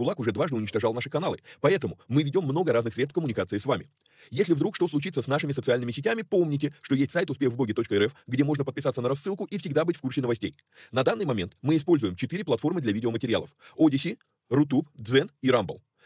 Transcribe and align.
Видеогулаг 0.00 0.18
уже 0.18 0.32
дважды 0.32 0.56
уничтожал 0.56 0.94
наши 0.94 1.10
каналы. 1.10 1.40
Поэтому 1.60 1.98
мы 2.08 2.22
ведем 2.22 2.44
много 2.44 2.72
разных 2.72 2.94
средств 2.94 3.14
коммуникации 3.14 3.58
с 3.58 3.66
вами. 3.66 3.86
Если 4.30 4.54
вдруг 4.54 4.74
что 4.76 4.88
случится 4.88 5.20
с 5.20 5.26
нашими 5.26 5.52
социальными 5.52 5.92
сетями, 5.92 6.22
помните, 6.22 6.72
что 6.80 6.94
есть 6.94 7.12
сайт 7.12 7.30
успехвбоге.рф, 7.30 8.14
где 8.26 8.44
можно 8.44 8.64
подписаться 8.64 9.02
на 9.02 9.10
рассылку 9.10 9.44
и 9.44 9.58
всегда 9.58 9.84
быть 9.84 9.98
в 9.98 10.00
курсе 10.00 10.22
новостей. 10.22 10.56
На 10.90 11.04
данный 11.04 11.26
момент 11.26 11.56
мы 11.60 11.76
используем 11.76 12.16
четыре 12.16 12.44
платформы 12.44 12.80
для 12.80 12.92
видеоматериалов. 12.92 13.50
Odyssey, 13.76 14.18
Rutube, 14.50 14.86
Zen 14.96 15.30
и 15.42 15.48
Rumble. 15.48 15.80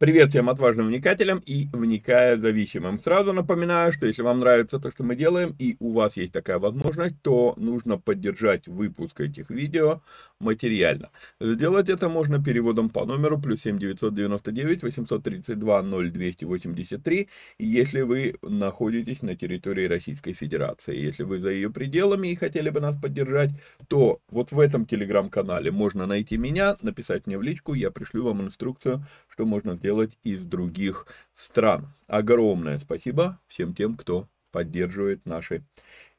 Привет 0.00 0.30
всем 0.30 0.48
отважным 0.48 0.86
вникателям 0.86 1.42
и 1.44 1.68
вникая 1.74 2.38
зависимым. 2.38 2.98
Сразу 3.00 3.34
напоминаю, 3.34 3.92
что 3.92 4.06
если 4.06 4.22
вам 4.22 4.40
нравится 4.40 4.78
то, 4.78 4.90
что 4.90 5.04
мы 5.04 5.14
делаем, 5.14 5.54
и 5.58 5.76
у 5.78 5.92
вас 5.92 6.16
есть 6.16 6.32
такая 6.32 6.58
возможность, 6.58 7.20
то 7.20 7.52
нужно 7.58 7.98
поддержать 7.98 8.66
выпуск 8.66 9.20
этих 9.20 9.50
видео 9.50 10.00
материально. 10.40 11.10
Сделать 11.38 11.90
это 11.90 12.08
можно 12.08 12.42
переводом 12.42 12.88
по 12.88 13.04
номеру 13.04 13.38
плюс 13.38 13.60
7 13.60 13.78
999 13.78 14.82
832 14.82 15.82
0283, 15.82 17.28
если 17.58 18.00
вы 18.00 18.36
находитесь 18.40 19.20
на 19.20 19.36
территории 19.36 19.86
Российской 19.86 20.32
Федерации. 20.32 20.96
Если 20.96 21.24
вы 21.24 21.40
за 21.40 21.50
ее 21.50 21.68
пределами 21.68 22.28
и 22.28 22.36
хотели 22.36 22.70
бы 22.70 22.80
нас 22.80 22.96
поддержать, 22.96 23.50
то 23.88 24.22
вот 24.30 24.50
в 24.50 24.60
этом 24.60 24.86
телеграм-канале 24.86 25.70
можно 25.70 26.06
найти 26.06 26.38
меня, 26.38 26.78
написать 26.80 27.26
мне 27.26 27.36
в 27.36 27.42
личку, 27.42 27.74
я 27.74 27.90
пришлю 27.90 28.24
вам 28.24 28.40
инструкцию, 28.40 29.04
что 29.40 29.46
можно 29.46 29.74
сделать 29.74 29.90
делать 29.90 30.18
из 30.22 30.44
других 30.44 31.06
стран. 31.34 31.88
Огромное 32.08 32.78
спасибо 32.78 33.38
всем 33.48 33.74
тем, 33.74 33.96
кто 33.96 34.28
поддерживает 34.52 35.24
наши 35.24 35.62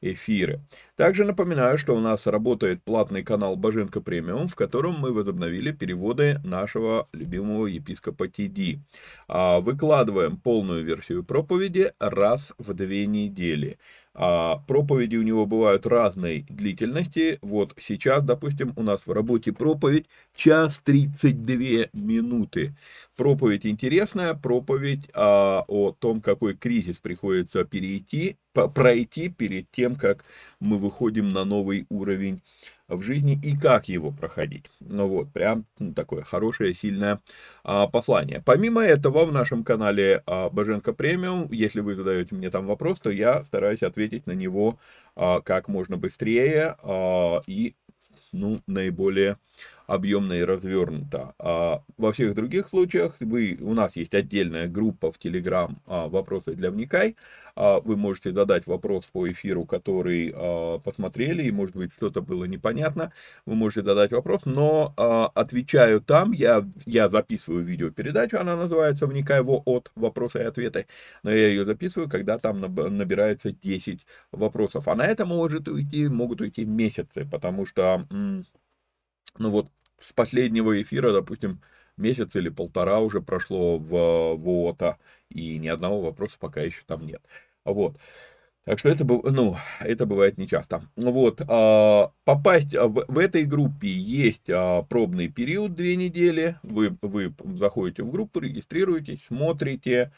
эфиры. 0.00 0.60
Также 0.96 1.24
напоминаю, 1.24 1.78
что 1.78 1.94
у 1.94 2.00
нас 2.00 2.26
работает 2.26 2.82
платный 2.82 3.22
канал 3.22 3.54
Боженко 3.54 4.00
Премиум, 4.00 4.48
в 4.48 4.56
котором 4.56 4.98
мы 4.98 5.12
возобновили 5.12 5.70
переводы 5.70 6.40
нашего 6.42 7.06
любимого 7.12 7.66
епископа 7.66 8.26
Тиди. 8.26 8.80
А, 9.28 9.60
выкладываем 9.60 10.36
полную 10.36 10.82
версию 10.82 11.22
проповеди 11.24 11.92
раз 12.00 12.52
в 12.58 12.74
две 12.74 13.06
недели. 13.06 13.78
А 14.14 14.56
проповеди 14.66 15.16
у 15.16 15.22
него 15.22 15.46
бывают 15.46 15.86
разной 15.86 16.44
длительности. 16.48 17.38
Вот 17.40 17.74
сейчас, 17.80 18.22
допустим, 18.22 18.74
у 18.76 18.82
нас 18.82 19.06
в 19.06 19.12
работе 19.12 19.52
проповедь 19.52 20.06
час 20.34 20.80
32 20.84 21.88
минуты. 21.94 22.76
Проповедь 23.16 23.64
интересная, 23.64 24.34
проповедь 24.34 25.08
а, 25.14 25.64
о 25.66 25.92
том, 25.92 26.20
какой 26.20 26.54
кризис 26.54 26.98
приходится 26.98 27.64
перейти, 27.64 28.36
пройти 28.52 29.30
перед 29.30 29.70
тем, 29.70 29.96
как 29.96 30.24
мы 30.60 30.78
выходим 30.78 31.32
на 31.32 31.44
новый 31.44 31.86
уровень 31.88 32.42
в 32.96 33.02
жизни 33.02 33.38
и 33.42 33.56
как 33.56 33.88
его 33.88 34.10
проходить. 34.10 34.66
Ну 34.80 35.08
вот, 35.08 35.32
прям 35.32 35.66
ну, 35.78 35.92
такое 35.92 36.22
хорошее, 36.22 36.74
сильное 36.74 37.20
а, 37.64 37.86
послание. 37.86 38.42
Помимо 38.44 38.82
этого, 38.82 39.24
в 39.24 39.32
нашем 39.32 39.64
канале 39.64 40.22
а, 40.26 40.50
Боженко 40.50 40.92
Премиум, 40.92 41.50
если 41.52 41.80
вы 41.80 41.94
задаете 41.94 42.34
мне 42.34 42.50
там 42.50 42.66
вопрос, 42.66 42.98
то 43.00 43.10
я 43.10 43.42
стараюсь 43.44 43.82
ответить 43.82 44.26
на 44.26 44.32
него 44.32 44.78
а, 45.16 45.40
как 45.40 45.68
можно 45.68 45.96
быстрее 45.96 46.76
а, 46.82 47.42
и 47.46 47.74
ну, 48.32 48.60
наиболее 48.66 49.36
объемно 49.92 50.32
и 50.32 50.42
развернуто. 50.42 51.34
А 51.38 51.82
во 51.98 52.12
всех 52.12 52.34
других 52.34 52.68
случаях 52.68 53.16
вы, 53.20 53.58
у 53.60 53.74
нас 53.74 53.96
есть 53.96 54.14
отдельная 54.14 54.68
группа 54.68 55.12
в 55.12 55.18
Telegram 55.18 55.74
а, 55.86 56.08
«Вопросы 56.08 56.54
для 56.54 56.70
вникай», 56.70 57.16
а, 57.54 57.80
вы 57.80 57.96
можете 57.96 58.30
задать 58.30 58.66
вопрос 58.66 59.04
по 59.06 59.30
эфиру, 59.30 59.64
который 59.64 60.32
а, 60.34 60.78
посмотрели, 60.78 61.42
и, 61.42 61.50
может 61.50 61.76
быть, 61.76 61.92
что-то 61.94 62.22
было 62.22 62.44
непонятно. 62.44 63.12
Вы 63.46 63.54
можете 63.54 63.82
задать 63.82 64.12
вопрос, 64.12 64.42
но 64.44 64.94
а, 64.96 65.26
отвечаю 65.26 66.00
там, 66.00 66.32
я, 66.32 66.66
я 66.86 67.08
записываю 67.08 67.64
видеопередачу, 67.64 68.38
она 68.38 68.56
называется 68.56 69.06
«Вникай 69.06 69.42
во 69.42 69.62
от 69.64 69.90
вопросы 69.94 70.38
и 70.38 70.42
ответы», 70.44 70.86
но 71.22 71.30
я 71.30 71.48
ее 71.48 71.64
записываю, 71.64 72.08
когда 72.08 72.38
там 72.38 72.60
набирается 72.60 73.52
10 73.52 74.00
вопросов. 74.32 74.88
А 74.88 74.94
на 74.94 75.06
это 75.06 75.26
может 75.26 75.68
уйти, 75.68 76.08
могут 76.08 76.40
уйти 76.40 76.64
месяцы, 76.64 77.26
потому 77.30 77.66
что, 77.66 78.06
ну 78.10 79.50
вот, 79.50 79.68
с 80.02 80.12
последнего 80.12 80.80
эфира, 80.80 81.12
допустим, 81.12 81.60
месяц 81.96 82.34
или 82.36 82.48
полтора 82.48 83.00
уже 83.00 83.20
прошло 83.20 83.78
в 83.78 84.34
ВОТа, 84.36 84.98
и 85.28 85.58
ни 85.58 85.68
одного 85.68 86.00
вопроса 86.00 86.36
пока 86.38 86.62
еще 86.62 86.82
там 86.86 87.06
нет. 87.06 87.22
Вот. 87.64 87.96
Так 88.64 88.78
что 88.78 88.88
это, 88.88 89.04
ну, 89.04 89.56
это 89.80 90.06
бывает 90.06 90.38
нечасто. 90.38 90.82
Вот, 90.94 91.42
а, 91.48 92.12
попасть 92.24 92.72
в, 92.74 93.04
в 93.08 93.18
этой 93.18 93.44
группе 93.44 93.88
есть 93.88 94.48
а, 94.48 94.82
пробный 94.82 95.26
период 95.28 95.74
две 95.74 95.96
недели. 95.96 96.56
Вы, 96.62 96.96
вы 97.02 97.34
заходите 97.58 98.04
в 98.04 98.10
группу, 98.12 98.38
регистрируетесь, 98.38 99.24
смотрите, 99.26 100.12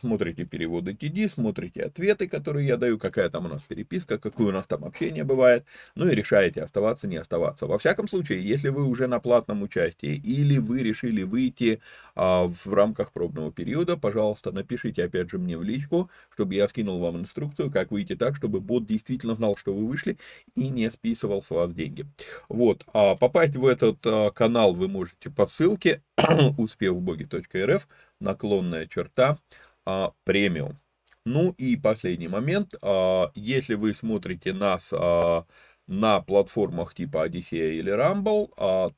смотрите 0.00 0.44
переводы 0.44 0.92
TD, 0.92 1.28
смотрите 1.28 1.82
ответы, 1.82 2.28
которые 2.28 2.66
я 2.66 2.76
даю, 2.76 2.98
какая 2.98 3.28
там 3.30 3.46
у 3.46 3.48
нас 3.48 3.62
переписка, 3.62 4.18
какое 4.18 4.48
у 4.48 4.52
нас 4.52 4.66
там 4.66 4.84
общение 4.84 5.24
бывает, 5.24 5.64
ну 5.94 6.08
и 6.08 6.14
решаете, 6.14 6.62
оставаться, 6.62 7.06
не 7.06 7.16
оставаться. 7.16 7.66
Во 7.66 7.78
всяком 7.78 8.08
случае, 8.08 8.46
если 8.46 8.68
вы 8.68 8.84
уже 8.84 9.06
на 9.06 9.20
платном 9.20 9.62
участии 9.62 10.14
или 10.14 10.58
вы 10.58 10.82
решили 10.82 11.22
выйти 11.22 11.80
а, 12.14 12.46
в 12.46 12.72
рамках 12.72 13.12
пробного 13.12 13.52
периода, 13.52 13.96
пожалуйста, 13.96 14.52
напишите 14.52 15.04
опять 15.04 15.30
же 15.30 15.38
мне 15.38 15.56
в 15.56 15.62
личку, 15.62 16.10
чтобы 16.30 16.54
я 16.54 16.68
скинул 16.68 17.00
вам 17.00 17.18
инструкцию, 17.18 17.70
как 17.70 17.90
выйти 17.90 18.14
так, 18.14 18.36
чтобы 18.36 18.60
бот 18.60 18.84
действительно 18.84 19.34
знал, 19.34 19.56
что 19.56 19.72
вы 19.72 19.86
вышли 19.86 20.18
и 20.54 20.68
не 20.68 20.90
списывал 20.90 21.42
с 21.42 21.50
вас 21.50 21.72
деньги. 21.72 22.06
Вот, 22.48 22.84
а 22.92 23.16
попасть 23.16 23.56
в 23.56 23.66
этот 23.66 23.98
а, 24.04 24.30
канал 24.30 24.74
вы 24.74 24.88
можете 24.88 25.30
по 25.30 25.46
ссылке 25.46 26.02
успевбоги.рф 26.58 27.88
наклонная 28.20 28.86
черта 28.86 29.38
а, 29.84 30.12
премиум. 30.24 30.78
Ну 31.24 31.50
и 31.52 31.76
последний 31.76 32.28
момент, 32.28 32.74
а, 32.82 33.30
если 33.34 33.74
вы 33.74 33.94
смотрите 33.94 34.52
нас 34.52 34.88
а, 34.92 35.46
на 35.86 36.20
платформах 36.20 36.94
типа 36.94 37.26
Odyssey 37.28 37.78
или 37.78 37.92
Rumble, 37.92 38.52
а, 38.56 38.90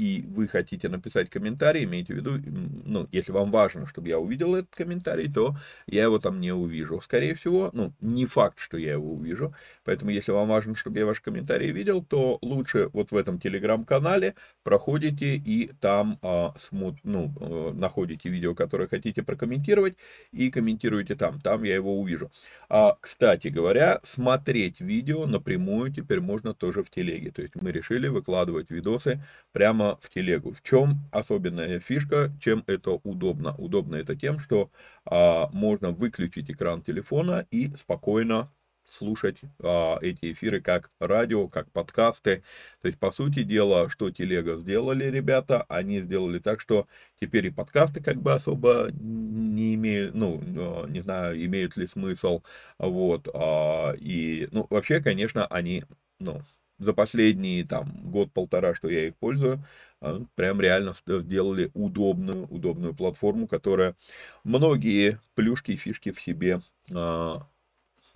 и 0.00 0.24
вы 0.26 0.48
хотите 0.48 0.88
написать 0.88 1.28
комментарий, 1.28 1.84
имейте 1.84 2.14
в 2.14 2.16
виду, 2.16 2.40
ну, 2.86 3.06
если 3.12 3.32
вам 3.32 3.50
важно, 3.50 3.86
чтобы 3.86 4.08
я 4.08 4.18
увидел 4.18 4.54
этот 4.54 4.74
комментарий, 4.74 5.30
то 5.30 5.54
я 5.86 6.04
его 6.04 6.18
там 6.18 6.40
не 6.40 6.52
увижу, 6.52 7.02
скорее 7.02 7.34
всего, 7.34 7.68
ну, 7.74 7.92
не 8.00 8.24
факт, 8.24 8.58
что 8.60 8.78
я 8.78 8.92
его 8.92 9.12
увижу, 9.12 9.54
поэтому 9.84 10.10
если 10.10 10.32
вам 10.32 10.48
важно, 10.48 10.74
чтобы 10.74 10.98
я 10.98 11.04
ваш 11.04 11.20
комментарий 11.20 11.70
видел, 11.70 12.02
то 12.02 12.38
лучше 12.40 12.88
вот 12.94 13.10
в 13.10 13.16
этом 13.16 13.38
телеграм-канале 13.38 14.36
проходите 14.62 15.36
и 15.36 15.70
там 15.80 16.18
а, 16.22 16.54
смут, 16.58 16.96
ну, 17.04 17.34
э, 17.38 17.72
находите 17.74 18.30
видео, 18.30 18.54
которое 18.54 18.88
хотите 18.88 19.22
прокомментировать, 19.22 19.96
и 20.32 20.50
комментируете 20.50 21.14
там, 21.14 21.42
там 21.42 21.62
я 21.64 21.74
его 21.74 22.00
увижу. 22.00 22.30
А, 22.70 22.96
кстати 22.98 23.48
говоря, 23.48 24.00
смотреть 24.02 24.80
видео 24.80 25.26
напрямую 25.26 25.92
теперь 25.92 26.20
можно 26.20 26.54
тоже 26.54 26.82
в 26.82 26.88
телеге, 26.88 27.30
то 27.32 27.42
есть 27.42 27.54
мы 27.54 27.70
решили 27.70 28.08
выкладывать 28.08 28.70
видосы 28.70 29.22
прямо 29.52 29.89
в 30.00 30.10
телегу. 30.10 30.52
В 30.52 30.62
чем 30.62 30.98
особенная 31.12 31.80
фишка, 31.80 32.32
чем 32.40 32.64
это 32.66 32.92
удобно? 32.92 33.54
Удобно 33.58 33.96
это 33.96 34.16
тем, 34.16 34.40
что 34.40 34.70
а, 35.04 35.48
можно 35.52 35.90
выключить 35.90 36.50
экран 36.50 36.82
телефона 36.82 37.46
и 37.50 37.74
спокойно 37.76 38.50
слушать 38.90 39.38
а, 39.62 39.98
эти 40.02 40.32
эфиры 40.32 40.60
как 40.60 40.90
радио, 41.00 41.48
как 41.48 41.70
подкасты. 41.70 42.42
То 42.82 42.88
есть, 42.88 42.98
по 42.98 43.10
сути 43.10 43.42
дела, 43.42 43.88
что 43.88 44.10
телега 44.10 44.56
сделали 44.56 45.04
ребята, 45.04 45.64
они 45.68 46.00
сделали 46.00 46.38
так, 46.38 46.60
что 46.60 46.86
теперь 47.20 47.46
и 47.46 47.50
подкасты 47.50 48.02
как 48.02 48.16
бы 48.16 48.32
особо 48.32 48.88
не 48.92 49.74
имеют, 49.74 50.14
ну, 50.14 50.40
а, 50.56 50.86
не 50.86 51.00
знаю, 51.00 51.42
имеют 51.44 51.76
ли 51.76 51.86
смысл, 51.86 52.42
вот, 52.78 53.28
а, 53.34 53.92
и, 53.98 54.48
ну, 54.52 54.66
вообще, 54.70 55.00
конечно, 55.00 55.46
они, 55.46 55.84
ну, 56.18 56.42
за 56.80 56.94
последние 56.94 57.64
там 57.64 57.92
год-полтора, 58.10 58.74
что 58.74 58.88
я 58.88 59.06
их 59.08 59.16
пользую, 59.16 59.62
а, 60.00 60.24
прям 60.34 60.60
реально 60.60 60.94
сделали 61.06 61.70
удобную, 61.74 62.46
удобную 62.48 62.94
платформу, 62.94 63.46
которая 63.46 63.94
многие 64.42 65.20
плюшки 65.34 65.72
и 65.72 65.76
фишки 65.76 66.10
в 66.10 66.20
себе, 66.20 66.60
а, 66.92 67.46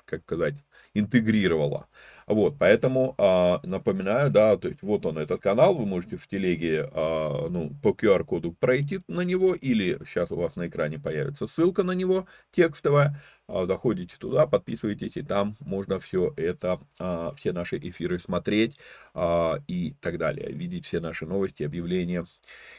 как 0.07 0.23
сказать, 0.23 0.57
интегрировала. 0.95 1.87
Вот, 2.27 2.57
поэтому 2.59 3.15
а, 3.19 3.61
напоминаю, 3.65 4.31
да, 4.31 4.57
то 4.57 4.69
есть 4.69 4.81
вот 4.83 5.05
он 5.05 5.19
этот 5.19 5.43
канал, 5.43 5.75
вы 5.75 5.85
можете 5.85 6.17
в 6.17 6.27
телеге, 6.27 6.89
а, 6.93 7.49
ну, 7.51 7.71
по 7.83 7.91
QR-коду 7.91 8.53
пройти 8.53 9.01
на 9.09 9.21
него, 9.21 9.55
или 9.55 9.99
сейчас 10.09 10.31
у 10.33 10.37
вас 10.37 10.57
на 10.57 10.67
экране 10.67 10.99
появится 10.99 11.47
ссылка 11.47 11.83
на 11.83 11.93
него 11.93 12.27
текстовая, 12.51 13.21
а, 13.47 13.67
заходите 13.67 14.17
туда, 14.19 14.47
подписывайтесь, 14.47 15.17
и 15.17 15.23
там 15.23 15.57
можно 15.61 16.01
все 16.01 16.33
это, 16.39 16.81
а, 16.99 17.35
все 17.37 17.53
наши 17.53 17.77
эфиры 17.77 18.19
смотреть 18.19 18.79
а, 19.13 19.59
и 19.69 19.95
так 20.01 20.17
далее, 20.17 20.51
видеть 20.51 20.87
все 20.87 21.01
наши 21.01 21.27
новости, 21.27 21.63
объявления 21.63 22.25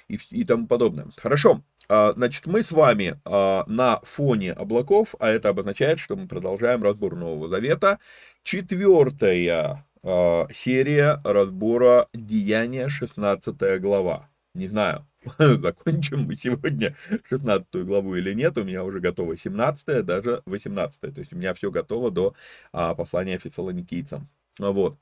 и, 0.07 0.17
и 0.31 0.43
тому 0.43 0.65
подобное. 0.65 1.07
Хорошо, 1.17 1.61
значит, 1.87 2.45
мы 2.45 2.63
с 2.63 2.71
вами 2.71 3.19
а, 3.25 3.63
на 3.67 3.99
фоне 4.03 4.51
облаков, 4.51 5.15
а 5.19 5.29
это 5.29 5.49
обозначает, 5.49 5.99
что 5.99 6.15
мы 6.15 6.27
продолжаем 6.27 6.83
разбор 6.83 7.15
Нового 7.15 7.47
Завета. 7.47 7.99
Четвертая 8.43 9.85
а, 10.03 10.47
серия 10.53 11.21
разбора 11.23 12.07
Деяния, 12.13 12.89
16 12.89 13.81
глава. 13.81 14.29
Не 14.53 14.67
знаю, 14.67 15.05
закончим 15.37 16.21
мы 16.21 16.35
сегодня 16.35 16.95
16 17.29 17.67
главу 17.85 18.15
или 18.15 18.33
нет, 18.33 18.57
у 18.57 18.63
меня 18.63 18.83
уже 18.83 18.99
готово 18.99 19.37
17, 19.37 20.05
даже 20.05 20.41
18, 20.45 21.01
то 21.01 21.19
есть 21.19 21.33
у 21.33 21.35
меня 21.35 21.53
все 21.53 21.71
готово 21.71 22.09
до 22.09 22.33
послания 22.71 23.37
фессалоникийцам. 23.37 24.29
Вот. 24.59 24.97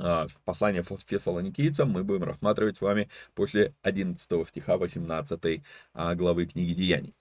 А, 0.00 0.26
послание 0.44 0.82
фессалоникийцам 0.82 1.88
мы 1.88 2.02
будем 2.02 2.24
рассматривать 2.24 2.76
с 2.76 2.80
вами 2.80 3.08
после 3.34 3.74
11 3.82 4.48
стиха 4.48 4.76
18 4.76 5.62
а, 5.94 6.14
главы 6.16 6.46
книги 6.46 6.72
Деяний. 6.72 7.14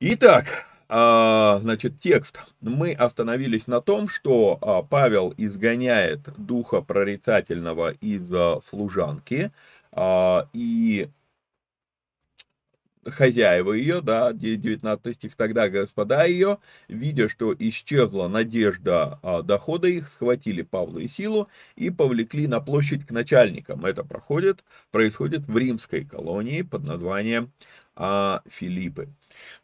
Итак, 0.00 0.64
а, 0.88 1.58
значит, 1.60 2.00
текст. 2.00 2.40
Мы 2.62 2.92
остановились 2.92 3.66
на 3.66 3.82
том, 3.82 4.08
что 4.08 4.86
Павел 4.88 5.34
изгоняет 5.36 6.20
духа 6.38 6.80
прорицательного 6.80 7.90
из 7.90 8.26
служанки, 8.64 9.52
и 10.52 11.08
хозяева 13.10 13.72
ее, 13.72 14.00
да, 14.00 14.32
19 14.32 15.14
стих, 15.14 15.34
тогда 15.36 15.68
господа 15.68 16.24
ее, 16.24 16.58
видя, 16.88 17.28
что 17.28 17.54
исчезла 17.58 18.28
надежда 18.28 19.18
а, 19.22 19.42
дохода 19.42 19.88
их, 19.88 20.08
схватили 20.08 20.62
Павла 20.62 20.98
и 20.98 21.08
Силу 21.08 21.48
и 21.76 21.90
повлекли 21.90 22.46
на 22.46 22.60
площадь 22.60 23.06
к 23.06 23.10
начальникам. 23.10 23.84
Это 23.84 24.04
проходит, 24.04 24.64
происходит 24.90 25.46
в 25.46 25.56
римской 25.56 26.04
колонии 26.04 26.62
под 26.62 26.86
названием 26.86 27.52
Филиппы. 27.96 29.08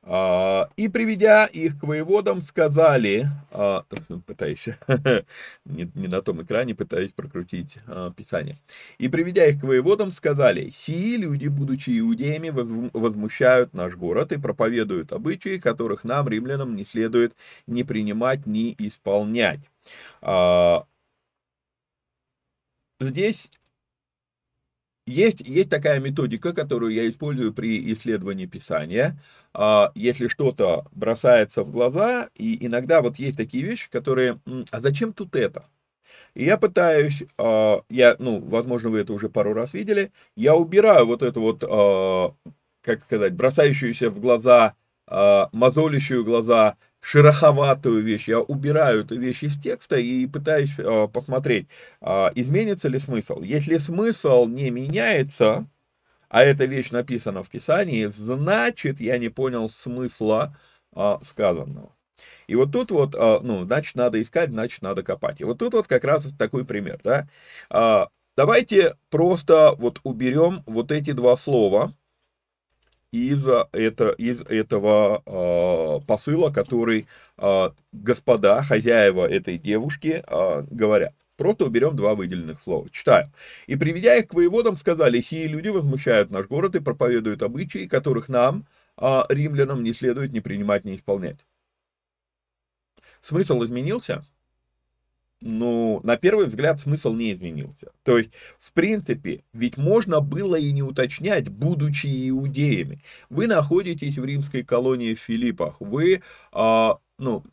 А, 0.02 0.68
и 0.76 0.88
приведя 0.88 1.46
их 1.46 1.78
к 1.78 1.84
воеводам, 1.84 2.42
сказали, 2.42 3.28
а, 3.50 3.84
пытаюсь, 4.26 4.66
не, 5.64 5.90
не 5.94 6.08
на 6.08 6.22
том 6.22 6.42
экране, 6.42 6.74
пытаюсь 6.74 7.12
прокрутить 7.12 7.76
а, 7.86 8.10
Писание. 8.10 8.56
И 8.98 9.08
приведя 9.08 9.46
их 9.46 9.60
к 9.60 9.64
воеводам, 9.64 10.10
сказали, 10.10 10.70
сии 10.70 11.16
люди, 11.16 11.48
будучи 11.48 11.98
иудеями, 11.98 12.50
возмущают 12.50 13.74
наш 13.74 13.94
город 13.94 14.32
и 14.32 14.38
проповедуют 14.38 15.12
обычаи, 15.12 15.58
которых 15.58 16.04
нам, 16.04 16.28
римлянам, 16.28 16.74
не 16.74 16.84
следует 16.84 17.34
ни 17.66 17.82
принимать, 17.82 18.46
ни 18.46 18.74
исполнять. 18.78 19.60
Здесь 23.00 23.48
есть, 25.06 25.40
есть 25.40 25.68
такая 25.68 25.98
методика, 25.98 26.52
которую 26.52 26.92
я 26.92 27.08
использую 27.08 27.52
при 27.52 27.92
исследовании 27.92 28.46
Писания. 28.46 29.18
А, 29.54 29.92
если 29.94 30.28
что-то 30.28 30.86
бросается 30.92 31.62
в 31.62 31.70
глаза, 31.70 32.30
и 32.34 32.64
иногда 32.66 33.02
вот 33.02 33.16
есть 33.16 33.36
такие 33.36 33.64
вещи, 33.64 33.90
которые, 33.90 34.40
а 34.70 34.80
зачем 34.80 35.12
тут 35.12 35.36
это? 35.36 35.64
И 36.34 36.44
я 36.44 36.56
пытаюсь, 36.56 37.22
а, 37.38 37.82
я, 37.90 38.16
ну, 38.18 38.40
возможно, 38.40 38.90
вы 38.90 39.00
это 39.00 39.12
уже 39.12 39.28
пару 39.28 39.52
раз 39.52 39.74
видели, 39.74 40.12
я 40.36 40.56
убираю 40.56 41.06
вот 41.06 41.22
эту 41.22 41.40
вот, 41.42 41.64
а, 41.68 42.34
как 42.82 43.04
сказать, 43.04 43.34
бросающуюся 43.34 44.10
в 44.10 44.20
глаза, 44.20 44.74
мозолящую 45.06 46.24
глаза 46.24 46.76
шероховатую 47.00 48.02
вещь, 48.02 48.28
я 48.28 48.40
убираю 48.40 49.00
эту 49.00 49.18
вещь 49.18 49.42
из 49.42 49.58
текста 49.60 49.96
и 49.96 50.26
пытаюсь 50.26 50.74
посмотреть, 51.12 51.66
изменится 52.00 52.88
ли 52.88 52.98
смысл. 52.98 53.42
Если 53.42 53.78
смысл 53.78 54.46
не 54.46 54.70
меняется, 54.70 55.66
а 56.32 56.42
эта 56.44 56.64
вещь 56.64 56.90
написана 56.90 57.42
в 57.42 57.50
Писании, 57.50 58.06
значит, 58.06 59.00
я 59.02 59.18
не 59.18 59.28
понял 59.28 59.68
смысла 59.68 60.56
э, 60.96 61.16
сказанного. 61.28 61.94
И 62.46 62.54
вот 62.54 62.72
тут 62.72 62.90
вот, 62.90 63.14
э, 63.14 63.40
ну, 63.42 63.64
значит, 63.66 63.96
надо 63.96 64.20
искать, 64.20 64.48
значит, 64.48 64.80
надо 64.80 65.02
копать. 65.02 65.42
И 65.42 65.44
вот 65.44 65.58
тут 65.58 65.74
вот 65.74 65.86
как 65.86 66.04
раз 66.04 66.24
такой 66.38 66.64
пример, 66.64 66.98
да. 67.04 67.28
Э, 67.68 68.06
давайте 68.34 68.96
просто 69.10 69.74
вот 69.76 70.00
уберем 70.04 70.62
вот 70.64 70.90
эти 70.90 71.12
два 71.12 71.36
слова, 71.36 71.92
из, 73.10 73.46
это, 73.72 74.12
из 74.12 74.40
этого 74.40 75.22
э, 75.26 76.00
посыла, 76.06 76.50
который 76.50 77.08
э, 77.36 77.70
господа, 77.92 78.62
хозяева 78.62 79.28
этой 79.28 79.58
девушки 79.58 80.24
э, 80.26 80.66
говорят. 80.70 81.12
Просто 81.36 81.64
уберем 81.64 81.96
два 81.96 82.14
выделенных 82.14 82.60
слова. 82.60 82.88
Читаю. 82.90 83.32
«И 83.66 83.76
приведя 83.76 84.16
их 84.16 84.28
к 84.28 84.34
воеводам, 84.34 84.76
сказали, 84.76 85.20
сии 85.20 85.46
люди 85.46 85.68
возмущают 85.68 86.30
наш 86.30 86.46
город 86.46 86.76
и 86.76 86.80
проповедуют 86.80 87.42
обычаи, 87.42 87.86
которых 87.86 88.28
нам, 88.28 88.66
э, 88.98 89.22
римлянам, 89.28 89.82
не 89.82 89.92
следует 89.92 90.32
ни 90.32 90.40
принимать, 90.40 90.84
ни 90.84 90.96
исполнять». 90.96 91.44
Смысл 93.22 93.64
изменился? 93.64 94.24
ну, 95.42 96.00
на 96.04 96.16
первый 96.16 96.46
взгляд 96.46 96.80
смысл 96.80 97.12
не 97.14 97.32
изменился. 97.32 97.92
То 98.04 98.18
есть, 98.18 98.30
в 98.58 98.72
принципе, 98.72 99.42
ведь 99.52 99.76
можно 99.76 100.20
было 100.20 100.56
и 100.56 100.70
не 100.72 100.82
уточнять, 100.82 101.48
будучи 101.48 102.30
иудеями. 102.30 103.02
Вы 103.28 103.46
находитесь 103.46 104.16
в 104.16 104.24
римской 104.24 104.62
колонии 104.62 105.14
в 105.14 105.20
Филиппах, 105.20 105.76
вы, 105.80 106.22
а, 106.52 106.98
ну, 107.18 107.44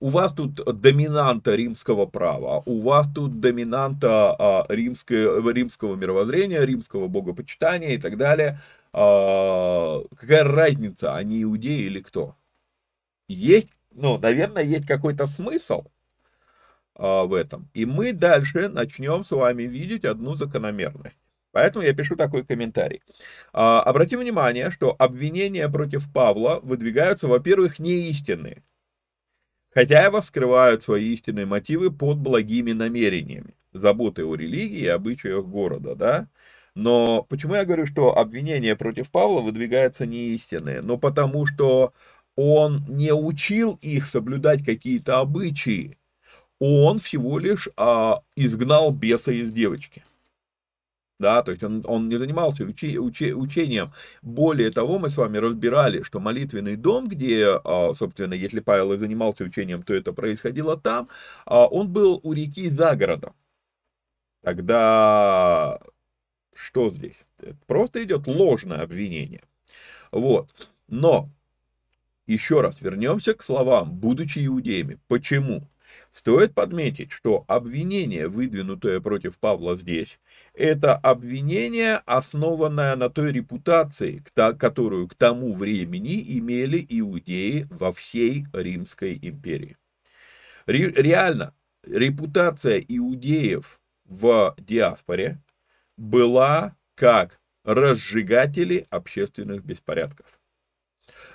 у 0.00 0.08
вас 0.10 0.32
тут 0.32 0.54
доминанта 0.80 1.54
римского 1.54 2.06
права, 2.06 2.62
у 2.66 2.82
вас 2.82 3.06
тут 3.14 3.40
доминанта 3.40 4.34
а, 4.38 4.66
римское, 4.68 5.40
римского 5.52 5.96
мировоззрения, 5.96 6.62
римского 6.64 7.08
богопочитания 7.08 7.90
и 7.94 7.98
так 7.98 8.16
далее. 8.16 8.60
А, 8.92 10.02
какая 10.16 10.44
разница, 10.44 11.14
они 11.14 11.42
иудеи 11.42 11.82
или 11.86 12.00
кто? 12.00 12.36
Есть, 13.28 13.68
ну, 13.92 14.18
наверное, 14.18 14.62
есть 14.62 14.86
какой-то 14.86 15.26
смысл, 15.26 15.84
а, 16.98 17.24
в 17.24 17.34
этом. 17.34 17.68
И 17.74 17.84
мы 17.84 18.12
дальше 18.12 18.68
начнем 18.68 19.24
с 19.24 19.30
вами 19.30 19.64
видеть 19.64 20.04
одну 20.04 20.34
закономерность. 20.34 21.16
Поэтому 21.52 21.84
я 21.84 21.94
пишу 21.94 22.16
такой 22.16 22.44
комментарий. 22.44 23.02
А, 23.52 23.82
обратим 23.82 24.20
внимание, 24.20 24.70
что 24.70 24.94
обвинения 24.98 25.68
против 25.68 26.10
Павла 26.12 26.60
выдвигаются, 26.62 27.28
во-первых, 27.28 27.78
неистинные. 27.78 28.62
Хозяева 29.76 30.22
скрывают 30.22 30.82
свои 30.82 31.12
истинные 31.12 31.44
мотивы 31.44 31.90
под 31.90 32.16
благими 32.16 32.72
намерениями. 32.72 33.54
Заботы 33.74 34.24
о 34.24 34.34
религии 34.34 34.84
и 34.84 34.86
обычаях 34.86 35.44
города, 35.44 35.94
да? 35.94 36.28
Но 36.74 37.24
почему 37.24 37.56
я 37.56 37.66
говорю, 37.66 37.86
что 37.86 38.16
обвинения 38.16 38.74
против 38.74 39.10
Павла 39.10 39.42
выдвигаются 39.42 40.06
неистинные? 40.06 40.80
Ну, 40.80 40.96
потому 40.96 41.44
что 41.44 41.92
он 42.36 42.86
не 42.88 43.12
учил 43.12 43.78
их 43.82 44.06
соблюдать 44.06 44.64
какие-то 44.64 45.18
обычаи, 45.20 45.98
он 46.58 46.98
всего 46.98 47.38
лишь 47.38 47.68
а, 47.76 48.22
изгнал 48.34 48.92
беса 48.92 49.30
из 49.30 49.52
девочки. 49.52 50.04
Да, 51.18 51.42
то 51.42 51.50
есть 51.50 51.62
он, 51.62 51.82
он 51.86 52.08
не 52.08 52.16
занимался 52.16 52.64
учи, 52.64 52.98
учи, 52.98 53.32
учением. 53.32 53.92
Более 54.20 54.70
того, 54.70 54.98
мы 54.98 55.08
с 55.08 55.16
вами 55.16 55.38
разбирали, 55.38 56.02
что 56.02 56.20
молитвенный 56.20 56.76
дом, 56.76 57.08
где, 57.08 57.58
а, 57.64 57.94
собственно, 57.94 58.34
если 58.34 58.60
Павел 58.60 58.92
и 58.92 58.98
занимался 58.98 59.44
учением, 59.44 59.82
то 59.82 59.94
это 59.94 60.12
происходило 60.12 60.76
там, 60.78 61.08
а, 61.46 61.66
он 61.66 61.90
был 61.90 62.20
у 62.22 62.32
реки 62.34 62.68
за 62.68 62.96
городом. 62.96 63.34
Тогда 64.42 65.80
что 66.54 66.90
здесь? 66.90 67.16
Просто 67.66 68.02
идет 68.02 68.26
ложное 68.26 68.80
обвинение. 68.82 69.42
Вот. 70.12 70.70
Но, 70.88 71.30
еще 72.26 72.60
раз 72.60 72.80
вернемся 72.80 73.34
к 73.34 73.42
словам, 73.42 73.92
будучи 73.94 74.44
иудеями. 74.46 74.98
Почему? 75.08 75.68
Стоит 76.12 76.54
подметить, 76.54 77.12
что 77.12 77.44
обвинение, 77.46 78.28
выдвинутое 78.28 79.00
против 79.00 79.38
Павла 79.38 79.76
здесь, 79.76 80.18
это 80.54 80.96
обвинение, 80.96 82.02
основанное 82.06 82.96
на 82.96 83.10
той 83.10 83.32
репутации, 83.32 84.24
которую 84.34 85.08
к 85.08 85.14
тому 85.14 85.52
времени 85.52 86.38
имели 86.38 86.84
иудеи 86.88 87.66
во 87.70 87.92
всей 87.92 88.46
Римской 88.52 89.18
империи. 89.20 89.76
Реально, 90.66 91.54
репутация 91.86 92.78
иудеев 92.80 93.80
в 94.04 94.54
диаспоре 94.58 95.38
была 95.96 96.76
как 96.94 97.40
разжигатели 97.64 98.86
общественных 98.90 99.64
беспорядков. 99.64 100.40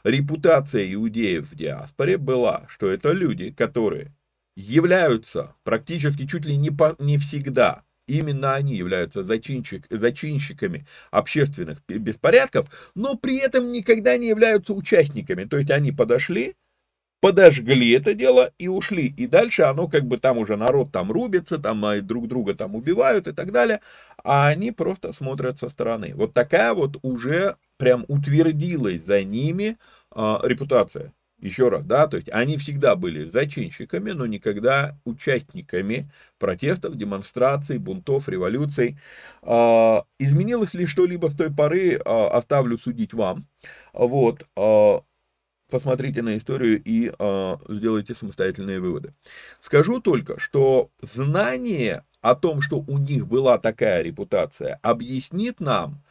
Репутация 0.03 0.91
иудеев 0.93 1.51
в 1.51 1.55
диаспоре 1.55 2.17
была, 2.17 2.65
что 2.67 2.89
это 2.89 3.11
люди, 3.11 3.51
которые 3.51 4.11
являются 4.55 5.55
практически 5.63 6.27
чуть 6.27 6.45
ли 6.45 6.57
не, 6.57 6.69
по, 6.71 6.95
не 6.99 7.17
всегда, 7.17 7.83
именно 8.07 8.53
они 8.55 8.75
являются 8.75 9.23
зачинщик, 9.23 9.85
зачинщиками 9.89 10.85
общественных 11.11 11.81
беспорядков, 11.87 12.67
но 12.95 13.15
при 13.15 13.37
этом 13.37 13.71
никогда 13.71 14.17
не 14.17 14.27
являются 14.27 14.73
участниками. 14.73 15.45
То 15.45 15.57
есть 15.57 15.71
они 15.71 15.91
подошли, 15.91 16.55
подожгли 17.21 17.91
это 17.91 18.13
дело 18.13 18.51
и 18.57 18.67
ушли. 18.67 19.07
И 19.07 19.27
дальше 19.27 19.61
оно 19.63 19.87
как 19.87 20.05
бы 20.05 20.17
там 20.17 20.37
уже 20.37 20.57
народ 20.57 20.91
там 20.91 21.11
рубится, 21.11 21.57
там 21.57 21.85
а, 21.85 22.01
друг 22.01 22.27
друга 22.27 22.53
там 22.55 22.75
убивают 22.75 23.27
и 23.27 23.31
так 23.31 23.51
далее, 23.51 23.81
а 24.23 24.47
они 24.47 24.71
просто 24.71 25.13
смотрят 25.13 25.59
со 25.59 25.69
стороны. 25.69 26.13
Вот 26.15 26.33
такая 26.33 26.73
вот 26.73 26.97
уже 27.03 27.55
прям 27.77 28.05
утвердилась 28.07 29.03
за 29.05 29.23
ними 29.23 29.77
э, 30.15 30.39
репутация. 30.43 31.13
Еще 31.41 31.69
раз, 31.69 31.85
да, 31.85 32.05
то 32.05 32.17
есть 32.17 32.29
они 32.31 32.57
всегда 32.57 32.95
были 32.95 33.27
зачинщиками, 33.27 34.11
но 34.11 34.27
никогда 34.27 34.95
участниками 35.05 36.11
протестов, 36.37 36.95
демонстраций, 36.95 37.79
бунтов, 37.79 38.29
революций. 38.29 38.99
А, 39.41 40.03
изменилось 40.19 40.75
ли 40.75 40.85
что-либо 40.85 41.27
с 41.29 41.35
той 41.35 41.51
поры, 41.51 41.99
а, 42.05 42.27
оставлю 42.27 42.77
судить 42.77 43.15
вам. 43.15 43.47
Вот, 43.91 44.45
а, 44.55 45.01
посмотрите 45.71 46.21
на 46.21 46.37
историю 46.37 46.79
и 46.83 47.11
сделайте 47.69 48.13
самостоятельные 48.13 48.79
выводы. 48.79 49.13
Скажу 49.59 49.99
только, 49.99 50.39
что 50.39 50.91
знание 51.01 52.03
о 52.21 52.35
том, 52.35 52.61
что 52.61 52.81
у 52.81 52.97
них 52.99 53.25
была 53.25 53.57
такая 53.57 54.03
репутация, 54.03 54.79
объяснит 54.83 55.59
нам 55.59 56.03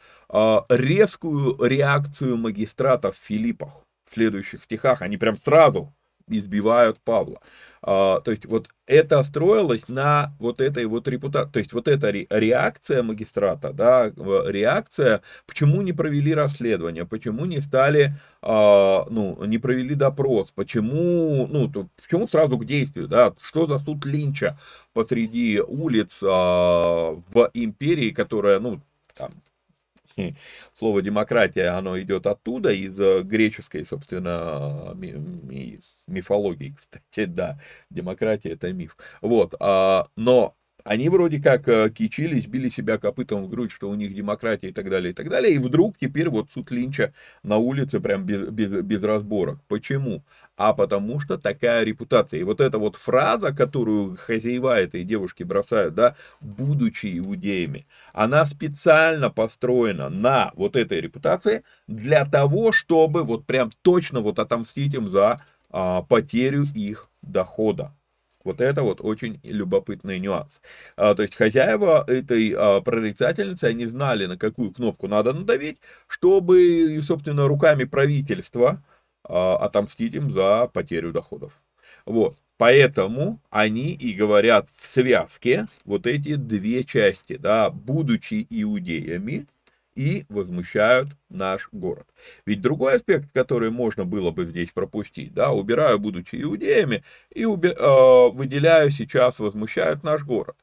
резкую 0.67 1.63
реакцию 1.63 2.37
магистратов 2.37 3.15
в 3.15 3.23
Филиппах 3.23 3.85
следующих 4.11 4.63
стихах, 4.63 5.01
они 5.01 5.17
прям 5.17 5.37
сразу 5.37 5.93
избивают 6.27 6.99
Павла. 6.99 7.41
А, 7.83 8.19
то 8.21 8.31
есть 8.31 8.45
вот 8.45 8.69
это 8.85 9.23
строилось 9.23 9.87
на 9.87 10.33
вот 10.39 10.61
этой 10.61 10.85
вот 10.85 11.07
репутации, 11.07 11.51
то 11.51 11.59
есть 11.59 11.73
вот 11.73 11.87
эта 11.87 12.11
реакция 12.11 13.01
магистрата, 13.01 13.73
да, 13.73 14.11
реакция, 14.15 15.21
почему 15.47 15.81
не 15.81 15.93
провели 15.93 16.33
расследование, 16.33 17.05
почему 17.05 17.45
не 17.45 17.59
стали, 17.59 18.13
а, 18.41 19.05
ну, 19.09 19.43
не 19.45 19.57
провели 19.57 19.95
допрос, 19.95 20.51
почему, 20.53 21.47
ну, 21.47 21.67
то, 21.69 21.87
почему 22.01 22.27
сразу 22.27 22.57
к 22.57 22.65
действию, 22.65 23.07
да, 23.07 23.33
что 23.41 23.65
за 23.65 23.79
суд 23.79 24.05
Линча 24.05 24.59
посреди 24.93 25.59
улиц 25.59 26.19
а, 26.21 27.19
в 27.33 27.49
империи, 27.53 28.11
которая, 28.11 28.59
ну, 28.59 28.79
там, 29.15 29.31
слово 30.73 31.01
демократия, 31.01 31.69
оно 31.69 31.99
идет 31.99 32.27
оттуда, 32.27 32.71
из 32.71 32.99
э, 32.99 33.21
греческой, 33.23 33.85
собственно, 33.85 34.95
мифологии, 36.07 36.75
кстати, 36.77 37.25
да, 37.25 37.59
демократия 37.89 38.49
это 38.49 38.71
миф. 38.73 38.97
Вот, 39.21 39.55
а, 39.59 40.07
но 40.15 40.55
они 40.83 41.09
вроде 41.09 41.41
как 41.41 41.67
э, 41.67 41.89
кичились, 41.89 42.47
били 42.47 42.69
себя 42.69 42.97
копытом 42.97 43.43
в 43.43 43.49
грудь, 43.49 43.71
что 43.71 43.89
у 43.89 43.95
них 43.95 44.13
демократия 44.13 44.69
и 44.69 44.73
так 44.73 44.89
далее, 44.89 45.11
и 45.11 45.13
так 45.13 45.29
далее. 45.29 45.53
И 45.53 45.57
вдруг 45.59 45.97
теперь 45.99 46.29
вот 46.29 46.49
суд 46.49 46.71
Линча 46.71 47.13
на 47.43 47.57
улице 47.57 47.99
прям 47.99 48.25
без, 48.25 48.49
без, 48.49 48.69
без 48.69 49.03
разборок. 49.03 49.59
Почему? 49.67 50.23
А 50.63 50.73
потому 50.73 51.19
что 51.19 51.39
такая 51.39 51.83
репутация. 51.83 52.39
И 52.39 52.43
вот 52.43 52.61
эта 52.61 52.77
вот 52.77 52.95
фраза, 52.95 53.51
которую 53.51 54.15
хозяева 54.15 54.79
этой 54.79 55.03
девушки 55.03 55.41
бросают, 55.41 55.95
да, 55.95 56.15
будучи 56.39 57.17
иудеями, 57.17 57.87
она 58.13 58.45
специально 58.45 59.31
построена 59.31 60.09
на 60.09 60.51
вот 60.53 60.75
этой 60.75 61.01
репутации 61.01 61.63
для 61.87 62.25
того, 62.25 62.73
чтобы 62.73 63.23
вот 63.23 63.47
прям 63.47 63.71
точно 63.81 64.19
вот 64.19 64.37
отомстить 64.37 64.93
им 64.93 65.09
за 65.09 65.41
а, 65.71 66.03
потерю 66.03 66.67
их 66.75 67.09
дохода. 67.23 67.95
Вот 68.43 68.61
это 68.61 68.83
вот 68.83 69.01
очень 69.01 69.39
любопытный 69.43 70.19
нюанс. 70.19 70.61
А, 70.95 71.15
то 71.15 71.23
есть 71.23 71.33
хозяева 71.33 72.05
этой 72.07 72.53
а, 72.55 72.81
прорицательницы, 72.81 73.65
они 73.65 73.87
знали, 73.87 74.27
на 74.27 74.37
какую 74.37 74.71
кнопку 74.71 75.07
надо 75.07 75.33
надавить, 75.33 75.79
чтобы, 76.05 76.99
собственно, 77.01 77.47
руками 77.47 77.85
правительства 77.85 78.83
отомстить 79.31 80.13
им 80.13 80.31
за 80.31 80.67
потерю 80.67 81.11
доходов. 81.11 81.61
Вот. 82.05 82.37
Поэтому 82.57 83.39
они 83.49 83.93
и 83.93 84.13
говорят 84.13 84.67
в 84.77 84.85
связке 84.85 85.67
вот 85.83 86.05
эти 86.05 86.35
две 86.35 86.83
части, 86.83 87.37
да, 87.37 87.71
будучи 87.71 88.45
иудеями, 88.49 89.47
и 89.95 90.25
возмущают 90.29 91.09
наш 91.29 91.69
город. 91.71 92.07
Ведь 92.45 92.61
другой 92.61 92.95
аспект, 92.95 93.31
который 93.33 93.71
можно 93.71 94.05
было 94.05 94.31
бы 94.31 94.45
здесь 94.45 94.69
пропустить, 94.71 95.33
да, 95.33 95.51
убираю, 95.51 95.99
будучи 95.99 96.41
иудеями, 96.41 97.03
и 97.33 97.45
уби, 97.45 97.69
э, 97.69 98.29
выделяю 98.31 98.91
сейчас, 98.91 99.39
возмущают 99.39 100.03
наш 100.03 100.23
город. 100.23 100.55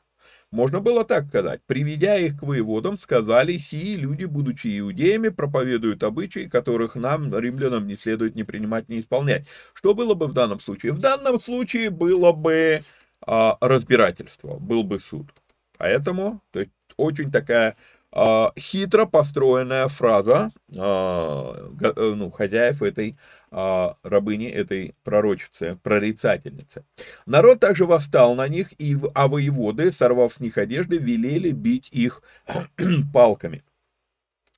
Можно 0.51 0.81
было 0.81 1.05
так 1.05 1.27
сказать, 1.29 1.61
приведя 1.67 2.17
их 2.17 2.39
к 2.39 2.43
воеводам, 2.43 2.99
сказали, 2.99 3.59
сии 3.59 3.97
люди, 3.97 4.25
будучи 4.25 4.79
иудеями, 4.79 5.29
проповедуют 5.29 6.03
обычаи, 6.03 6.49
которых 6.49 6.95
нам, 6.95 7.37
римлянам, 7.37 7.87
не 7.87 7.97
следует 7.97 8.35
не 8.35 8.45
принимать, 8.45 8.89
не 8.89 9.01
исполнять. 9.01 9.47
Что 9.75 9.95
было 9.95 10.15
бы 10.15 10.27
в 10.27 10.33
данном 10.33 10.61
случае? 10.61 10.93
В 10.93 11.01
данном 11.01 11.39
случае 11.39 11.91
было 11.91 12.33
бы 12.33 12.83
а, 13.21 13.59
разбирательство, 13.61 14.59
был 14.59 14.85
бы 14.85 14.99
суд. 15.01 15.29
Поэтому, 15.77 16.41
то 16.51 16.61
есть, 16.61 16.73
очень 16.97 17.31
такая 17.31 17.77
а, 18.11 18.53
хитро 18.59 19.05
построенная 19.05 19.89
фраза 19.89 20.51
а, 20.75 21.71
э, 21.81 22.15
ну, 22.17 22.31
хозяев 22.31 22.83
этой 22.83 23.19
рабыни, 23.51 24.49
этой 24.49 24.95
пророчицы, 25.05 25.79
прорицательницы. 25.83 26.85
Народ 27.27 27.61
также 27.61 27.87
восстал 27.87 28.35
на 28.35 28.49
них, 28.49 28.73
и, 28.79 28.97
а 29.15 29.29
воеводы, 29.29 29.93
сорвав 29.93 30.35
с 30.35 30.41
них 30.41 30.59
одежды, 30.59 30.99
велели 30.99 31.51
бить 31.51 31.89
их 31.91 32.23
палками. 33.13 33.63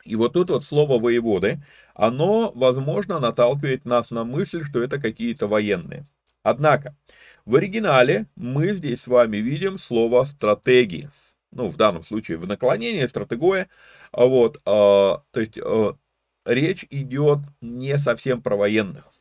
И 0.05 0.17
вот 0.17 0.33
тут 0.33 0.51
вот 0.51 0.65
слово 0.65 0.99
«воеводы», 0.99 1.63
оно, 1.95 2.53
возможно, 2.55 3.21
наталкивает 3.21 3.85
нас 3.85 4.11
на 4.11 4.25
мысль, 4.25 4.65
что 4.65 4.83
это 4.83 5.01
какие-то 5.01 5.47
военные. 5.47 6.07
Однако, 6.43 6.97
в 7.45 7.55
оригинале 7.57 8.27
мы 8.35 8.75
здесь 8.75 9.03
с 9.03 9.07
вами 9.07 9.37
видим 9.39 9.79
слово 9.79 10.25
«стратегии», 10.25 11.11
ну, 11.53 11.69
в 11.69 11.77
данном 11.77 12.05
случае 12.05 12.39
в 12.39 12.47
наклонении, 12.47 13.07
стратегоя, 13.07 13.69
вот, 14.13 14.61
а, 14.65 15.23
то 15.33 15.41
есть 15.41 15.59
а, 15.59 15.97
речь 16.45 16.87
идет 16.91 17.39
не 17.61 17.99
совсем 17.99 18.43
про 18.43 18.57
военных. 18.57 19.13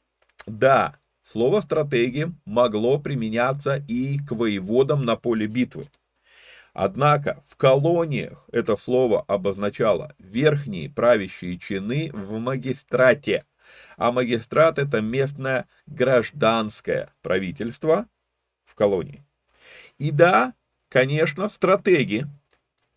Да, 0.46 0.98
слово 1.24 1.62
стратегия 1.62 2.34
могло 2.46 3.00
применяться 3.00 3.84
и 3.88 4.18
к 4.20 4.32
воеводам 4.32 5.06
на 5.06 5.16
поле 5.16 5.48
битвы. 5.48 5.88
Однако 6.74 7.44
в 7.48 7.56
колониях 7.56 8.48
это 8.52 8.78
слово 8.78 9.22
обозначало 9.22 10.16
верхние 10.20 10.90
правящие 10.90 11.58
чины 11.58 12.10
в 12.14 12.38
магистрате, 12.40 13.46
а 13.98 14.12
магистрат 14.12 14.80
это 14.80 15.02
местное 15.02 15.68
гражданское 15.88 17.14
правительство 17.22 18.08
в 18.66 18.76
колонии. 18.76 19.26
И 19.98 20.12
да, 20.12 20.54
Конечно, 20.90 21.50
стратеги, 21.50 22.26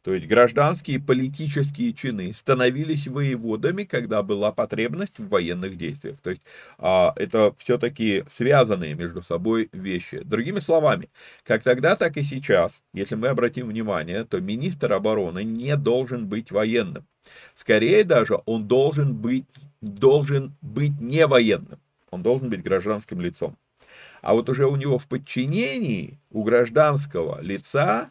то 0.03 0.15
есть 0.15 0.27
гражданские 0.27 0.99
политические 0.99 1.93
чины, 1.93 2.33
становились 2.33 3.07
воеводами, 3.07 3.85
когда 3.85 4.23
была 4.23 4.51
потребность 4.51 5.19
в 5.19 5.29
военных 5.29 5.77
действиях. 5.77 6.19
То 6.19 6.31
есть 6.31 6.43
а, 6.79 7.13
это 7.17 7.55
все-таки 7.59 8.25
связанные 8.33 8.95
между 8.95 9.23
собой 9.23 9.69
вещи. 9.73 10.21
Другими 10.25 10.59
словами, 10.59 11.09
как 11.45 11.63
тогда, 11.63 11.95
так 11.95 12.17
и 12.17 12.25
сейчас, 12.25 12.73
если 12.93 13.15
мы 13.15 13.29
обратим 13.29 13.69
внимание, 13.69 14.25
то 14.25 14.41
министр 14.41 14.93
обороны 14.93 15.45
не 15.45 15.77
должен 15.77 16.27
быть 16.27 16.51
военным. 16.51 17.07
Скорее 17.55 18.03
даже 18.03 18.41
он 18.47 18.67
должен 18.67 19.15
быть, 19.15 19.47
должен 19.81 20.57
быть 20.61 21.01
не 21.01 21.27
военным. 21.29 21.79
Он 22.11 22.23
должен 22.23 22.51
быть 22.51 22.65
гражданским 22.65 23.21
лицом. 23.21 23.57
А 24.21 24.35
вот 24.35 24.49
уже 24.49 24.67
у 24.67 24.77
него 24.77 24.99
в 24.99 25.07
подчинении, 25.07 26.19
у 26.31 26.43
гражданского 26.43 27.41
лица, 27.41 28.11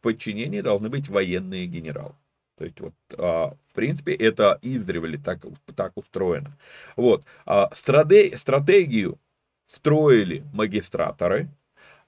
в 0.00 0.02
подчинении 0.02 0.62
должны 0.62 0.88
быть 0.88 1.08
военные 1.08 1.66
генералы. 1.66 2.14
То 2.56 2.64
есть 2.64 2.80
вот, 2.80 2.94
а, 3.18 3.54
в 3.68 3.74
принципе, 3.74 4.14
это 4.14 4.58
издревле 4.62 5.18
так, 5.18 5.44
так 5.76 5.92
устроено. 5.96 6.56
Вот, 6.96 7.24
а, 7.44 7.70
стратегию 7.74 9.18
строили 9.72 10.42
магистраторы, 10.52 11.48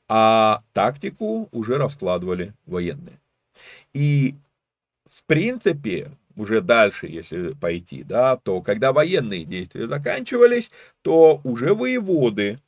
а 0.08 0.62
тактику 0.72 1.48
уже 1.52 1.76
раскладывали 1.76 2.54
военные. 2.66 3.20
И, 3.92 4.34
в 5.06 5.24
принципе, 5.24 6.10
уже 6.34 6.60
дальше, 6.62 7.06
если 7.06 7.52
пойти, 7.52 8.02
да, 8.02 8.36
то 8.38 8.62
когда 8.62 8.92
военные 8.92 9.44
действия 9.44 9.86
заканчивались, 9.86 10.70
то 11.02 11.40
уже 11.44 11.74
воеводы 11.74 12.58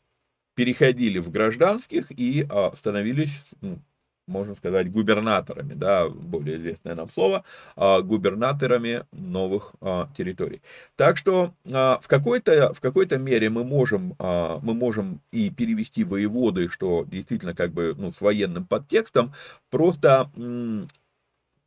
переходили 0.55 1.19
в 1.19 1.31
гражданских 1.31 2.11
и 2.11 2.47
а, 2.49 2.73
становились, 2.77 3.43
ну, 3.63 3.79
можно 4.27 4.55
сказать, 4.55 4.91
губернаторами, 4.91 5.75
да, 5.75 6.09
более 6.09 6.57
известное 6.57 6.95
нам 6.95 7.11
слово, 7.11 7.45
а, 7.77 8.01
губернаторами 8.01 9.05
новых 9.13 9.75
а, 9.81 10.09
территорий. 10.17 10.63
Так 10.97 11.19
что 11.19 11.55
а, 11.71 11.99
в 12.01 12.09
какой-то 12.09 12.73
в 12.73 12.81
какой-то 12.81 13.19
мере 13.19 13.51
мы 13.51 13.65
можем 13.65 14.15
мы 14.19 14.75
можем 14.75 15.21
и 15.33 15.51
перевести 15.51 16.05
воеводы, 16.05 16.69
что 16.69 17.05
действительно 17.05 17.55
как 17.55 17.73
бы 17.73 17.95
ну, 17.97 18.13
с 18.13 18.21
военным 18.21 18.67
подтекстом, 18.67 19.35
просто 19.71 20.31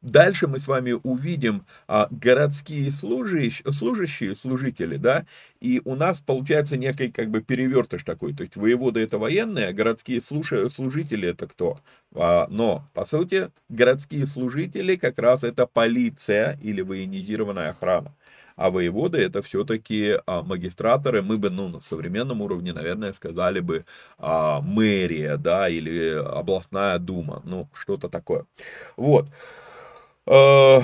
Дальше 0.03 0.47
мы 0.47 0.60
с 0.60 0.67
вами 0.67 0.95
увидим 1.03 1.65
а, 1.88 2.07
городские 2.12 2.91
служащие, 2.91 3.73
служащие, 3.73 4.36
служители, 4.36 4.95
да, 4.97 5.25
и 5.60 5.81
у 5.86 5.95
нас 5.95 6.19
получается 6.19 6.77
некий 6.77 7.12
как 7.12 7.29
бы 7.31 7.41
перевертыш 7.41 8.03
такой, 8.03 8.33
то 8.33 8.43
есть 8.43 8.55
воеводы 8.55 9.01
это 9.01 9.17
военные, 9.17 9.67
а 9.69 9.73
городские 9.73 10.21
служители 10.21 11.29
это 11.29 11.47
кто? 11.47 11.77
А, 12.13 12.45
но, 12.49 12.88
по 12.93 13.05
сути, 13.05 13.49
городские 13.69 14.27
служители 14.27 14.97
как 14.97 15.17
раз 15.17 15.43
это 15.43 15.65
полиция 15.65 16.60
или 16.62 16.81
военизированная 16.81 17.71
охрана. 17.71 18.13
А 18.55 18.69
воеводы 18.71 19.19
это 19.19 19.41
все-таки 19.41 20.17
а, 20.27 20.41
магистраторы, 20.43 21.21
мы 21.23 21.38
бы, 21.38 21.49
ну, 21.49 21.69
на 21.69 21.81
современном 21.81 22.41
уровне, 22.41 22.71
наверное, 22.73 23.13
сказали 23.13 23.60
бы 23.62 23.86
а, 24.19 24.62
мэрия, 24.62 25.38
да, 25.38 25.69
или 25.69 26.10
областная 26.23 26.97
дума, 26.99 27.41
ну, 27.45 27.67
что-то 27.73 28.10
такое. 28.10 28.45
Вот. 28.95 29.27
Э, 30.28 30.82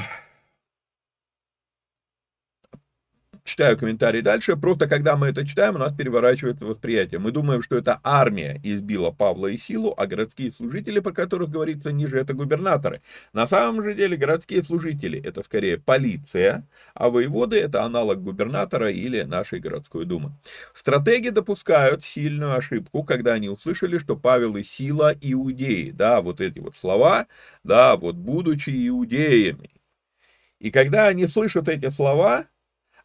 читаю 3.43 3.77
комментарии 3.77 4.21
дальше. 4.21 4.55
Просто 4.55 4.87
когда 4.87 5.15
мы 5.15 5.27
это 5.27 5.45
читаем, 5.45 5.75
у 5.75 5.79
нас 5.79 5.93
переворачивается 5.93 6.65
восприятие. 6.65 7.19
Мы 7.19 7.31
думаем, 7.31 7.61
что 7.61 7.77
это 7.77 7.99
армия 8.03 8.59
избила 8.63 9.11
Павла 9.11 9.47
и 9.47 9.57
Силу, 9.57 9.93
а 9.97 10.07
городские 10.07 10.51
служители, 10.51 10.99
про 10.99 11.11
которых 11.11 11.49
говорится 11.49 11.91
ниже, 11.91 12.17
это 12.17 12.33
губернаторы. 12.33 13.01
На 13.33 13.47
самом 13.47 13.83
же 13.83 13.93
деле 13.93 14.17
городские 14.17 14.63
служители 14.63 15.19
это 15.19 15.43
скорее 15.43 15.77
полиция, 15.77 16.65
а 16.93 17.09
воеводы 17.09 17.59
это 17.59 17.83
аналог 17.83 18.23
губернатора 18.23 18.91
или 18.91 19.23
нашей 19.23 19.59
городской 19.59 20.05
думы. 20.05 20.31
Стратеги 20.73 21.29
допускают 21.29 22.03
сильную 22.03 22.55
ошибку, 22.55 23.03
когда 23.03 23.33
они 23.33 23.49
услышали, 23.49 23.97
что 23.99 24.15
Павел 24.15 24.55
и 24.55 24.63
Сила 24.63 25.13
иудеи. 25.19 25.91
Да, 25.91 26.21
вот 26.21 26.41
эти 26.41 26.59
вот 26.59 26.75
слова, 26.75 27.27
да, 27.63 27.97
вот 27.97 28.15
будучи 28.15 28.87
иудеями. 28.87 29.69
И 30.59 30.71
когда 30.71 31.07
они 31.07 31.27
слышат 31.27 31.67
эти 31.67 31.89
слова, 31.89 32.45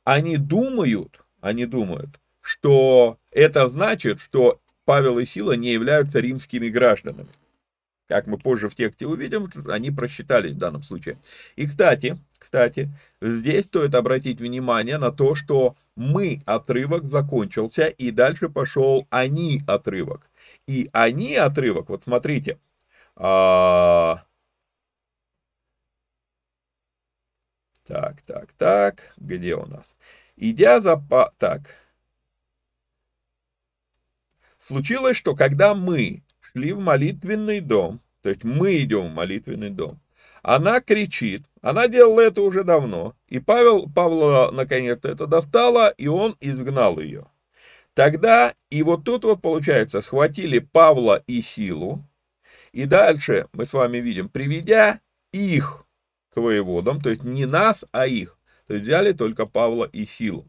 они 0.09 0.39
думают, 0.39 1.21
они 1.43 1.67
думают, 1.67 2.19
что 2.41 3.19
это 3.31 3.69
значит, 3.69 4.21
что 4.23 4.59
Павел 4.87 5.19
и 5.19 5.27
Сила 5.27 5.53
не 5.53 5.71
являются 5.71 6.19
римскими 6.19 6.71
гражданами. 6.71 7.29
Как 8.07 8.27
мы 8.27 8.39
позже 8.39 8.71
в 8.71 8.75
тексте 8.75 9.07
увидим, 9.07 9.51
они 9.67 9.91
просчитались 9.91 10.53
в 10.53 10.57
данном 10.57 10.83
случае. 10.83 11.19
И, 11.57 11.67
кстати, 11.67 12.17
кстати, 12.39 12.89
здесь 13.21 13.67
стоит 13.67 13.95
обратить 13.95 14.41
внимание 14.41 14.97
на 14.97 15.13
то, 15.13 15.35
что 15.35 15.77
мы 15.95 16.41
отрывок 16.47 17.05
закончился, 17.11 17.89
и 17.89 18.11
дальше 18.11 18.49
пошел 18.49 19.07
они 19.11 19.61
отрывок. 19.67 20.31
И 20.67 20.89
они 20.95 21.35
отрывок, 21.35 21.91
вот 21.91 22.05
смотрите, 22.05 22.59
а... 23.15 24.23
так, 27.89 28.21
так, 28.27 28.53
так, 28.59 29.15
где 29.17 29.57
у 29.57 29.65
нас? 29.65 29.87
Идя 30.37 30.81
за... 30.81 31.03
Так. 31.39 31.75
Случилось, 34.59 35.17
что 35.17 35.35
когда 35.35 35.75
мы 35.75 36.23
шли 36.41 36.73
в 36.75 36.81
молитвенный 36.81 37.61
дом, 37.61 38.01
то 38.21 38.29
есть 38.29 38.45
мы 38.45 38.83
идем 38.83 39.09
в 39.09 39.15
молитвенный 39.15 39.71
дом, 39.71 40.01
она 40.43 40.83
кричит, 40.83 41.45
она 41.63 41.89
делала 41.89 42.21
это 42.21 42.43
уже 42.43 42.63
давно, 42.63 43.17
и 43.27 43.39
Павел, 43.39 43.89
Павла 43.91 44.51
наконец-то 44.53 45.09
это 45.09 45.27
достала, 45.27 45.89
и 45.89 46.09
он 46.09 46.37
изгнал 46.41 47.01
ее. 47.01 47.25
Тогда, 47.95 48.55
и 48.69 48.83
вот 48.83 49.05
тут 49.05 49.25
вот 49.25 49.41
получается, 49.41 50.03
схватили 50.03 50.59
Павла 50.59 51.25
и 51.27 51.41
Силу, 51.41 52.05
и 52.73 52.85
дальше 52.85 53.49
мы 53.55 53.65
с 53.65 53.73
вами 53.73 53.97
видим, 53.97 54.29
приведя 54.29 55.01
их 55.33 55.87
к 56.39 56.41
воеводам, 56.41 57.01
то 57.01 57.11
есть 57.11 57.25
не 57.25 57.47
нас, 57.47 57.85
а 57.91 58.07
их, 58.07 58.39
то 58.69 58.75
есть 58.75 58.87
взяли 58.87 59.13
только 59.13 59.47
Павла 59.47 59.85
и 59.85 60.07
Силу. 60.07 60.47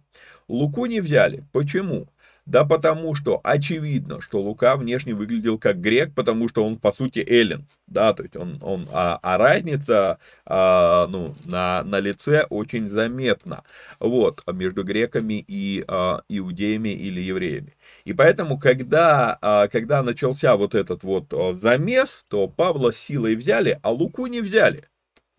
Луку 0.47 0.85
не 0.85 1.01
взяли. 1.01 1.43
Почему? 1.51 2.07
Да 2.45 2.65
потому 2.65 3.13
что 3.13 3.39
очевидно, 3.43 4.21
что 4.21 4.41
Лука 4.41 4.75
внешне 4.75 5.13
выглядел 5.13 5.59
как 5.59 5.79
грек, 5.79 6.15
потому 6.15 6.49
что 6.49 6.65
он, 6.65 6.77
по 6.77 6.91
сути, 6.91 7.19
эллин. 7.19 7.67
Да, 7.85 8.13
то 8.13 8.23
есть 8.23 8.35
он, 8.35 8.57
он 8.63 8.87
а, 8.91 9.19
а 9.21 9.37
разница 9.37 10.17
а, 10.45 11.05
ну, 11.07 11.35
на, 11.45 11.83
на 11.83 11.99
лице 11.99 12.45
очень 12.49 12.87
заметна. 12.87 13.63
Вот, 13.99 14.43
между 14.51 14.83
греками 14.83 15.45
и 15.47 15.85
а, 15.87 16.23
иудеями 16.27 16.89
или 16.89 17.21
евреями. 17.21 17.75
И 18.05 18.13
поэтому, 18.13 18.57
когда, 18.57 19.37
а, 19.41 19.67
когда 19.67 20.01
начался 20.01 20.57
вот 20.57 20.73
этот 20.73 21.03
вот 21.03 21.31
а, 21.31 21.53
замес, 21.53 22.25
то 22.29 22.47
Павла 22.47 22.91
силой 22.91 23.35
взяли, 23.35 23.79
а 23.83 23.91
Луку 23.91 24.25
не 24.25 24.41
взяли. 24.41 24.85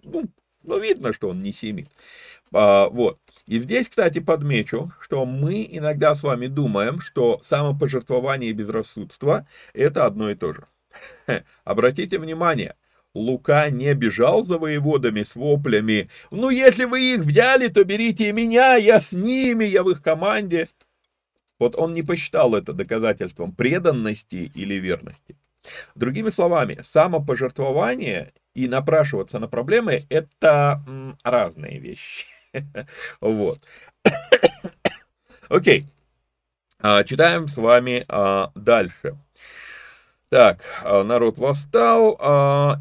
Ну, 0.05 0.29
ну 0.63 0.79
видно, 0.79 1.13
что 1.13 1.29
он 1.29 1.41
не 1.41 1.53
семит. 1.53 1.89
А, 2.53 2.89
вот. 2.89 3.19
И 3.47 3.59
здесь, 3.59 3.89
кстати, 3.89 4.19
подмечу, 4.19 4.93
что 5.01 5.25
мы 5.25 5.67
иногда 5.71 6.15
с 6.15 6.23
вами 6.23 6.47
думаем, 6.47 7.01
что 7.01 7.41
самопожертвование 7.45 8.51
и 8.51 8.55
безрассудство– 8.55 9.47
это 9.75 10.07
одно 10.07 10.31
и 10.31 10.35
то 10.35 10.53
же. 10.53 10.65
Обратите 11.65 12.19
внимание, 12.19 12.75
Лука 13.15 13.71
не 13.71 13.93
бежал 13.95 14.45
за 14.45 14.59
воеводами 14.59 15.25
с 15.25 15.35
воплями 15.35 16.09
«Ну, 16.31 16.51
если 16.51 16.85
вы 16.85 17.15
их 17.15 17.21
взяли, 17.21 17.69
то 17.69 17.85
берите 17.85 18.29
и 18.29 18.33
меня, 18.33 18.77
я 18.77 19.01
с 19.01 19.13
ними, 19.13 19.65
я 19.65 19.83
в 19.83 19.91
их 19.91 20.03
команде». 20.03 20.69
Вот 21.59 21.77
он 21.77 21.93
не 21.93 22.03
посчитал 22.03 22.55
это 22.55 22.73
доказательством 22.73 23.53
преданности 23.53 24.51
или 24.55 24.75
верности. 24.75 25.37
Другими 25.95 26.31
словами, 26.31 26.83
самопожертвование 26.91 28.33
и 28.55 28.69
напрашиваться 28.69 29.39
на 29.39 29.49
проблемы– 29.49 30.07
это 30.09 30.83
разные 31.23 31.79
вещи. 31.79 32.27
Вот. 33.21 33.61
Окей. 35.49 35.87
А, 36.81 37.05
читаем 37.05 37.47
с 37.47 37.57
вами 37.57 38.05
а, 38.09 38.51
дальше. 38.55 39.17
Так, 40.29 40.65
а, 40.83 41.05
народ 41.05 41.39
восстал, 41.39 42.15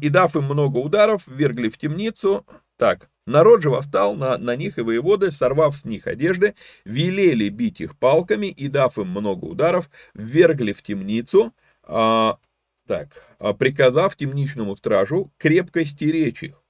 и 0.00 0.08
дав 0.08 0.34
им 0.34 0.44
много 0.44 0.78
ударов, 0.78 1.28
ввергли 1.28 1.68
в 1.68 1.78
темницу. 1.78 2.46
Так, 2.76 3.10
народ 3.26 3.62
же 3.62 3.70
восстал 3.70 4.14
на, 4.14 4.38
на 4.38 4.56
них 4.56 4.78
и 4.78 4.82
воеводы, 4.82 5.30
сорвав 5.30 5.76
с 5.76 5.84
них 5.84 6.06
одежды, 6.06 6.54
велели 6.84 7.48
бить 7.48 7.80
их 7.80 7.98
палками, 7.98 8.46
и 8.46 8.68
дав 8.68 8.96
им 8.98 9.08
много 9.08 9.44
ударов, 9.44 9.90
ввергли 10.14 10.72
в 10.72 10.82
темницу, 10.82 11.52
так, 12.86 13.36
приказав 13.58 14.16
темничному 14.16 14.76
стражу 14.76 15.30
крепко 15.38 15.84
стеречь 15.84 16.42
их. 16.42 16.60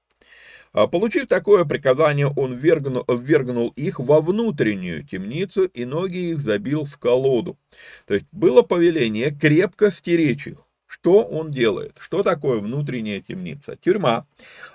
А, 0.72 0.86
получив 0.86 1.26
такое 1.26 1.64
приказание, 1.64 2.28
он 2.28 2.54
ввергнул, 2.54 3.04
ввергнул 3.08 3.68
их 3.70 3.98
во 3.98 4.20
внутреннюю 4.20 5.04
темницу 5.04 5.64
и 5.64 5.84
ноги 5.84 6.30
их 6.30 6.40
забил 6.40 6.84
в 6.84 6.96
колоду. 6.98 7.58
То 8.06 8.14
есть 8.14 8.26
было 8.30 8.62
повеление 8.62 9.30
крепко 9.32 9.90
стеречь 9.90 10.46
их. 10.46 10.58
Что 10.86 11.22
он 11.22 11.50
делает? 11.50 11.98
Что 12.00 12.22
такое 12.22 12.58
внутренняя 12.58 13.20
темница? 13.20 13.76
Тюрьма. 13.76 14.26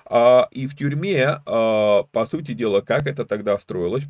А, 0.04 0.48
и 0.50 0.66
в 0.66 0.76
тюрьме, 0.76 1.40
а, 1.46 2.04
по 2.04 2.26
сути 2.26 2.52
дела, 2.52 2.80
как 2.80 3.06
это 3.06 3.24
тогда 3.24 3.58
строилось? 3.58 4.04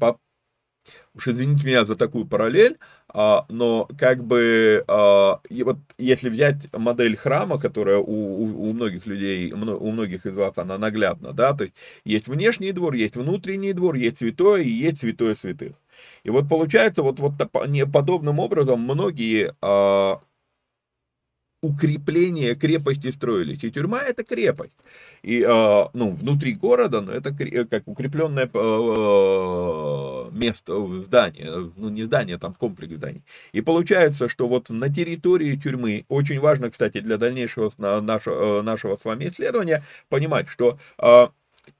Уж 1.14 1.28
извините 1.28 1.66
меня 1.66 1.84
за 1.84 1.96
такую 1.96 2.26
параллель, 2.26 2.78
а, 3.08 3.46
но 3.48 3.88
как 3.98 4.22
бы, 4.24 4.84
а, 4.88 5.40
и 5.48 5.62
вот 5.62 5.78
если 5.96 6.28
взять 6.28 6.70
модель 6.72 7.16
храма, 7.16 7.58
которая 7.58 7.98
у, 7.98 8.04
у, 8.04 8.68
у 8.68 8.72
многих 8.72 9.06
людей, 9.06 9.52
у 9.52 9.90
многих 9.92 10.26
из 10.26 10.34
вас 10.34 10.58
она 10.58 10.76
наглядна, 10.76 11.32
да, 11.32 11.54
то 11.54 11.64
есть 11.64 11.76
есть 12.04 12.28
внешний 12.28 12.72
двор, 12.72 12.94
есть 12.94 13.16
внутренний 13.16 13.72
двор, 13.72 13.94
есть 13.94 14.18
святое 14.18 14.62
и 14.62 14.68
есть 14.68 14.98
святое 14.98 15.34
святых. 15.34 15.72
И 16.24 16.30
вот 16.30 16.48
получается, 16.48 17.02
вот, 17.02 17.18
вот 17.20 17.34
подобным 17.92 18.38
образом 18.38 18.80
многие 18.80 19.54
а, 19.62 20.20
укрепление 21.62 22.54
крепости 22.54 23.10
строились. 23.10 23.64
И 23.64 23.70
тюрьма 23.70 24.02
это 24.02 24.24
крепость. 24.24 24.76
И, 25.22 25.42
э, 25.42 25.84
ну, 25.92 26.10
внутри 26.10 26.54
города, 26.54 27.00
ну, 27.00 27.12
это 27.12 27.34
как 27.66 27.88
укрепленное 27.88 28.48
э, 28.52 30.30
место, 30.32 31.02
здание, 31.02 31.72
ну, 31.76 31.88
не 31.88 32.02
здание, 32.02 32.38
там 32.38 32.54
комплекс 32.54 32.94
зданий. 32.94 33.22
И 33.52 33.60
получается, 33.62 34.28
что 34.28 34.48
вот 34.48 34.70
на 34.70 34.92
территории 34.92 35.56
тюрьмы, 35.56 36.04
очень 36.08 36.40
важно, 36.40 36.70
кстати, 36.70 37.00
для 37.00 37.16
дальнейшего 37.18 37.72
нашего, 37.78 38.62
нашего 38.62 38.96
с 38.96 39.04
вами 39.04 39.28
исследования, 39.28 39.82
понимать, 40.08 40.48
что 40.48 40.78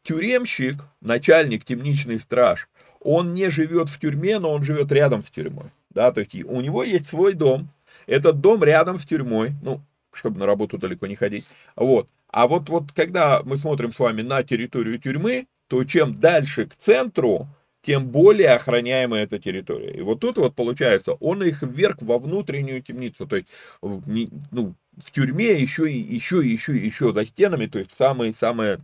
тюремщик, 0.03 0.85
начальник 1.01 1.65
темничный 1.65 2.19
страж, 2.19 2.69
он 3.01 3.35
не 3.35 3.51
живет 3.51 3.89
в 3.89 4.01
тюрьме, 4.01 4.39
но 4.39 4.53
он 4.53 4.65
живет 4.65 4.91
рядом 4.91 5.23
с 5.23 5.31
тюрьмой. 5.31 5.71
Да, 5.91 6.13
то 6.13 6.21
есть 6.21 6.35
у 6.35 6.61
него 6.61 6.83
есть 6.83 7.07
свой 7.07 7.33
дом, 7.33 7.71
этот 8.07 8.41
дом 8.41 8.63
рядом 8.65 8.99
с 8.99 9.05
тюрьмой, 9.05 9.53
ну, 9.63 9.81
чтобы 10.13 10.39
на 10.39 10.47
работу 10.47 10.79
далеко 10.79 11.07
не 11.07 11.15
ходить. 11.15 11.47
Вот. 11.75 12.09
А 12.29 12.47
вот, 12.47 12.69
вот 12.69 12.93
когда 12.93 13.43
мы 13.45 13.57
смотрим 13.57 13.93
с 13.93 13.99
вами 13.99 14.23
на 14.23 14.43
территорию 14.43 14.99
тюрьмы, 14.99 15.47
то 15.69 15.85
чем 15.85 16.15
дальше 16.15 16.67
к 16.67 16.77
центру, 16.77 17.49
тем 17.83 18.09
более 18.09 18.49
охраняемая 18.49 19.25
эта 19.25 19.39
территория. 19.39 19.93
И 19.93 20.03
вот 20.03 20.21
тут 20.21 20.39
вот 20.39 20.57
получается, 20.57 21.13
он 21.15 21.43
их 21.45 21.63
вверх 21.63 21.97
во 22.01 22.19
внутреннюю 22.19 22.83
темницу, 22.83 23.27
то 23.27 23.37
есть 23.37 23.49
ну, 23.81 24.75
в 24.97 25.11
тюрьме 25.13 25.53
еще 25.61 25.91
и 25.91 25.97
еще 25.97 26.45
и 26.45 26.49
еще 26.49 26.77
и 26.77 26.85
еще 26.85 27.13
за 27.13 27.25
стенами, 27.25 27.67
то 27.67 27.79
есть 27.79 27.93
самый 27.93 28.35
самый 28.35 28.79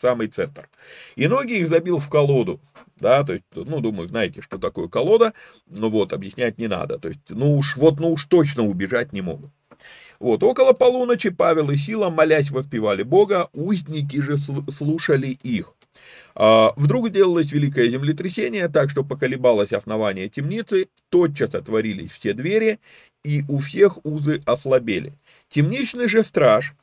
самый 0.00 0.26
центр. 0.26 0.68
И 1.14 1.28
ноги 1.28 1.58
их 1.58 1.68
забил 1.68 1.98
в 1.98 2.08
колоду 2.08 2.60
да, 3.00 3.24
то 3.24 3.32
есть, 3.34 3.44
ну, 3.54 3.80
думаю, 3.80 4.08
знаете, 4.08 4.42
что 4.42 4.58
такое 4.58 4.88
колода, 4.88 5.32
ну 5.66 5.90
вот, 5.90 6.12
объяснять 6.12 6.58
не 6.58 6.68
надо, 6.68 6.98
то 6.98 7.08
есть, 7.08 7.20
ну 7.28 7.56
уж, 7.56 7.76
вот, 7.76 7.98
ну 7.98 8.12
уж 8.12 8.24
точно 8.24 8.64
убежать 8.64 9.12
не 9.12 9.20
могут. 9.20 9.50
Вот, 10.18 10.42
около 10.42 10.72
полуночи 10.72 11.30
Павел 11.30 11.70
и 11.70 11.76
Сила, 11.76 12.10
молясь, 12.10 12.50
воспевали 12.50 13.02
Бога, 13.02 13.48
узники 13.52 14.20
же 14.20 14.36
слушали 14.36 15.28
их. 15.28 15.74
А, 16.34 16.72
вдруг 16.76 17.10
делалось 17.10 17.52
великое 17.52 17.88
землетрясение, 17.88 18.68
так 18.68 18.90
что 18.90 19.04
поколебалось 19.04 19.72
основание 19.72 20.28
темницы, 20.28 20.88
тотчас 21.08 21.54
отворились 21.54 22.12
все 22.12 22.34
двери, 22.34 22.80
и 23.24 23.42
у 23.48 23.58
всех 23.58 24.04
узы 24.04 24.42
ослабели. 24.46 25.14
Темничный 25.48 26.08
же 26.08 26.22
страж, 26.22 26.74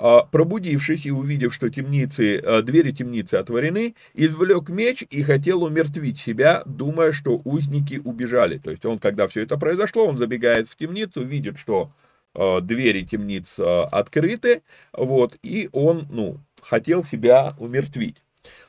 пробудившись 0.00 1.04
и 1.04 1.10
увидев, 1.10 1.52
что 1.52 1.68
темницы, 1.68 2.38
а, 2.38 2.62
двери 2.62 2.90
темницы 2.90 3.34
отворены, 3.34 3.94
извлек 4.14 4.70
меч 4.70 5.04
и 5.10 5.22
хотел 5.22 5.62
умертвить 5.62 6.18
себя, 6.18 6.62
думая, 6.64 7.12
что 7.12 7.42
узники 7.44 8.00
убежали. 8.02 8.56
То 8.56 8.70
есть 8.70 8.86
он, 8.86 8.98
когда 8.98 9.28
все 9.28 9.42
это 9.42 9.58
произошло, 9.58 10.06
он 10.06 10.16
забегает 10.16 10.70
в 10.70 10.76
темницу, 10.76 11.22
видит, 11.22 11.58
что 11.58 11.92
а, 12.34 12.62
двери 12.62 13.02
темниц 13.02 13.58
открыты, 13.58 14.62
вот, 14.94 15.36
и 15.42 15.68
он, 15.72 16.06
ну, 16.10 16.38
хотел 16.62 17.04
себя 17.04 17.54
умертвить. 17.58 18.16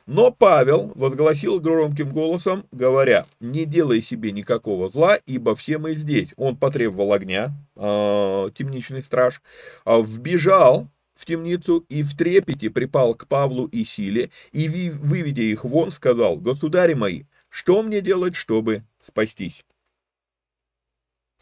Но 0.04 0.32
Павел 0.32 0.92
возгласил 0.96 1.60
громким 1.60 2.10
голосом, 2.10 2.66
говоря, 2.72 3.24
«Не 3.40 3.64
делай 3.64 4.02
себе 4.02 4.32
никакого 4.32 4.90
зла, 4.90 5.18
ибо 5.24 5.56
все 5.56 5.78
мы 5.78 5.94
здесь». 5.94 6.28
Он 6.36 6.56
потребовал 6.56 7.14
огня, 7.14 7.52
темничный 7.74 9.02
страж, 9.02 9.40
вбежал 9.86 10.88
в 11.22 11.24
темницу 11.24 11.86
и 11.88 12.02
в 12.02 12.16
трепете 12.16 12.68
припал 12.68 13.14
к 13.14 13.28
Павлу 13.28 13.66
и 13.66 13.84
Силе, 13.84 14.30
и, 14.50 14.90
выведя 14.90 15.42
их 15.42 15.64
вон, 15.64 15.92
сказал, 15.92 16.36
«Государи 16.36 16.94
мои, 16.94 17.24
что 17.48 17.82
мне 17.82 18.00
делать, 18.00 18.34
чтобы 18.34 18.82
спастись?» 19.06 19.64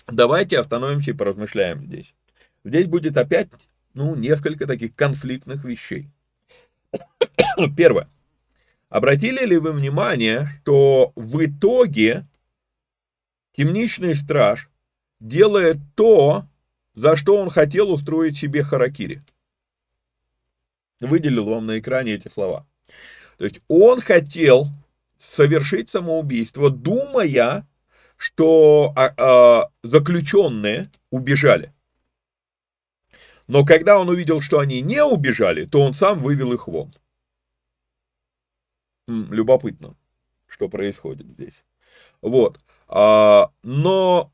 Давайте 0.07 0.59
остановимся 0.59 1.13
и 1.13 1.15
поразмышляем 1.15 1.87
здесь. 1.87 2.15
Здесь 2.63 2.87
будет 2.87 3.17
опять, 3.17 3.49
ну, 3.95 4.15
несколько 4.15 4.67
таких 4.67 4.95
конфликтных 4.95 5.65
вещей. 5.65 6.11
Первое. 7.77 8.09
Обратили 8.91 9.47
ли 9.47 9.57
вы 9.57 9.73
внимание, 9.73 10.49
что 10.63 11.13
в 11.17 11.43
итоге 11.43 12.27
темничный 13.53 14.15
страж 14.15 14.69
делает 15.21 15.79
то, 15.95 16.47
за 16.95 17.17
что 17.17 17.37
он 17.37 17.49
хотел 17.49 17.91
устроить 17.91 18.37
себе 18.37 18.63
харакири? 18.63 19.23
Выделил 21.01 21.47
вам 21.47 21.67
на 21.67 21.79
экране 21.79 22.13
эти 22.13 22.29
слова. 22.29 22.67
То 23.39 23.45
есть 23.45 23.61
он 23.69 24.01
хотел 24.01 24.69
совершить 25.19 25.91
самоубийство, 25.91 26.71
думая, 26.71 27.67
что 28.17 28.93
а, 28.97 29.15
а, 29.17 29.71
заключенные 29.83 30.91
убежали. 31.11 31.73
Но 33.47 33.65
когда 33.65 33.99
он 33.99 34.09
увидел, 34.09 34.41
что 34.41 34.61
они 34.61 34.81
не 34.81 35.03
убежали, 35.03 35.65
то 35.65 35.81
он 35.81 35.95
сам 35.95 36.21
вывел 36.21 36.53
их 36.53 36.69
вон. 36.69 36.95
Любопытно, 39.09 39.97
что 40.47 40.69
происходит 40.69 41.27
здесь. 41.27 41.65
Вот. 42.23 42.61
А, 42.87 43.51
но 43.63 44.33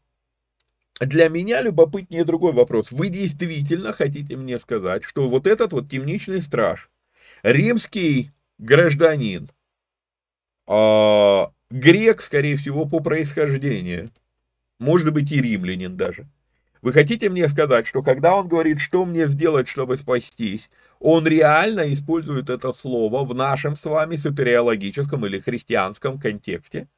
для 1.00 1.28
меня 1.28 1.60
любопытнее 1.62 2.24
другой 2.24 2.52
вопрос. 2.52 2.90
Вы 2.90 3.08
действительно 3.08 3.92
хотите 3.92 4.36
мне 4.36 4.58
сказать, 4.58 5.04
что 5.04 5.28
вот 5.28 5.46
этот 5.46 5.72
вот 5.72 5.90
темничный 5.90 6.42
страж, 6.42 6.90
римский 7.42 8.30
гражданин, 8.58 9.50
э, 10.66 11.46
грек, 11.70 12.22
скорее 12.22 12.56
всего, 12.56 12.86
по 12.86 13.00
происхождению, 13.00 14.10
может 14.78 15.12
быть 15.12 15.32
и 15.32 15.40
римлянин 15.40 15.96
даже. 15.96 16.26
Вы 16.82 16.92
хотите 16.92 17.28
мне 17.30 17.48
сказать, 17.48 17.86
что 17.86 18.02
когда 18.02 18.36
он 18.36 18.48
говорит, 18.48 18.80
что 18.80 19.04
мне 19.04 19.26
сделать, 19.26 19.68
чтобы 19.68 19.96
спастись, 19.96 20.70
он 21.00 21.26
реально 21.26 21.92
использует 21.92 22.48
это 22.50 22.72
слово 22.72 23.24
в 23.24 23.34
нашем 23.34 23.76
с 23.76 23.84
вами 23.84 24.16
сатериологическом 24.16 25.26
или 25.26 25.40
христианском 25.40 26.18
контексте? 26.20 26.88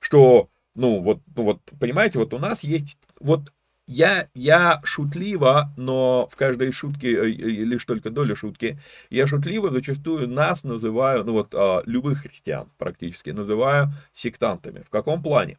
Что, 0.00 0.50
ну 0.74 1.00
вот, 1.00 1.20
вот, 1.34 1.60
понимаете, 1.80 2.18
вот 2.18 2.34
у 2.34 2.38
нас 2.38 2.62
есть, 2.62 2.98
вот 3.22 3.52
я, 3.86 4.28
я 4.34 4.80
шутливо, 4.84 5.72
но 5.76 6.28
в 6.30 6.36
каждой 6.36 6.72
шутке 6.72 7.12
э, 7.12 7.26
лишь 7.26 7.84
только 7.84 8.10
доля 8.10 8.36
шутки, 8.36 8.78
я 9.10 9.26
шутливо 9.26 9.70
зачастую 9.70 10.28
нас 10.28 10.64
называю, 10.64 11.24
ну 11.24 11.32
вот 11.32 11.54
а, 11.54 11.82
любых 11.84 12.20
христиан 12.22 12.70
практически, 12.78 13.30
называю 13.30 13.92
сектантами. 14.14 14.82
В 14.82 14.90
каком 14.90 15.22
плане? 15.22 15.58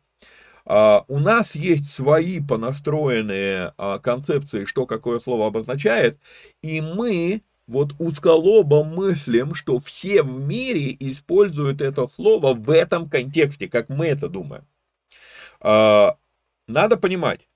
А, 0.65 1.03
у 1.07 1.19
нас 1.19 1.55
есть 1.55 1.91
свои 1.93 2.39
понастроенные 2.39 3.73
а, 3.77 3.99
концепции, 3.99 4.65
что 4.65 4.85
какое 4.85 5.19
слово 5.19 5.47
обозначает, 5.47 6.17
и 6.61 6.79
мы 6.81 7.41
вот 7.67 7.93
узколобо 7.99 8.83
мыслим, 8.83 9.55
что 9.55 9.79
все 9.79 10.23
в 10.23 10.39
мире 10.39 10.95
используют 10.99 11.81
это 11.81 12.07
слово 12.07 12.53
в 12.53 12.69
этом 12.69 13.09
контексте, 13.09 13.67
как 13.67 13.89
мы 13.89 14.07
это 14.07 14.29
думаем. 14.29 14.65
А, 15.59 16.17
надо 16.67 16.97
понимать, 16.97 17.47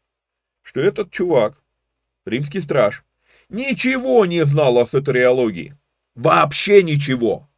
что 0.67 0.81
этот 0.81 1.11
чувак, 1.11 1.63
римский 2.25 2.59
страж, 2.59 3.05
ничего 3.47 4.25
не 4.25 4.43
знал 4.45 4.77
о 4.77 4.85
сатериологии. 4.85 5.77
Вообще 6.13 6.83
ничего. 6.83 7.49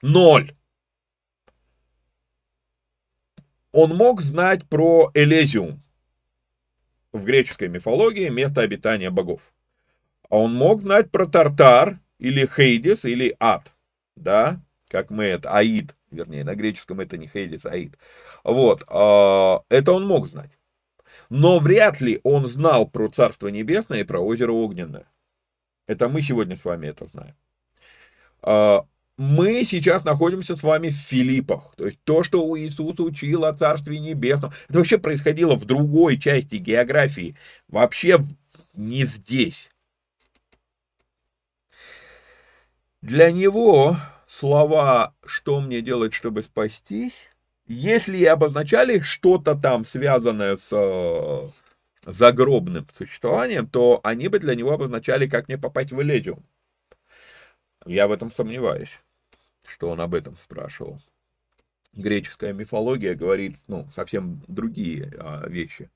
Ноль. 0.00 0.56
Он 3.70 3.94
мог 3.94 4.22
знать 4.22 4.68
про 4.68 5.12
Элезиум 5.14 5.80
в 7.12 7.24
греческой 7.24 7.68
мифологии, 7.68 8.28
место 8.28 8.62
обитания 8.62 9.10
богов. 9.10 9.54
А 10.28 10.38
он 10.38 10.52
мог 10.52 10.80
знать 10.80 11.12
про 11.12 11.26
Тартар 11.26 12.00
или 12.18 12.44
Хейдис 12.44 13.04
или 13.04 13.36
Ад, 13.38 13.72
да, 14.16 14.60
как 14.88 15.10
мы 15.10 15.26
это, 15.26 15.56
Аид, 15.56 15.94
вернее, 16.10 16.42
на 16.42 16.56
греческом 16.56 16.98
это 16.98 17.16
не 17.16 17.28
Хейдис, 17.28 17.64
Аид. 17.66 17.96
Вот, 18.42 18.82
а, 18.88 19.62
это 19.68 19.92
он 19.92 20.08
мог 20.08 20.26
знать. 20.26 20.50
Но 21.34 21.60
вряд 21.60 22.02
ли 22.02 22.20
он 22.24 22.46
знал 22.46 22.86
про 22.86 23.08
Царство 23.08 23.48
Небесное 23.48 24.00
и 24.00 24.04
про 24.04 24.20
озеро 24.20 24.52
Огненное. 24.52 25.06
Это 25.86 26.10
мы 26.10 26.20
сегодня 26.20 26.58
с 26.58 26.64
вами 26.66 26.88
это 26.88 27.06
знаем. 27.06 27.34
А, 28.42 28.84
мы 29.16 29.64
сейчас 29.64 30.04
находимся 30.04 30.56
с 30.56 30.62
вами 30.62 30.90
в 30.90 30.94
Филиппах. 30.94 31.74
То 31.78 31.86
есть 31.86 31.98
то, 32.04 32.22
что 32.22 32.44
у 32.44 32.54
Иисуса 32.58 33.02
учил 33.02 33.46
о 33.46 33.54
Царстве 33.54 33.98
Небесном, 33.98 34.52
это 34.68 34.78
вообще 34.78 34.98
происходило 34.98 35.56
в 35.56 35.64
другой 35.64 36.18
части 36.18 36.56
географии. 36.56 37.34
Вообще 37.66 38.20
не 38.74 39.06
здесь. 39.06 39.70
Для 43.00 43.30
него 43.30 43.96
слова 44.26 45.14
«что 45.24 45.62
мне 45.62 45.80
делать, 45.80 46.12
чтобы 46.12 46.42
спастись» 46.42 47.31
если 47.72 48.18
и 48.18 48.24
обозначали 48.24 48.98
что-то 49.00 49.54
там, 49.54 49.84
связанное 49.84 50.56
с 50.56 50.68
э, 50.72 51.48
загробным 52.04 52.86
существованием, 52.96 53.66
то 53.66 54.00
они 54.04 54.28
бы 54.28 54.38
для 54.38 54.54
него 54.54 54.72
обозначали, 54.72 55.26
как 55.26 55.48
мне 55.48 55.58
попасть 55.58 55.92
в 55.92 56.02
Элезиум. 56.02 56.44
Я 57.86 58.06
в 58.06 58.12
этом 58.12 58.30
сомневаюсь, 58.30 59.00
что 59.66 59.90
он 59.90 60.00
об 60.00 60.14
этом 60.14 60.36
спрашивал. 60.36 61.00
Греческая 61.94 62.52
мифология 62.52 63.14
говорит 63.14 63.56
ну, 63.68 63.88
совсем 63.94 64.42
другие 64.48 65.12
а, 65.18 65.46
вещи. 65.48 65.90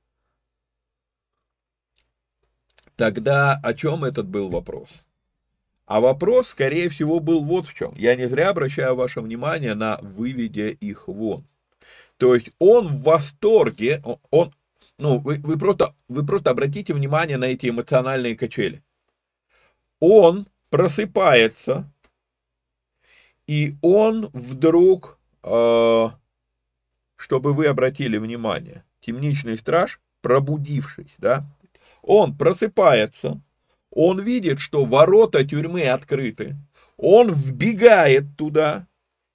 Тогда 2.96 3.60
о 3.62 3.74
чем 3.74 4.04
этот 4.04 4.26
был 4.26 4.50
вопрос? 4.50 5.04
А 5.84 6.00
вопрос, 6.00 6.48
скорее 6.48 6.88
всего, 6.88 7.20
был 7.20 7.44
вот 7.44 7.66
в 7.66 7.74
чем. 7.74 7.92
Я 7.96 8.16
не 8.16 8.28
зря 8.28 8.48
обращаю 8.48 8.96
ваше 8.96 9.20
внимание 9.20 9.74
на 9.74 9.98
«выведя 10.02 10.68
их 10.68 11.06
вон». 11.06 11.46
То 12.18 12.34
есть 12.34 12.50
он 12.58 12.86
в 12.86 13.02
восторге, 13.02 14.02
он, 14.30 14.52
ну, 14.98 15.18
вы, 15.18 15.38
вы, 15.38 15.58
просто, 15.58 15.94
вы 16.08 16.24
просто 16.24 16.50
обратите 16.50 16.94
внимание 16.94 17.36
на 17.36 17.44
эти 17.44 17.68
эмоциональные 17.68 18.36
качели. 18.36 18.82
Он 20.00 20.46
просыпается, 20.70 21.90
и 23.46 23.76
он 23.82 24.30
вдруг, 24.32 25.18
э, 25.42 26.08
чтобы 27.16 27.52
вы 27.52 27.66
обратили 27.66 28.16
внимание, 28.16 28.84
темничный 29.00 29.56
страж, 29.56 30.00
пробудившись, 30.22 31.14
да, 31.18 31.46
он 32.02 32.36
просыпается, 32.36 33.40
он 33.90 34.20
видит, 34.20 34.58
что 34.58 34.84
ворота 34.84 35.44
тюрьмы 35.44 35.88
открыты, 35.88 36.56
он 36.96 37.32
вбегает 37.32 38.36
туда, 38.36 38.86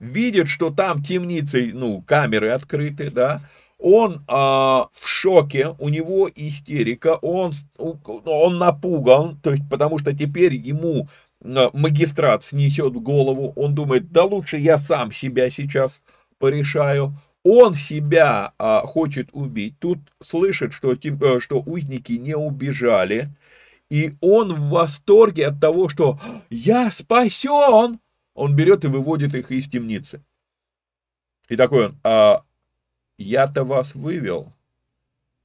видит, 0.02 0.50
что 0.50 0.72
там 0.72 1.04
темницы, 1.04 1.72
ну, 1.74 2.02
камеры 2.02 2.50
открыты, 2.50 3.12
да, 3.12 3.42
он 3.78 4.24
а, 4.28 4.88
в 4.92 5.08
шоке, 5.08 5.76
у 5.80 5.90
него 5.90 6.30
истерика, 6.36 7.16
он, 7.22 7.54
он 7.78 8.58
напуган, 8.58 9.40
то 9.42 9.52
есть 9.52 9.64
потому 9.70 10.00
что 10.00 10.14
теперь 10.14 10.56
ему 10.56 11.08
а, 11.44 11.70
магистрат 11.74 12.44
снесет 12.44 12.94
голову, 12.94 13.54
он 13.56 13.76
думает, 13.76 14.12
да 14.12 14.24
лучше 14.24 14.58
я 14.58 14.78
сам 14.78 15.12
себя 15.12 15.50
сейчас 15.50 16.02
порешаю, 16.40 17.14
он 17.44 17.76
себя 17.76 18.54
а, 18.58 18.82
хочет 18.86 19.30
убить, 19.34 19.76
тут 19.80 20.00
слышит, 20.24 20.74
что, 20.74 20.94
э, 20.94 21.40
что 21.40 21.62
узники 21.62 22.14
не 22.14 22.36
убежали, 22.36 23.30
и 23.92 24.14
он 24.22 24.54
в 24.54 24.70
восторге 24.70 25.48
от 25.48 25.60
того, 25.60 25.90
что 25.90 26.20
я 26.50 26.90
спасен, 26.90 28.00
он 28.34 28.56
берет 28.56 28.84
и 28.84 28.88
выводит 28.88 29.36
их 29.36 29.52
из 29.52 29.68
темницы. 29.68 30.24
И 31.50 31.56
такой 31.56 31.88
он, 31.88 32.00
а 32.04 32.44
я-то 33.18 33.64
вас 33.64 33.96
вывел, 33.96 34.54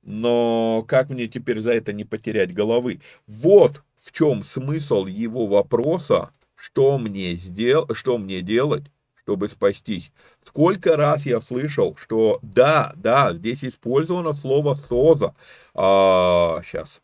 но 0.03 0.85
как 0.87 1.09
мне 1.09 1.27
теперь 1.27 1.61
за 1.61 1.73
это 1.73 1.93
не 1.93 2.05
потерять 2.05 2.55
головы? 2.55 3.01
Вот 3.27 3.83
в 4.01 4.13
чем 4.13 4.45
смысл 4.45 5.07
его 5.07 5.49
вопроса, 5.49 6.31
что 6.55 6.97
мне, 6.97 7.35
сдел... 7.35 7.93
что 7.93 8.17
мне 8.17 8.41
делать, 8.41 8.85
чтобы 9.17 9.49
спастись. 9.49 10.13
Сколько 10.45 10.97
раз 10.97 11.27
я 11.27 11.41
слышал, 11.41 11.97
что 12.01 12.39
да, 12.43 12.93
да, 12.95 13.33
здесь 13.35 13.65
использовано 13.65 14.33
слово 14.33 14.77
«соза». 14.89 15.35
А, 15.75 16.63
сейчас. 16.65 17.01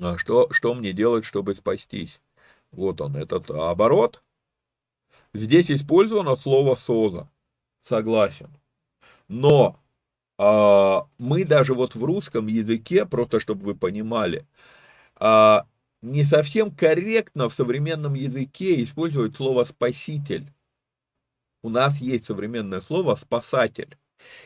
А 0.00 0.18
что, 0.18 0.48
что 0.50 0.74
мне 0.74 0.92
делать, 0.92 1.24
чтобы 1.24 1.54
спастись? 1.54 2.20
Вот 2.72 3.00
он, 3.00 3.14
этот 3.14 3.48
оборот. 3.52 4.23
Здесь 5.34 5.70
использовано 5.70 6.36
слово 6.36 6.76
«соза». 6.76 7.28
Согласен. 7.82 8.56
Но 9.26 9.80
а, 10.38 11.08
мы 11.18 11.44
даже 11.44 11.74
вот 11.74 11.96
в 11.96 12.04
русском 12.04 12.46
языке, 12.46 13.04
просто 13.04 13.40
чтобы 13.40 13.66
вы 13.66 13.74
понимали, 13.74 14.46
а, 15.16 15.66
не 16.02 16.24
совсем 16.24 16.70
корректно 16.70 17.48
в 17.48 17.54
современном 17.54 18.14
языке 18.14 18.82
использовать 18.82 19.36
слово 19.36 19.64
«спаситель». 19.64 20.52
У 21.62 21.68
нас 21.68 21.98
есть 21.98 22.26
современное 22.26 22.80
слово 22.80 23.16
«спасатель». 23.16 23.98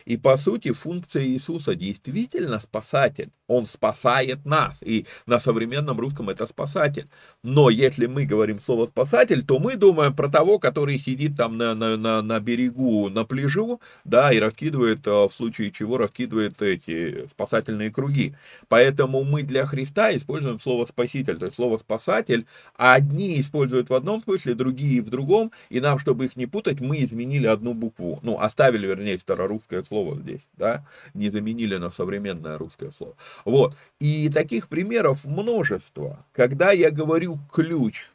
И 0.05 0.17
по 0.17 0.37
сути 0.37 0.71
функция 0.71 1.23
Иисуса 1.23 1.75
действительно 1.75 2.59
спасатель. 2.59 3.31
Он 3.49 3.65
спасает 3.65 4.45
нас. 4.45 4.77
И 4.81 5.07
на 5.25 5.39
современном 5.39 5.99
русском 5.99 6.29
это 6.29 6.45
спасатель. 6.45 7.09
Но 7.41 7.71
если 7.71 8.05
мы 8.05 8.25
говорим 8.25 8.59
слово 8.59 8.85
спасатель, 8.85 9.43
то 9.43 9.57
мы 9.57 9.75
думаем 9.75 10.15
про 10.15 10.29
того, 10.29 10.59
который 10.59 10.99
сидит 10.99 11.35
там 11.35 11.57
на, 11.57 11.73
на, 11.73 11.97
на, 11.97 12.21
на 12.21 12.39
берегу, 12.39 13.09
на 13.09 13.25
пляжу, 13.25 13.81
да, 14.05 14.31
и 14.31 14.39
раскидывает, 14.39 14.99
а, 15.07 15.27
в 15.27 15.33
случае 15.33 15.71
чего 15.71 15.97
раскидывает 15.97 16.61
эти 16.61 17.27
спасательные 17.27 17.91
круги. 17.91 18.35
Поэтому 18.67 19.23
мы 19.23 19.41
для 19.41 19.65
Христа 19.65 20.15
используем 20.15 20.59
слово 20.61 20.85
спаситель, 20.85 21.37
то 21.37 21.45
есть 21.45 21.55
слово 21.55 21.79
спасатель, 21.79 22.45
одни 22.75 23.41
используют 23.41 23.89
в 23.89 23.95
одном 23.95 24.21
смысле, 24.21 24.53
другие 24.53 25.01
в 25.01 25.09
другом, 25.09 25.51
и 25.69 25.79
нам, 25.79 25.97
чтобы 25.97 26.25
их 26.25 26.35
не 26.35 26.45
путать, 26.45 26.81
мы 26.81 27.03
изменили 27.03 27.47
одну 27.47 27.73
букву, 27.73 28.19
ну, 28.21 28.39
оставили, 28.39 28.85
вернее, 28.85 29.17
старорусское 29.17 29.81
слово 29.81 30.17
здесь, 30.17 30.45
да, 30.55 30.85
не 31.15 31.31
заменили 31.31 31.77
на 31.77 31.89
современное 31.89 32.59
русское 32.59 32.91
слово. 32.91 33.15
Вот. 33.45 33.75
И 33.99 34.29
таких 34.29 34.67
примеров 34.67 35.25
множество. 35.25 36.25
Когда 36.31 36.71
я 36.71 36.91
говорю 36.91 37.39
ключ, 37.51 38.09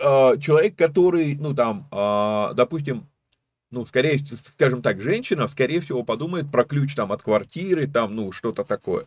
а, 0.00 0.36
человек, 0.36 0.76
который, 0.76 1.36
ну 1.36 1.54
там, 1.54 1.88
а, 1.90 2.52
допустим, 2.54 3.08
ну, 3.70 3.84
скорее, 3.84 4.24
скажем 4.36 4.82
так, 4.82 5.00
женщина, 5.00 5.48
скорее 5.48 5.80
всего, 5.80 6.04
подумает 6.04 6.50
про 6.50 6.64
ключ 6.64 6.94
там 6.94 7.10
от 7.10 7.22
квартиры, 7.22 7.88
там, 7.88 8.14
ну, 8.14 8.30
что-то 8.30 8.62
такое. 8.62 9.04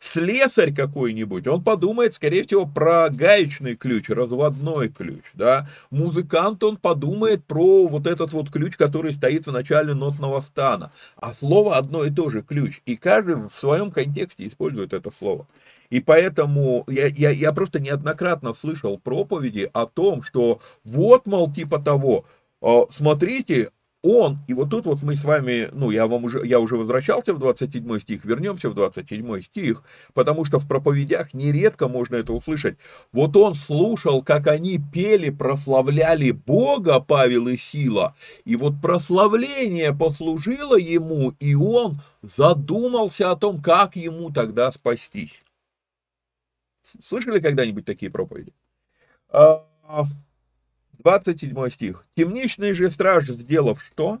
Слесарь 0.00 0.74
какой-нибудь, 0.74 1.46
он 1.46 1.62
подумает, 1.62 2.14
скорее 2.14 2.44
всего, 2.44 2.66
про 2.66 3.08
гаечный 3.08 3.76
ключ, 3.76 4.08
разводной 4.08 4.88
ключ, 4.88 5.22
да. 5.34 5.68
Музыкант, 5.90 6.64
он 6.64 6.76
подумает 6.76 7.44
про 7.44 7.86
вот 7.86 8.06
этот 8.06 8.32
вот 8.32 8.50
ключ, 8.50 8.76
который 8.76 9.12
стоит 9.12 9.46
в 9.46 9.52
начале 9.52 9.94
нотного 9.94 10.40
стана. 10.40 10.90
А 11.16 11.34
слово 11.34 11.76
одно 11.76 12.04
и 12.04 12.10
то 12.10 12.30
же, 12.30 12.42
ключ. 12.42 12.80
И 12.84 12.96
каждый 12.96 13.36
в 13.36 13.50
своем 13.50 13.90
контексте 13.90 14.48
использует 14.48 14.92
это 14.92 15.10
слово. 15.10 15.46
И 15.90 16.00
поэтому 16.00 16.84
я, 16.88 17.06
я, 17.06 17.30
я 17.30 17.52
просто 17.52 17.78
неоднократно 17.78 18.54
слышал 18.54 18.98
проповеди 18.98 19.70
о 19.72 19.86
том, 19.86 20.22
что 20.22 20.60
вот, 20.84 21.26
мол, 21.26 21.52
типа 21.52 21.82
того, 21.82 22.24
а, 22.62 22.86
смотрите, 22.90 23.70
он, 24.02 24.38
и 24.48 24.54
вот 24.54 24.70
тут 24.70 24.86
вот 24.86 25.02
мы 25.02 25.14
с 25.14 25.24
вами, 25.24 25.68
ну, 25.72 25.90
я 25.90 26.08
вам 26.08 26.24
уже, 26.24 26.44
я 26.44 26.58
уже 26.58 26.76
возвращался 26.76 27.32
в 27.32 27.38
27 27.38 28.00
стих, 28.00 28.24
вернемся 28.24 28.68
в 28.68 28.74
27 28.74 29.42
стих, 29.42 29.84
потому 30.12 30.44
что 30.44 30.58
в 30.58 30.66
проповедях 30.66 31.32
нередко 31.34 31.88
можно 31.88 32.16
это 32.16 32.32
услышать. 32.32 32.76
Вот 33.12 33.36
он 33.36 33.54
слушал, 33.54 34.22
как 34.22 34.48
они 34.48 34.80
пели, 34.92 35.30
прославляли 35.30 36.32
Бога, 36.32 36.98
Павел 37.00 37.46
и 37.46 37.56
Сила, 37.56 38.16
и 38.44 38.56
вот 38.56 38.74
прославление 38.82 39.94
послужило 39.94 40.76
ему, 40.76 41.34
и 41.38 41.54
он 41.54 42.00
задумался 42.22 43.30
о 43.30 43.36
том, 43.36 43.62
как 43.62 43.94
ему 43.94 44.30
тогда 44.30 44.72
спастись. 44.72 45.40
Слышали 47.04 47.38
когда-нибудь 47.38 47.84
такие 47.84 48.10
проповеди? 48.10 48.52
А, 51.04 51.18
27 51.18 51.68
стих. 51.70 52.06
Темничный 52.14 52.74
же 52.74 52.90
страж, 52.90 53.26
сделав 53.26 53.82
что? 53.82 54.20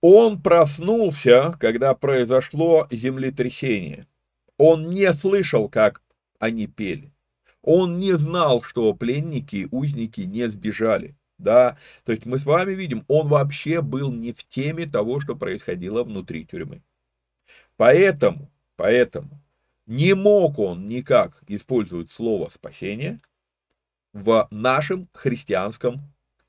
Он 0.00 0.42
проснулся, 0.42 1.56
когда 1.58 1.94
произошло 1.94 2.86
землетрясение. 2.90 4.06
Он 4.58 4.84
не 4.84 5.12
слышал, 5.14 5.68
как 5.68 6.02
они 6.38 6.66
пели. 6.66 7.12
Он 7.62 7.96
не 7.96 8.12
знал, 8.12 8.62
что 8.62 8.92
пленники, 8.92 9.68
узники 9.70 10.22
не 10.22 10.48
сбежали. 10.48 11.16
Да, 11.38 11.78
то 12.04 12.12
есть 12.12 12.26
мы 12.26 12.38
с 12.38 12.46
вами 12.46 12.72
видим, 12.72 13.04
он 13.08 13.28
вообще 13.28 13.82
был 13.82 14.12
не 14.12 14.32
в 14.32 14.44
теме 14.44 14.86
того, 14.86 15.20
что 15.20 15.34
происходило 15.34 16.04
внутри 16.04 16.44
тюрьмы. 16.44 16.82
Поэтому, 17.76 18.50
поэтому 18.76 19.40
не 19.86 20.14
мог 20.14 20.58
он 20.58 20.86
никак 20.86 21.42
использовать 21.48 22.10
слово 22.10 22.50
спасение– 22.50 23.20
в 24.14 24.48
нашем 24.50 25.08
христианском 25.12 26.00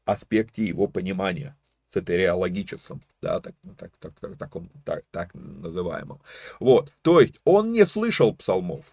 аспекте 0.05 0.63
его 0.63 0.87
понимания, 0.87 1.57
сатериологическом, 1.89 3.01
да, 3.21 3.39
так, 3.39 3.55
так, 3.77 3.91
так, 3.97 4.13
так, 4.19 4.37
таком, 4.37 4.69
так, 4.85 5.03
так 5.11 5.33
называемом. 5.33 6.21
Вот, 6.59 6.93
то 7.01 7.19
есть 7.19 7.41
он 7.43 7.71
не 7.71 7.85
слышал 7.85 8.33
псалмов, 8.35 8.85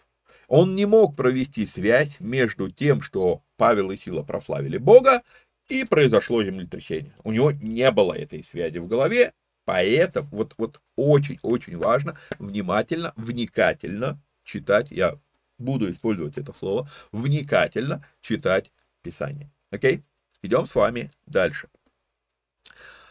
он 0.48 0.74
не 0.74 0.86
мог 0.86 1.14
провести 1.14 1.66
связь 1.66 2.18
между 2.18 2.70
тем, 2.70 3.02
что 3.02 3.42
Павел 3.56 3.90
и 3.90 3.96
Сила 3.96 4.22
прославили 4.22 4.78
Бога, 4.78 5.22
и 5.68 5.84
произошло 5.84 6.42
землетрясение. 6.42 7.14
У 7.24 7.32
него 7.32 7.52
не 7.52 7.90
было 7.90 8.14
этой 8.14 8.42
связи 8.42 8.78
в 8.78 8.88
голове, 8.88 9.32
поэтому 9.64 10.28
вот, 10.30 10.54
вот 10.58 10.80
очень-очень 10.96 11.76
важно 11.76 12.18
внимательно, 12.38 13.12
вникательно 13.16 14.20
читать, 14.44 14.90
я 14.90 15.18
буду 15.62 15.90
использовать 15.90 16.36
это 16.36 16.52
слово, 16.52 16.88
вникательно 17.12 18.04
читать 18.20 18.72
Писание. 19.02 19.50
Окей? 19.70 20.02
Идем 20.42 20.66
с 20.66 20.74
вами 20.74 21.10
дальше. 21.26 21.68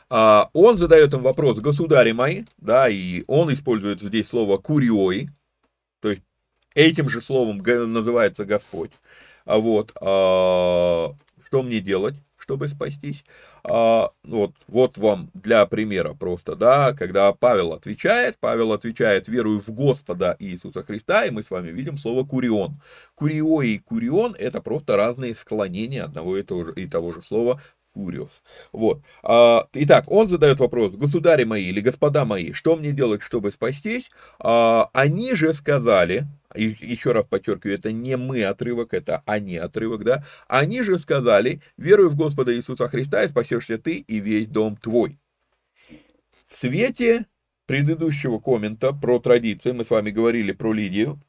А, 0.09 0.49
он 0.53 0.77
задает 0.77 1.13
им 1.13 1.21
вопрос, 1.21 1.59
государи 1.59 2.11
мои, 2.11 2.43
да, 2.57 2.89
и 2.89 3.23
он 3.27 3.53
использует 3.53 4.01
здесь 4.01 4.27
слово 4.27 4.57
куриой, 4.57 5.29
то 6.01 6.11
есть 6.11 6.23
этим 6.75 7.09
же 7.09 7.21
словом 7.21 7.59
называется 7.59 8.43
Господь. 8.43 8.91
А 9.45 9.57
вот, 9.57 9.93
а, 10.01 11.15
что 11.45 11.63
мне 11.63 11.79
делать? 11.79 12.15
Чтобы 12.41 12.67
спастись. 12.67 13.23
А, 13.63 14.09
вот, 14.23 14.51
вот 14.67 14.97
вам 14.97 15.29
для 15.33 15.65
примера 15.65 16.13
просто, 16.13 16.55
да, 16.55 16.93
когда 16.93 17.31
Павел 17.33 17.73
отвечает, 17.73 18.37
Павел 18.39 18.73
отвечает, 18.73 19.27
верую 19.27 19.61
в 19.61 19.69
Господа 19.69 20.35
Иисуса 20.39 20.83
Христа, 20.83 21.25
и 21.25 21.31
мы 21.31 21.43
с 21.43 21.51
вами 21.51 21.69
видим 21.69 21.97
слово 21.97 22.25
курион. 22.25 22.75
Курио 23.15 23.61
и 23.61 23.77
курион 23.77 24.35
это 24.37 24.61
просто 24.61 24.97
разные 24.97 25.35
склонения 25.35 26.03
одного 26.03 26.37
и 26.37 26.43
того 26.43 26.65
же, 26.65 26.73
и 26.75 26.87
того 26.87 27.13
же 27.13 27.21
слова 27.21 27.61
Куриос. 27.93 28.41
Вот. 28.71 29.01
А, 29.21 29.67
итак, 29.73 30.09
он 30.09 30.29
задает 30.29 30.59
вопрос, 30.59 30.93
государи 30.93 31.43
мои 31.43 31.65
или 31.65 31.81
господа 31.81 32.25
мои, 32.25 32.53
что 32.53 32.75
мне 32.75 32.91
делать, 32.91 33.21
чтобы 33.21 33.51
спастись? 33.51 34.09
А, 34.39 34.89
они 34.93 35.35
же 35.35 35.53
сказали, 35.53 36.25
еще 36.55 37.11
раз 37.11 37.25
подчеркиваю, 37.25 37.75
это 37.75 37.91
не 37.91 38.17
мы 38.17 38.43
отрывок, 38.43 38.93
это 38.93 39.23
они 39.25 39.57
отрывок, 39.57 40.03
да, 40.03 40.25
они 40.47 40.81
же 40.81 40.99
сказали, 40.99 41.61
веруй 41.77 42.09
в 42.09 42.15
Господа 42.15 42.55
Иисуса 42.55 42.87
Христа, 42.87 43.23
и 43.23 43.29
спасешься 43.29 43.77
ты 43.77 43.97
и 43.97 44.19
весь 44.19 44.47
дом 44.47 44.77
твой. 44.77 45.19
В 46.47 46.55
свете 46.55 47.25
предыдущего 47.65 48.39
коммента 48.39 48.93
про 48.93 49.19
традиции, 49.19 49.71
мы 49.71 49.85
с 49.85 49.89
вами 49.89 50.11
говорили 50.11 50.51
про 50.51 50.73
Лидию, 50.73 51.21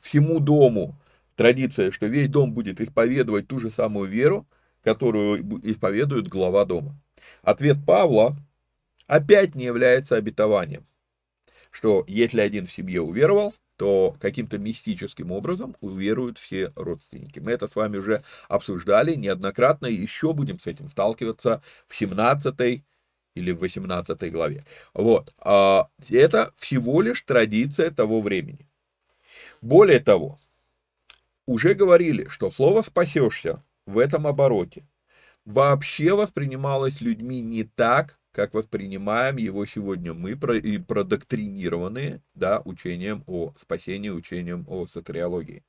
всему 0.00 0.40
дому 0.40 0.98
традиция, 1.34 1.90
что 1.90 2.06
весь 2.06 2.28
дом 2.28 2.52
будет 2.52 2.80
исповедовать 2.80 3.48
ту 3.48 3.60
же 3.60 3.70
самую 3.70 4.08
веру, 4.08 4.46
которую 4.82 5.60
исповедует 5.62 6.28
глава 6.28 6.64
дома. 6.64 7.00
Ответ 7.42 7.78
Павла 7.84 8.36
опять 9.06 9.54
не 9.54 9.64
является 9.64 10.16
обетованием, 10.16 10.86
что 11.70 12.04
если 12.06 12.40
один 12.40 12.66
в 12.66 12.72
семье 12.72 13.02
уверовал, 13.02 13.54
то 13.78 14.16
каким-то 14.20 14.58
мистическим 14.58 15.30
образом 15.30 15.76
уверуют 15.80 16.36
все 16.36 16.72
родственники. 16.74 17.38
Мы 17.38 17.52
это 17.52 17.68
с 17.68 17.76
вами 17.76 17.96
уже 17.96 18.24
обсуждали 18.48 19.14
неоднократно, 19.14 19.86
и 19.86 19.94
еще 19.94 20.32
будем 20.32 20.58
с 20.58 20.66
этим 20.66 20.88
сталкиваться 20.88 21.62
в 21.86 21.94
17 21.94 22.82
или 23.36 23.52
в 23.52 23.60
18 23.60 24.32
главе. 24.32 24.66
Вот. 24.94 25.32
А 25.38 25.88
это 26.08 26.52
всего 26.56 27.00
лишь 27.02 27.22
традиция 27.22 27.92
того 27.92 28.20
времени. 28.20 28.68
Более 29.62 30.00
того, 30.00 30.40
уже 31.46 31.74
говорили, 31.74 32.26
что 32.28 32.50
слово 32.50 32.82
«спасешься» 32.82 33.62
в 33.86 33.98
этом 33.98 34.26
обороте 34.26 34.88
вообще 35.44 36.14
воспринималось 36.14 37.00
людьми 37.00 37.42
не 37.42 37.62
так, 37.62 38.17
как 38.32 38.54
воспринимаем 38.54 39.36
его 39.36 39.66
сегодня 39.66 40.14
мы, 40.14 40.32
и 40.32 40.78
продоктринированные 40.78 42.22
да, 42.34 42.60
учением 42.64 43.24
о 43.26 43.52
спасении, 43.60 44.10
учением 44.10 44.64
о 44.68 44.86
сатериологии. 44.86 45.64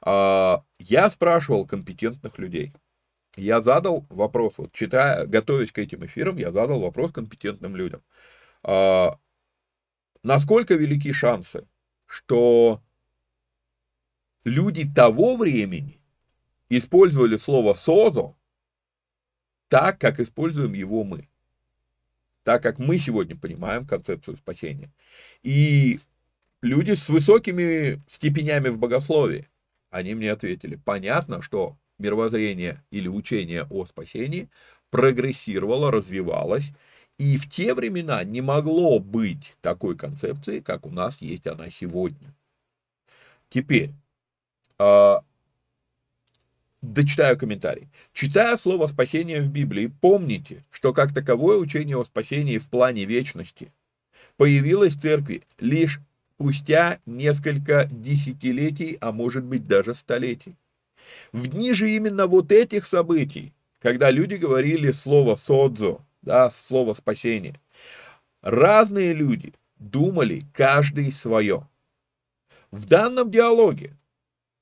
А, 0.00 0.64
я 0.78 1.10
спрашивал 1.10 1.66
компетентных 1.66 2.38
людей. 2.38 2.72
Я 3.36 3.62
задал 3.62 4.06
вопрос, 4.10 4.54
вот 4.58 4.72
читая, 4.72 5.26
готовясь 5.26 5.72
к 5.72 5.78
этим 5.78 6.04
эфирам, 6.04 6.36
я 6.36 6.50
задал 6.50 6.80
вопрос 6.80 7.12
компетентным 7.12 7.76
людям. 7.76 8.02
А, 8.62 9.18
насколько 10.22 10.74
велики 10.74 11.12
шансы, 11.12 11.66
что 12.06 12.82
люди 14.44 14.90
того 14.92 15.36
времени 15.36 16.00
использовали 16.68 17.36
слово 17.36 17.74
«созо» 17.74 18.34
так, 19.68 20.00
как 20.00 20.18
используем 20.20 20.72
его 20.72 21.04
мы. 21.04 21.27
Так, 22.48 22.62
как 22.62 22.78
мы 22.78 22.96
сегодня 22.96 23.36
понимаем 23.36 23.86
концепцию 23.86 24.38
спасения. 24.38 24.90
И 25.42 26.00
люди 26.62 26.92
с 26.92 27.10
высокими 27.10 28.02
степенями 28.10 28.70
в 28.70 28.78
богословии, 28.78 29.50
они 29.90 30.14
мне 30.14 30.32
ответили, 30.32 30.76
понятно, 30.82 31.42
что 31.42 31.76
мировоззрение 31.98 32.82
или 32.90 33.06
учение 33.06 33.66
о 33.68 33.84
спасении 33.84 34.48
прогрессировало, 34.88 35.92
развивалось, 35.92 36.70
и 37.18 37.36
в 37.36 37.50
те 37.50 37.74
времена 37.74 38.24
не 38.24 38.40
могло 38.40 38.98
быть 38.98 39.54
такой 39.60 39.94
концепции, 39.94 40.60
как 40.60 40.86
у 40.86 40.90
нас 40.90 41.20
есть 41.20 41.46
она 41.46 41.68
сегодня. 41.68 42.34
Теперь, 43.50 43.90
а, 44.78 45.22
дочитаю 46.82 47.36
комментарий. 47.38 47.88
Читая 48.12 48.56
слово 48.56 48.86
«спасение» 48.86 49.42
в 49.42 49.50
Библии, 49.50 49.92
помните, 50.00 50.64
что 50.70 50.92
как 50.92 51.12
таковое 51.12 51.58
учение 51.58 51.96
о 51.96 52.04
спасении 52.04 52.58
в 52.58 52.68
плане 52.68 53.04
вечности 53.04 53.72
появилось 54.36 54.94
в 54.94 55.00
церкви 55.00 55.42
лишь 55.58 56.00
спустя 56.34 57.00
несколько 57.04 57.88
десятилетий, 57.90 58.96
а 59.00 59.10
может 59.10 59.44
быть 59.44 59.66
даже 59.66 59.94
столетий. 59.94 60.56
В 61.32 61.48
дни 61.48 61.72
же 61.72 61.90
именно 61.90 62.26
вот 62.26 62.52
этих 62.52 62.86
событий, 62.86 63.52
когда 63.80 64.10
люди 64.10 64.34
говорили 64.34 64.92
слово 64.92 65.36
«содзо», 65.36 66.04
да, 66.22 66.50
слово 66.50 66.94
«спасение», 66.94 67.60
разные 68.40 69.12
люди 69.12 69.52
думали 69.78 70.44
каждый 70.52 71.10
свое. 71.12 71.68
В 72.70 72.86
данном 72.86 73.30
диалоге 73.30 73.96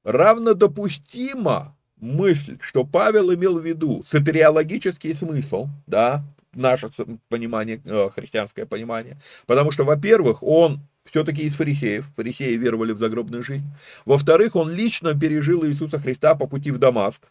равнодопустимо 0.04 1.75
мысль, 2.00 2.58
что 2.60 2.84
Павел 2.84 3.32
имел 3.34 3.58
в 3.58 3.66
виду 3.66 4.04
сатериологический 4.10 5.14
смысл, 5.14 5.68
да, 5.86 6.24
наше 6.52 6.88
понимание, 7.28 7.80
э, 7.84 8.08
христианское 8.14 8.66
понимание. 8.66 9.18
Потому 9.46 9.70
что, 9.70 9.84
во-первых, 9.84 10.42
он 10.42 10.80
все-таки 11.04 11.42
из 11.42 11.54
фарисеев, 11.54 12.06
фарисеи 12.16 12.56
веровали 12.56 12.92
в 12.92 12.98
загробную 12.98 13.44
жизнь. 13.44 13.66
Во-вторых, 14.04 14.56
он 14.56 14.70
лично 14.70 15.18
пережил 15.18 15.64
Иисуса 15.64 15.98
Христа 15.98 16.34
по 16.34 16.46
пути 16.46 16.70
в 16.70 16.78
Дамаск. 16.78 17.30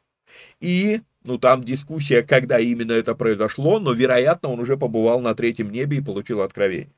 И, 0.59 1.01
ну 1.23 1.37
там 1.37 1.63
дискуссия, 1.63 2.23
когда 2.23 2.59
именно 2.59 2.93
это 2.93 3.15
произошло, 3.15 3.79
но, 3.79 3.91
вероятно, 3.91 4.49
он 4.49 4.59
уже 4.59 4.77
побывал 4.77 5.21
на 5.21 5.35
третьем 5.35 5.71
небе 5.71 5.97
и 5.97 6.01
получил 6.01 6.41
откровение. 6.41 6.91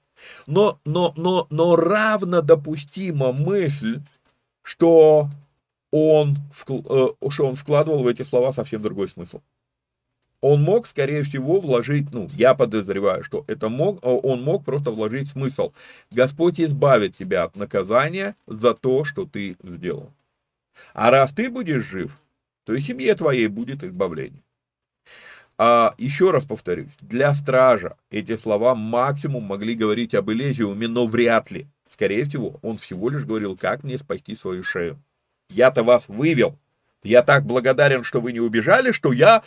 Но, 0.46 0.80
но, 0.86 1.14
но, 1.16 1.48
но 1.50 1.76
равно 1.76 2.42
допустима 2.42 3.32
мысль, 3.32 4.02
что 4.64 5.30
он, 5.92 6.38
э, 6.68 7.08
что 7.30 7.48
он 7.48 7.56
вкладывал 7.56 8.04
в 8.04 8.08
эти 8.08 8.24
слова 8.24 8.52
совсем 8.52 8.82
другой 8.82 9.08
смысл. 9.08 9.42
Он 10.40 10.62
мог, 10.62 10.86
скорее 10.86 11.24
всего, 11.24 11.60
вложить, 11.60 12.14
ну, 12.14 12.30
я 12.34 12.54
подозреваю, 12.54 13.24
что 13.24 13.44
это 13.48 13.70
мог, 13.70 14.04
э, 14.04 14.08
он 14.08 14.44
мог 14.44 14.66
просто 14.66 14.92
вложить 14.92 15.30
смысл. 15.30 15.74
Господь 16.12 16.60
избавит 16.60 17.16
тебя 17.18 17.44
от 17.44 17.56
наказания 17.56 18.36
за 18.46 18.74
то, 18.74 19.04
что 19.04 19.26
ты 19.26 19.58
сделал. 19.64 20.12
А 20.94 21.10
раз 21.10 21.32
ты 21.32 21.50
будешь 21.50 21.86
жив, 21.86 22.20
то 22.66 22.74
и 22.74 22.82
семье 22.82 23.16
твоей 23.16 23.48
будет 23.48 23.84
избавление. 23.84 24.44
А 25.58 25.96
еще 25.98 26.30
раз 26.30 26.46
повторюсь, 26.46 26.92
для 27.02 27.34
стража 27.34 27.98
эти 28.12 28.36
слова 28.36 28.76
максимум 28.76 29.44
могли 29.44 29.74
говорить 29.74 30.14
об 30.14 30.30
Элезиуме, 30.30 30.88
но 30.88 31.08
вряд 31.08 31.50
ли. 31.50 31.68
Скорее 31.90 32.26
всего, 32.26 32.60
он 32.62 32.78
всего 32.78 33.10
лишь 33.10 33.26
говорил, 33.26 33.58
как 33.58 33.84
мне 33.84 33.98
спасти 33.98 34.36
свою 34.36 34.64
шею. 34.64 35.02
Я-то 35.50 35.84
вас 35.84 36.08
вывел. 36.08 36.58
Я 37.04 37.24
так 37.24 37.46
благодарен, 37.46 38.04
что 38.04 38.22
вы 38.22 38.34
не 38.34 38.40
убежали, 38.40 38.92
что 38.92 39.14
я 39.14 39.44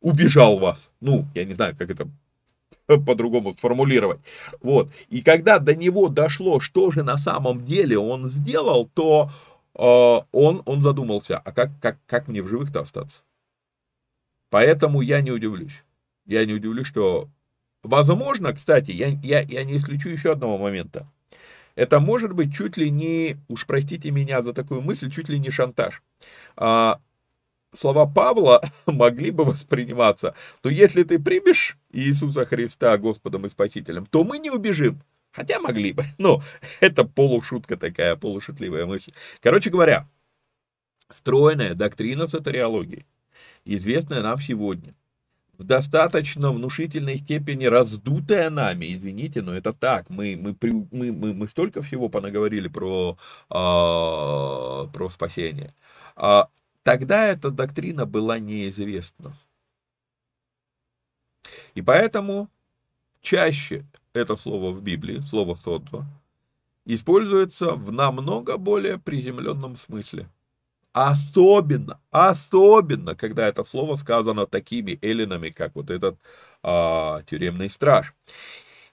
убежал 0.00 0.58
вас. 0.58 0.90
Ну, 1.00 1.26
я 1.34 1.44
не 1.44 1.54
знаю, 1.54 1.76
как 1.76 1.90
это 1.90 2.08
по-другому 2.86 3.54
формулировать. 3.54 4.20
Вот. 4.60 4.92
И 5.08 5.22
когда 5.22 5.58
до 5.58 5.74
него 5.74 6.08
дошло, 6.08 6.60
что 6.60 6.90
же 6.90 7.02
на 7.02 7.18
самом 7.18 7.64
деле 7.64 7.98
он 7.98 8.30
сделал, 8.30 8.88
то 8.94 9.30
э, 9.74 9.80
он, 10.32 10.62
он 10.64 10.82
задумался, 10.82 11.38
а 11.38 11.52
как, 11.52 11.70
как, 11.80 11.98
как 12.06 12.28
мне 12.28 12.42
в 12.42 12.48
живых-то 12.48 12.80
остаться? 12.80 13.16
Поэтому 14.50 15.02
я 15.02 15.20
не 15.20 15.30
удивлюсь. 15.30 15.84
Я 16.26 16.44
не 16.46 16.54
удивлюсь, 16.54 16.86
что... 16.86 17.28
Возможно, 17.82 18.52
кстати, 18.52 18.90
я, 18.90 19.08
я, 19.22 19.40
я 19.40 19.64
не 19.64 19.76
исключу 19.76 20.08
еще 20.08 20.32
одного 20.32 20.58
момента. 20.58 21.06
Это 21.78 22.00
может 22.00 22.32
быть 22.32 22.52
чуть 22.52 22.76
ли 22.76 22.90
не, 22.90 23.36
уж 23.46 23.64
простите 23.64 24.10
меня 24.10 24.42
за 24.42 24.52
такую 24.52 24.80
мысль, 24.80 25.12
чуть 25.12 25.28
ли 25.28 25.38
не 25.38 25.50
шантаж. 25.50 26.02
А, 26.56 27.00
слова 27.72 28.04
Павла 28.04 28.60
могли 28.86 29.30
бы 29.30 29.44
восприниматься, 29.44 30.34
то 30.60 30.70
если 30.70 31.04
ты 31.04 31.20
примешь 31.20 31.78
Иисуса 31.92 32.46
Христа 32.46 32.98
Господом 32.98 33.46
и 33.46 33.48
Спасителем, 33.48 34.06
то 34.06 34.24
мы 34.24 34.40
не 34.40 34.50
убежим. 34.50 35.00
Хотя 35.30 35.60
могли 35.60 35.92
бы. 35.92 36.02
Но 36.18 36.42
это 36.80 37.04
полушутка 37.04 37.76
такая, 37.76 38.16
полушутливая 38.16 38.84
мысль. 38.84 39.12
Короче 39.40 39.70
говоря, 39.70 40.08
стройная 41.08 41.74
доктрина 41.74 42.26
сатериологии, 42.26 43.06
известная 43.64 44.22
нам 44.22 44.40
сегодня, 44.40 44.96
в 45.58 45.64
достаточно 45.64 46.52
внушительной 46.52 47.18
степени 47.18 47.64
раздутая 47.64 48.48
нами, 48.48 48.94
извините, 48.94 49.42
но 49.42 49.54
это 49.54 49.72
так, 49.72 50.08
мы, 50.08 50.36
мы, 50.36 50.56
мы, 50.92 51.12
мы, 51.12 51.34
мы 51.34 51.48
столько 51.48 51.82
всего 51.82 52.08
понаговорили 52.08 52.68
про, 52.68 53.18
э, 53.50 53.54
про 53.54 55.10
спасение. 55.10 55.74
А, 56.14 56.48
тогда 56.84 57.26
эта 57.26 57.50
доктрина 57.50 58.06
была 58.06 58.38
неизвестна. 58.38 59.36
И 61.74 61.82
поэтому 61.82 62.48
чаще 63.20 63.84
это 64.12 64.36
слово 64.36 64.70
в 64.70 64.80
Библии, 64.82 65.20
слово 65.20 65.56
«сотва», 65.56 66.06
используется 66.84 67.72
в 67.72 67.90
намного 67.90 68.56
более 68.58 68.98
приземленном 68.98 69.74
смысле– 69.74 70.28
Особенно, 70.92 72.00
особенно, 72.10 73.14
когда 73.14 73.46
это 73.46 73.64
слово 73.64 73.96
сказано 73.96 74.46
такими 74.46 74.98
эллинами, 75.02 75.50
как 75.50 75.74
вот 75.74 75.90
этот 75.90 76.18
а, 76.62 77.22
тюремный 77.24 77.70
страж. 77.70 78.14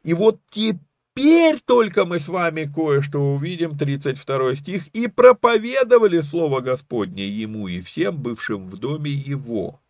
И 0.03 0.13
вот 0.13 0.39
теперь 0.51 1.59
только 1.65 2.05
мы 2.05 2.19
с 2.19 2.27
вами 2.27 2.65
кое-что 2.65 3.19
увидим, 3.33 3.77
32 3.77 4.55
стих, 4.55 4.87
«И 4.89 5.07
проповедовали 5.07 6.21
слово 6.21 6.59
Господне 6.59 7.27
ему 7.27 7.67
и 7.67 7.81
всем 7.81 8.17
бывшим 8.17 8.69
в 8.69 8.77
доме 8.77 9.11
его. 9.11 9.81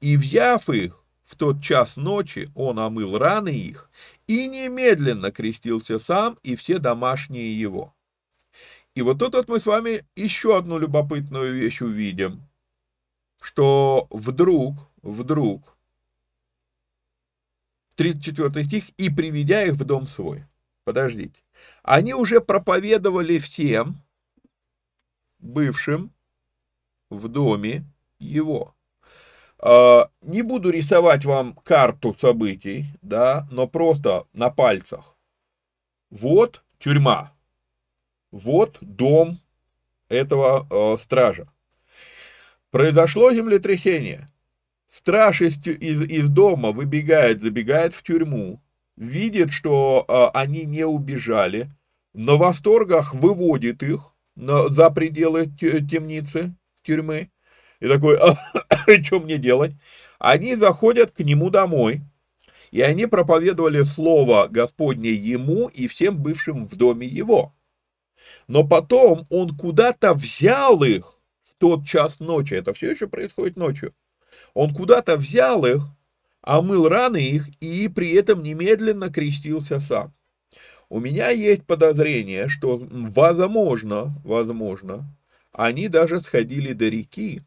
И 0.00 0.16
взяв 0.16 0.68
их, 0.68 1.04
в 1.24 1.36
тот 1.36 1.62
час 1.62 1.96
ночи 1.96 2.48
он 2.54 2.78
омыл 2.78 3.18
раны 3.18 3.48
их 3.48 3.90
и 4.26 4.46
немедленно 4.46 5.32
крестился 5.32 5.98
сам 5.98 6.38
и 6.42 6.54
все 6.54 6.78
домашние 6.78 7.58
его. 7.58 7.94
И 8.94 9.02
вот 9.02 9.18
тут 9.18 9.34
вот 9.34 9.48
мы 9.48 9.58
с 9.58 9.66
вами 9.66 10.04
еще 10.14 10.56
одну 10.56 10.78
любопытную 10.78 11.52
вещь 11.54 11.80
увидим, 11.80 12.42
что 13.40 14.06
вдруг, 14.10 14.88
вдруг, 15.02 15.76
34 17.96 18.64
стих, 18.64 18.90
и 18.96 19.10
приведя 19.10 19.64
их 19.64 19.74
в 19.74 19.84
дом 19.84 20.06
свой. 20.06 20.44
Подождите. 20.84 21.42
Они 21.82 22.14
уже 22.14 22.40
проповедовали 22.40 23.38
всем 23.38 23.96
бывшим 25.38 26.12
в 27.10 27.28
доме 27.28 27.84
его. 28.18 28.74
А, 29.58 30.10
не 30.20 30.42
буду 30.42 30.70
рисовать 30.70 31.24
вам 31.24 31.54
карту 31.54 32.14
событий, 32.20 32.86
да, 33.02 33.46
но 33.50 33.66
просто 33.66 34.26
на 34.32 34.50
пальцах. 34.50 35.16
Вот 36.10 36.64
тюрьма, 36.78 37.33
вот 38.34 38.78
дом 38.80 39.38
этого 40.08 40.66
э, 40.68 40.98
стража. 41.00 41.46
Произошло 42.72 43.32
землетрясение. 43.32 44.26
Страж 44.88 45.40
из, 45.40 45.64
из, 45.64 46.02
из 46.02 46.28
дома 46.28 46.72
выбегает, 46.72 47.40
забегает 47.40 47.94
в 47.94 48.02
тюрьму, 48.02 48.60
видит, 48.96 49.52
что 49.52 50.04
э, 50.08 50.36
они 50.36 50.64
не 50.64 50.84
убежали, 50.84 51.70
на 52.12 52.34
восторгах 52.34 53.14
выводит 53.14 53.84
их 53.84 54.12
на, 54.34 54.68
за 54.68 54.90
пределы 54.90 55.46
темницы, 55.46 56.56
тюрьмы, 56.82 57.30
и 57.78 57.86
такой, 57.86 58.18
а, 58.18 58.36
что 59.04 59.20
мне 59.20 59.38
делать? 59.38 59.74
Они 60.18 60.56
заходят 60.56 61.12
к 61.12 61.20
нему 61.20 61.50
домой, 61.50 62.00
и 62.72 62.80
они 62.80 63.06
проповедовали 63.06 63.82
слово 63.82 64.48
Господне 64.48 65.10
ему 65.10 65.68
и 65.68 65.86
всем 65.86 66.20
бывшим 66.20 66.66
в 66.66 66.74
доме 66.74 67.06
его. 67.06 67.54
Но 68.48 68.64
потом 68.64 69.26
он 69.30 69.56
куда-то 69.56 70.14
взял 70.14 70.82
их 70.82 71.18
в 71.42 71.54
тот 71.58 71.84
час 71.86 72.20
ночи, 72.20 72.54
это 72.54 72.72
все 72.72 72.90
еще 72.90 73.06
происходит 73.06 73.56
ночью. 73.56 73.92
Он 74.54 74.74
куда-то 74.74 75.16
взял 75.16 75.64
их, 75.64 75.82
омыл 76.42 76.88
раны 76.88 77.18
их 77.18 77.48
и 77.60 77.88
при 77.88 78.12
этом 78.12 78.42
немедленно 78.42 79.10
крестился 79.10 79.80
сам. 79.80 80.14
У 80.88 81.00
меня 81.00 81.30
есть 81.30 81.64
подозрение, 81.64 82.48
что 82.48 82.80
возможно, 82.90 84.14
возможно, 84.22 85.08
они 85.52 85.88
даже 85.88 86.20
сходили 86.20 86.72
до 86.72 86.88
реки. 86.88 87.40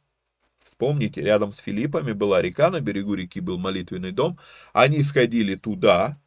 Вспомните, 0.64 1.22
рядом 1.22 1.54
с 1.54 1.60
Филиппами 1.60 2.12
была 2.12 2.42
река, 2.42 2.70
на 2.70 2.82
берегу 2.82 3.14
реки 3.14 3.40
был 3.40 3.58
молитвенный 3.58 4.12
дом. 4.12 4.40
Они 4.74 5.02
сходили 5.04 5.56
туда, 5.56 6.18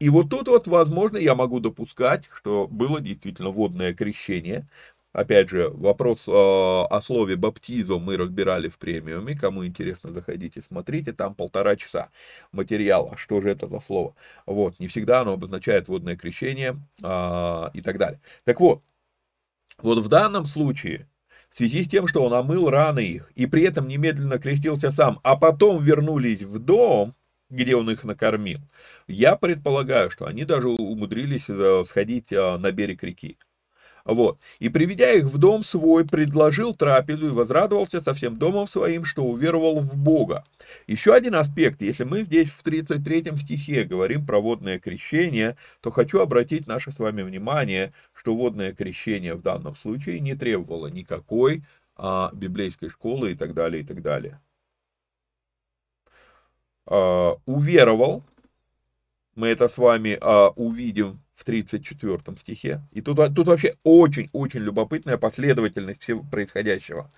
и 0.00 0.08
вот 0.08 0.30
тут 0.30 0.48
вот, 0.48 0.66
возможно, 0.66 1.18
я 1.18 1.34
могу 1.34 1.60
допускать, 1.60 2.24
что 2.34 2.66
было 2.66 3.00
действительно 3.00 3.50
водное 3.50 3.92
крещение. 3.94 4.66
Опять 5.12 5.50
же, 5.50 5.68
вопрос 5.70 6.26
э, 6.26 6.30
о 6.32 7.00
слове 7.02 7.36
баптизм 7.36 7.96
мы 7.96 8.16
разбирали 8.16 8.68
в 8.68 8.78
премиуме. 8.78 9.36
Кому 9.36 9.66
интересно, 9.66 10.12
заходите, 10.12 10.62
смотрите. 10.66 11.12
Там 11.12 11.34
полтора 11.34 11.76
часа 11.76 12.10
материала. 12.52 13.16
Что 13.16 13.42
же 13.42 13.50
это 13.50 13.68
за 13.68 13.80
слово? 13.80 14.14
Вот, 14.46 14.78
не 14.80 14.88
всегда 14.88 15.20
оно 15.20 15.34
обозначает 15.34 15.88
водное 15.88 16.16
крещение 16.16 16.76
э, 17.02 17.70
и 17.74 17.82
так 17.82 17.98
далее. 17.98 18.20
Так 18.44 18.60
вот, 18.60 18.82
вот 19.78 19.98
в 19.98 20.08
данном 20.08 20.46
случае, 20.46 21.08
в 21.50 21.56
связи 21.58 21.84
с 21.84 21.88
тем, 21.88 22.06
что 22.08 22.24
он 22.24 22.32
омыл 22.32 22.70
раны 22.70 23.00
их, 23.00 23.32
и 23.34 23.46
при 23.46 23.64
этом 23.64 23.88
немедленно 23.88 24.38
крестился 24.38 24.92
сам, 24.92 25.20
а 25.24 25.36
потом 25.36 25.82
вернулись 25.82 26.42
в 26.42 26.58
дом, 26.58 27.14
где 27.50 27.76
он 27.76 27.90
их 27.90 28.04
накормил. 28.04 28.58
Я 29.06 29.36
предполагаю, 29.36 30.10
что 30.10 30.26
они 30.26 30.44
даже 30.44 30.68
умудрились 30.68 31.48
э, 31.48 31.84
сходить 31.86 32.32
э, 32.32 32.56
на 32.56 32.72
берег 32.72 33.02
реки. 33.02 33.36
Вот. 34.04 34.38
И 34.58 34.68
приведя 34.68 35.12
их 35.12 35.24
в 35.24 35.38
дом 35.38 35.64
свой, 35.64 36.06
предложил 36.06 36.74
трапезу 36.74 37.28
и 37.28 37.30
возрадовался 37.30 38.00
со 38.00 38.14
всем 38.14 38.38
домом 38.38 38.66
своим, 38.66 39.04
что 39.04 39.24
уверовал 39.24 39.80
в 39.80 39.96
Бога. 39.96 40.44
Еще 40.86 41.14
один 41.14 41.34
аспект, 41.34 41.82
если 41.82 42.04
мы 42.04 42.22
здесь 42.22 42.50
в 42.50 42.62
33 42.62 43.36
стихе 43.36 43.84
говорим 43.84 44.26
про 44.26 44.40
водное 44.40 44.78
крещение, 44.78 45.56
то 45.80 45.90
хочу 45.90 46.20
обратить 46.20 46.66
наше 46.66 46.92
с 46.92 46.98
вами 46.98 47.22
внимание, 47.22 47.92
что 48.12 48.34
водное 48.34 48.72
крещение 48.72 49.34
в 49.34 49.42
данном 49.42 49.76
случае 49.76 50.20
не 50.20 50.34
требовало 50.34 50.86
никакой 50.88 51.62
а, 51.96 52.30
библейской 52.32 52.88
школы 52.88 53.32
и 53.32 53.34
так 53.34 53.54
далее, 53.54 53.82
и 53.82 53.86
так 53.86 54.02
далее. 54.02 54.40
Э, 56.90 57.34
уверовал, 57.46 58.24
мы 59.34 59.48
это 59.48 59.68
с 59.68 59.78
вами 59.78 60.18
э, 60.20 60.48
увидим 60.56 61.20
в 61.40 61.44
34 61.44 62.36
стихе. 62.38 62.82
И 62.92 63.00
тут, 63.00 63.34
тут 63.34 63.48
вообще 63.48 63.74
очень-очень 63.82 64.60
любопытная 64.60 65.16
последовательность 65.16 66.02
всего 66.02 66.22
происходящего. 66.22 67.10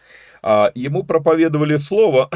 А, 0.42 0.70
ему 0.76 1.02
проповедовали 1.02 1.76
слово, 1.76 2.30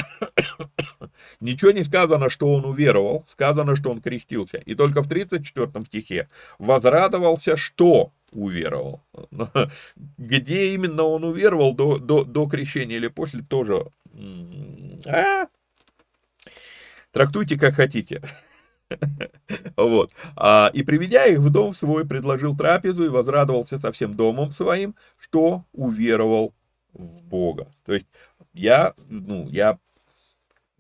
ничего 1.41 1.71
не 1.71 1.85
сказано, 1.85 2.29
что 2.29 2.53
он 2.53 2.65
уверовал, 2.65 3.25
сказано, 3.29 3.77
что 3.77 3.91
он 3.91 4.01
крестился. 4.01 4.59
И 4.59 4.75
только 4.75 5.03
в 5.03 5.09
34 5.09 5.85
стихе 5.87 6.29
возрадовался, 6.59 7.57
что 7.57 8.11
уверовал. 8.33 9.03
Где 10.19 10.75
именно 10.75 11.05
он 11.05 11.23
уверовал, 11.23 11.73
до, 11.73 11.99
до, 11.99 12.25
до 12.25 12.49
крещения 12.49 12.97
или 12.97 13.09
после, 13.09 13.43
тоже... 13.43 13.87
А? 15.07 15.47
Трактуйте 17.17 17.59
как 17.59 17.75
хотите. 17.75 18.21
Вот. 19.77 20.13
А, 20.37 20.71
и 20.73 20.83
приведя 20.83 21.25
их 21.25 21.39
в 21.39 21.51
дом 21.51 21.75
свой, 21.75 22.07
предложил 22.07 22.57
трапезу 22.57 23.05
и 23.05 23.09
возрадовался 23.09 23.79
со 23.79 23.91
всем 23.91 24.15
домом 24.15 24.53
своим, 24.53 24.95
что 25.19 25.65
уверовал 25.73 26.55
в 26.93 27.23
Бога. 27.25 27.73
То 27.85 27.95
есть 27.95 28.07
я, 28.53 28.95
ну, 29.09 29.49
я 29.49 29.79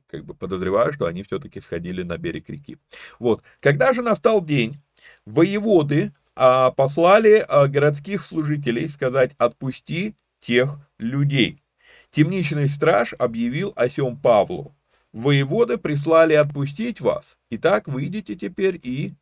как 0.08 0.24
бы 0.26 0.34
подозреваю, 0.34 0.92
что 0.92 1.06
они 1.06 1.22
все-таки 1.22 1.60
сходили 1.60 2.02
на 2.02 2.18
берег 2.18 2.50
реки. 2.50 2.76
Вот. 3.18 3.42
Когда 3.60 3.94
же 3.94 4.02
настал 4.02 4.44
день, 4.44 4.80
воеводы 5.24 6.12
а, 6.34 6.70
послали 6.70 7.44
а, 7.48 7.66
городских 7.66 8.22
служителей 8.22 8.88
сказать, 8.88 9.32
отпусти 9.38 10.14
тех 10.38 10.78
людей. 10.98 11.62
Темничный 12.10 12.68
страж 12.68 13.14
объявил 13.18 13.72
о 13.74 13.88
сем 13.88 14.18
Павлу. 14.18 14.75
Воеводы 15.16 15.78
прислали 15.78 16.34
отпустить 16.34 17.00
вас, 17.00 17.38
Итак, 17.48 17.88
выйдите 17.88 18.34
теперь 18.34 18.78
и 18.82 19.14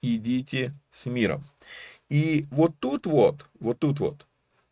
идите 0.00 0.72
с 0.90 1.04
миром. 1.04 1.44
И 2.08 2.46
вот 2.50 2.72
тут 2.78 3.04
вот, 3.04 3.44
вот 3.60 3.78
тут 3.78 4.00
вот, 4.00 4.26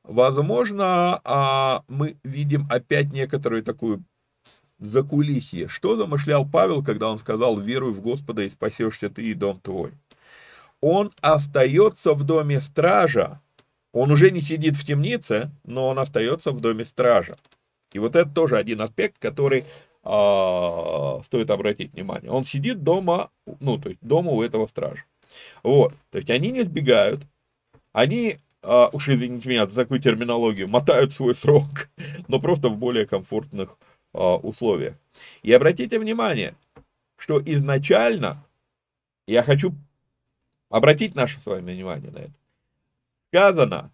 возможно, 0.04 1.20
а, 1.22 1.84
мы 1.86 2.16
видим 2.24 2.66
опять 2.70 3.12
некоторую 3.12 3.62
такую 3.62 4.02
закулисье. 4.78 5.68
Что 5.68 5.96
замышлял 5.96 6.48
Павел, 6.48 6.82
когда 6.82 7.10
он 7.10 7.18
сказал, 7.18 7.58
веруй 7.58 7.92
в 7.92 8.00
Господа 8.00 8.40
и 8.40 8.48
спасешься 8.48 9.10
ты 9.10 9.22
и 9.24 9.34
дом 9.34 9.60
твой? 9.60 9.92
Он 10.80 11.12
остается 11.20 12.14
в 12.14 12.24
доме 12.24 12.58
стража, 12.58 13.42
он 13.92 14.10
уже 14.10 14.30
не 14.30 14.40
сидит 14.40 14.76
в 14.76 14.86
темнице, 14.86 15.50
но 15.62 15.88
он 15.88 15.98
остается 15.98 16.52
в 16.52 16.60
доме 16.60 16.86
стража. 16.86 17.36
И 17.92 17.98
вот 17.98 18.16
это 18.16 18.30
тоже 18.30 18.56
один 18.56 18.80
аспект, 18.80 19.18
который 19.18 19.64
а, 20.02 21.20
стоит 21.24 21.50
обратить 21.50 21.92
внимание. 21.92 22.30
Он 22.30 22.44
сидит 22.44 22.82
дома, 22.82 23.30
ну, 23.60 23.78
то 23.78 23.88
есть 23.88 24.00
дома 24.00 24.30
у 24.30 24.42
этого 24.42 24.66
стража. 24.66 25.04
Вот, 25.62 25.94
то 26.10 26.18
есть 26.18 26.30
они 26.30 26.50
не 26.50 26.62
сбегают, 26.62 27.22
они, 27.92 28.36
а, 28.62 28.88
уж 28.92 29.08
извините 29.08 29.48
меня 29.48 29.66
за 29.66 29.76
такую 29.76 30.00
терминологию, 30.00 30.68
мотают 30.68 31.12
свой 31.12 31.34
срок, 31.34 31.88
но 32.28 32.40
просто 32.40 32.68
в 32.68 32.78
более 32.78 33.06
комфортных 33.06 33.76
а, 34.12 34.36
условиях. 34.36 34.94
И 35.42 35.52
обратите 35.52 35.98
внимание, 35.98 36.54
что 37.16 37.40
изначально, 37.44 38.44
я 39.26 39.42
хочу 39.42 39.74
обратить 40.70 41.14
наше 41.14 41.40
с 41.40 41.46
вами 41.46 41.72
внимание 41.72 42.10
на 42.10 42.18
это, 42.18 42.32
сказано, 43.28 43.92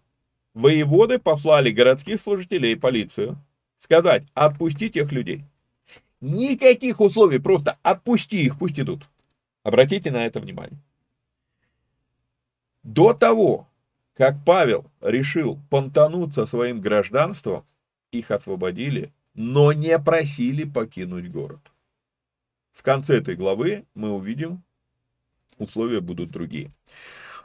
воеводы 0.53 1.19
послали 1.19 1.69
городских 1.71 2.21
служителей 2.21 2.75
полицию 2.75 3.37
сказать, 3.77 4.23
отпустить 4.33 4.93
тех 4.93 5.11
людей. 5.11 5.43
Никаких 6.21 6.99
условий, 6.99 7.39
просто 7.39 7.77
отпусти 7.83 8.43
их, 8.43 8.57
пусть 8.57 8.79
идут. 8.79 9.07
Обратите 9.63 10.11
на 10.11 10.25
это 10.25 10.39
внимание. 10.39 10.79
До 12.83 13.13
того, 13.13 13.67
как 14.13 14.43
Павел 14.45 14.89
решил 15.01 15.59
понтануться 15.69 16.45
своим 16.45 16.81
гражданством, 16.81 17.65
их 18.11 18.31
освободили, 18.31 19.13
но 19.33 19.73
не 19.73 19.99
просили 19.99 20.63
покинуть 20.63 21.29
город. 21.29 21.59
В 22.71 22.81
конце 22.81 23.17
этой 23.17 23.35
главы 23.35 23.85
мы 23.93 24.11
увидим, 24.11 24.63
условия 25.57 26.01
будут 26.01 26.31
другие. 26.31 26.71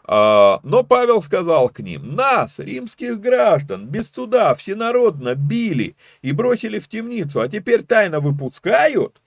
А, 0.05 0.61
но 0.64 0.82
Павел 0.82 1.22
сказал 1.22 1.68
к 1.68 1.80
ним, 1.80 2.14
нас, 2.14 2.59
римских 2.59 3.20
граждан, 3.20 3.86
без 3.86 4.09
суда 4.09 4.55
всенародно 4.55 5.34
били 5.34 5.96
и 6.22 6.32
бросили 6.32 6.78
в 6.78 6.88
темницу, 6.88 7.40
а 7.40 7.48
теперь 7.48 7.84
тайно 7.84 8.20
выпускают? 8.20 9.22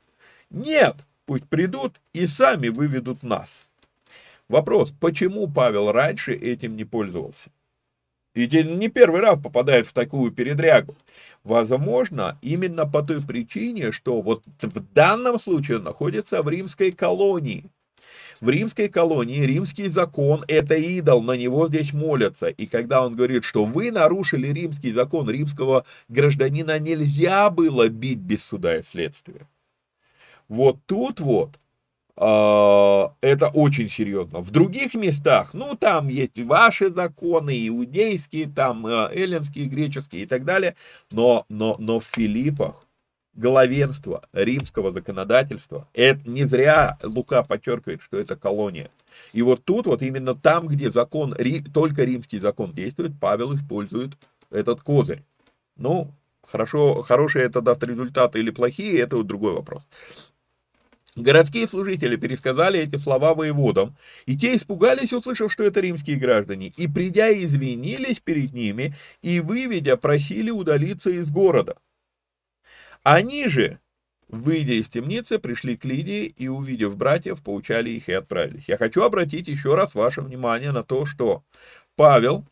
Нет, 0.50 0.96
пусть 1.26 1.48
придут 1.48 2.02
и 2.14 2.28
сами 2.28 2.68
выведут 2.68 3.24
нас. 3.24 3.50
Вопрос, 4.50 4.94
почему 5.00 5.48
Павел 5.48 5.92
раньше 5.92 6.34
этим 6.34 6.76
не 6.76 6.84
пользовался? 6.84 7.50
Ведь 8.36 8.54
не 8.54 8.90
первый 8.90 9.22
раз 9.22 9.40
попадает 9.40 9.88
в 9.88 9.94
такую 9.94 10.32
передрягу. 10.32 10.94
Возможно, 11.46 12.38
именно 12.42 12.86
по 12.86 13.02
той 13.02 13.22
причине, 13.22 13.94
что 13.94 14.22
вот 14.22 14.44
в 14.62 14.94
данном 14.94 15.40
случае 15.40 15.78
он 15.78 15.84
находится 15.84 16.42
в 16.42 16.50
римской 16.50 16.92
колонии. 16.92 17.64
В 18.42 18.50
римской 18.50 18.90
колонии 18.90 19.42
римский 19.42 19.88
закон– 19.88 20.44
это 20.48 20.76
идол, 20.76 21.22
на 21.22 21.34
него 21.34 21.68
здесь 21.68 21.94
молятся. 21.94 22.48
И 22.48 22.66
когда 22.66 23.06
он 23.06 23.16
говорит, 23.16 23.44
что 23.46 23.66
вы 23.66 23.92
нарушили 23.92 24.48
римский 24.48 24.92
закон, 24.92 25.30
римского 25.30 25.86
гражданина 26.10 26.78
нельзя 26.80 27.50
было 27.50 27.88
бить 27.88 28.20
без 28.20 28.44
суда 28.44 28.78
и 28.78 28.84
следствия. 28.84 29.48
Вот 30.48 30.78
тут 30.86 31.20
вот 31.20 31.58
э, 32.18 32.22
это 33.22 33.48
очень 33.48 33.90
серьезно. 33.90 34.42
В 34.42 34.52
других 34.52 34.94
местах, 34.94 35.54
ну 35.54 35.76
там 35.76 36.08
есть 36.10 36.38
ваши 36.38 36.92
законы, 36.92 37.68
иудейские, 37.68 38.48
там 38.48 38.86
э, 38.86 39.10
эллинские, 39.14 39.66
греческие 39.66 40.24
и 40.24 40.26
так 40.26 40.46
далее, 40.46 40.76
но, 41.12 41.46
но, 41.50 41.78
но 41.80 42.00
в 42.00 42.06
Филиппах 42.06 42.86
главенство 43.36 44.28
римского 44.34 44.92
законодательства. 44.92 45.88
Это 45.94 46.28
не 46.28 46.46
зря 46.46 46.98
Лука 47.04 47.44
подчеркивает, 47.44 48.02
что 48.02 48.18
это 48.18 48.36
колония. 48.36 48.90
И 49.34 49.42
вот 49.42 49.64
тут, 49.66 49.88
вот 49.88 50.02
именно 50.02 50.36
там, 50.36 50.68
где 50.68 50.90
закон, 50.90 51.36
только 51.74 52.04
римский 52.04 52.40
закон 52.40 52.74
действует, 52.74 53.14
Павел 53.20 53.56
использует 53.56 54.14
этот 54.50 54.82
козырь. 54.82 55.24
Ну, 55.78 56.12
хорошо, 56.44 57.02
хорошие 57.02 57.46
это 57.46 57.62
даст 57.62 57.84
результаты 57.84 58.40
или 58.40 58.50
плохие, 58.52 59.00
это 59.00 59.18
вот 59.18 59.28
другой 59.28 59.54
вопрос. 59.54 59.84
Городские 61.16 61.66
служители 61.70 62.18
пересказали 62.18 62.78
эти 62.78 62.98
слова 62.98 63.34
воеводам, 63.34 63.96
и 64.26 64.38
те 64.38 64.58
испугались, 64.58 65.14
услышав, 65.14 65.50
что 65.50 65.64
это 65.64 65.80
римские 65.80 66.18
граждане, 66.18 66.74
и 66.76 66.90
придя 66.90 67.32
извинились 67.32 68.20
перед 68.20 68.54
ними, 68.54 68.94
и 69.22 69.40
выведя, 69.40 69.96
просили 69.96 70.52
удалиться 70.52 71.10
из 71.10 71.30
города. 71.30 71.78
Они 73.06 73.48
же, 73.48 73.80
выйдя 74.30 74.74
из 74.74 74.90
темницы, 74.90 75.38
пришли 75.38 75.78
к 75.78 75.86
Лидии 75.86 76.26
и, 76.26 76.48
увидев 76.48 76.98
братьев, 76.98 77.44
поучали 77.44 77.92
их 77.92 78.10
и 78.10 78.14
отправились. 78.14 78.68
Я 78.68 78.78
хочу 78.78 79.04
обратить 79.04 79.48
еще 79.48 79.76
раз 79.76 79.94
ваше 79.94 80.22
внимание 80.22 80.72
на 80.72 80.82
то, 80.82 81.06
что 81.06 81.44
Павел 81.96 82.48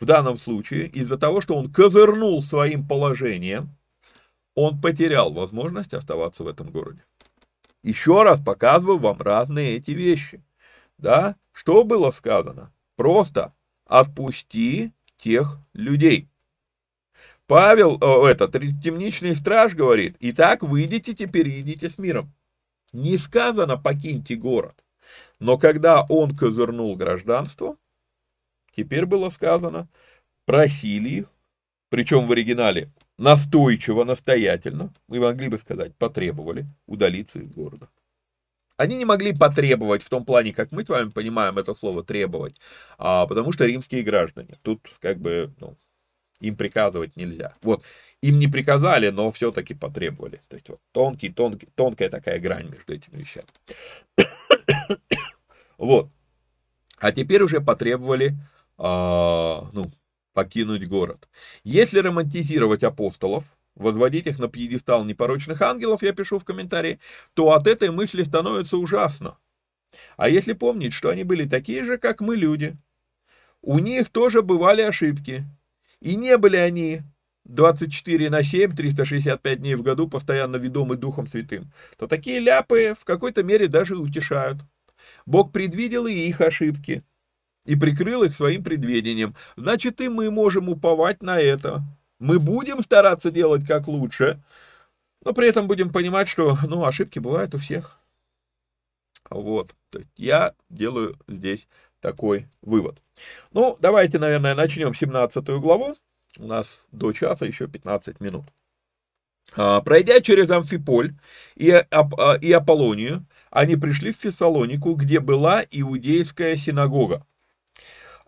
в 0.00 0.04
данном 0.04 0.38
случае, 0.38 0.88
из-за 0.88 1.16
того, 1.16 1.40
что 1.40 1.54
он 1.54 1.72
козырнул 1.72 2.42
своим 2.42 2.84
положением, 2.84 3.76
он 4.56 4.80
потерял 4.80 5.32
возможность 5.32 5.94
оставаться 5.94 6.42
в 6.42 6.48
этом 6.48 6.72
городе. 6.72 7.04
Еще 7.84 8.24
раз 8.24 8.40
показываю 8.40 8.98
вам 8.98 9.22
разные 9.22 9.76
эти 9.76 9.92
вещи. 9.92 10.42
Да? 10.98 11.36
Что 11.52 11.84
было 11.84 12.10
сказано? 12.10 12.72
Просто 12.96 13.54
отпусти 13.84 14.92
тех 15.16 15.60
людей. 15.74 16.28
Павел, 17.46 17.98
о, 18.00 18.26
этот, 18.26 18.52
темничный 18.82 19.36
страж 19.36 19.74
говорит, 19.74 20.16
итак, 20.18 20.62
выйдите 20.62 21.14
теперь 21.14 21.60
идите 21.60 21.88
с 21.88 21.96
миром. 21.96 22.32
Не 22.92 23.16
сказано 23.18 23.76
покиньте 23.76 24.34
город. 24.34 24.84
Но 25.38 25.56
когда 25.56 26.04
он 26.08 26.36
козырнул 26.36 26.96
гражданство, 26.96 27.76
теперь 28.74 29.06
было 29.06 29.30
сказано, 29.30 29.88
просили 30.44 31.08
их, 31.10 31.32
причем 31.88 32.26
в 32.26 32.32
оригинале 32.32 32.90
настойчиво, 33.16 34.02
настоятельно, 34.02 34.92
мы 35.06 35.20
могли 35.20 35.48
бы 35.48 35.58
сказать, 35.58 35.94
потребовали 35.94 36.66
удалиться 36.86 37.38
из 37.38 37.48
города. 37.52 37.88
Они 38.76 38.96
не 38.96 39.04
могли 39.04 39.32
потребовать 39.32 40.02
в 40.02 40.08
том 40.08 40.24
плане, 40.24 40.52
как 40.52 40.72
мы 40.72 40.84
с 40.84 40.88
вами 40.88 41.10
понимаем 41.10 41.56
это 41.58 41.74
слово 41.74 42.02
требовать, 42.02 42.60
а, 42.98 43.26
потому 43.26 43.52
что 43.52 43.64
римские 43.64 44.02
граждане. 44.02 44.56
Тут 44.62 44.80
как 45.00 45.18
бы 45.18 45.54
ну, 45.60 45.76
им 46.40 46.56
приказывать 46.56 47.16
нельзя. 47.16 47.54
Вот, 47.62 47.82
им 48.22 48.38
не 48.38 48.48
приказали, 48.48 49.10
но 49.10 49.30
все-таки 49.32 49.74
потребовали. 49.74 50.40
То 50.48 50.56
есть 50.56 50.68
вот 50.68 50.80
тонкий, 50.92 51.30
тонкий, 51.30 51.68
тонкая 51.74 52.08
такая 52.08 52.38
грань 52.38 52.70
между 52.70 52.92
этими 52.94 53.18
вещами. 53.18 53.46
вот. 55.78 56.10
А 56.98 57.12
теперь 57.12 57.42
уже 57.42 57.60
потребовали, 57.60 58.34
а, 58.78 59.68
ну, 59.72 59.90
покинуть 60.32 60.88
город. 60.88 61.28
Если 61.62 61.98
романтизировать 61.98 62.82
апостолов, 62.82 63.44
возводить 63.74 64.26
их 64.26 64.38
на 64.38 64.48
пьедестал 64.48 65.04
непорочных 65.04 65.60
ангелов, 65.60 66.02
я 66.02 66.12
пишу 66.12 66.38
в 66.38 66.44
комментарии, 66.44 66.98
то 67.34 67.52
от 67.52 67.66
этой 67.66 67.90
мысли 67.90 68.22
становится 68.22 68.78
ужасно. 68.78 69.38
А 70.16 70.28
если 70.28 70.52
помнить, 70.52 70.94
что 70.94 71.10
они 71.10 71.24
были 71.24 71.46
такие 71.46 71.84
же, 71.84 71.98
как 71.98 72.20
мы 72.20 72.36
люди, 72.36 72.76
у 73.62 73.78
них 73.78 74.08
тоже 74.10 74.42
бывали 74.42 74.82
ошибки, 74.82 75.44
и 76.00 76.16
не 76.16 76.36
были 76.38 76.56
они 76.56 77.02
24 77.44 78.30
на 78.30 78.42
7, 78.42 78.74
365 78.74 79.60
дней 79.60 79.74
в 79.74 79.82
году 79.82 80.08
постоянно 80.08 80.56
ведомы 80.56 80.96
Духом 80.96 81.26
Святым, 81.26 81.72
то 81.96 82.06
такие 82.06 82.40
ляпы 82.40 82.94
в 82.98 83.04
какой-то 83.04 83.42
мере 83.42 83.68
даже 83.68 83.96
утешают. 83.96 84.58
Бог 85.24 85.52
предвидел 85.52 86.06
и 86.06 86.12
их 86.12 86.40
ошибки, 86.40 87.04
и 87.64 87.76
прикрыл 87.76 88.22
их 88.24 88.34
своим 88.34 88.64
предведением. 88.64 89.34
Значит, 89.56 90.00
и 90.00 90.08
мы 90.08 90.30
можем 90.30 90.68
уповать 90.68 91.22
на 91.22 91.38
это. 91.38 91.82
Мы 92.18 92.38
будем 92.38 92.82
стараться 92.82 93.30
делать 93.30 93.66
как 93.66 93.88
лучше, 93.88 94.42
но 95.24 95.32
при 95.32 95.48
этом 95.48 95.66
будем 95.66 95.90
понимать, 95.90 96.28
что 96.28 96.56
ну, 96.66 96.84
ошибки 96.84 97.18
бывают 97.18 97.54
у 97.54 97.58
всех. 97.58 97.98
Вот. 99.28 99.74
Я 100.16 100.54
делаю 100.70 101.18
здесь 101.26 101.66
такой 102.06 102.46
вывод. 102.62 103.02
Ну, 103.52 103.76
давайте, 103.80 104.20
наверное, 104.20 104.54
начнем 104.54 104.94
17 104.94 105.44
главу. 105.58 105.96
У 106.38 106.46
нас 106.46 106.68
до 106.92 107.12
часа 107.12 107.44
еще 107.44 107.66
15 107.66 108.20
минут. 108.20 108.44
А, 109.56 109.80
пройдя 109.80 110.20
через 110.20 110.48
Амфиполь 110.50 111.16
и, 111.56 111.72
а, 111.72 112.38
и 112.40 112.52
Аполлонию, 112.52 113.26
они 113.50 113.74
пришли 113.74 114.12
в 114.12 114.18
Фессалонику, 114.18 114.94
где 114.94 115.18
была 115.18 115.64
иудейская 115.68 116.56
синагога. 116.56 117.26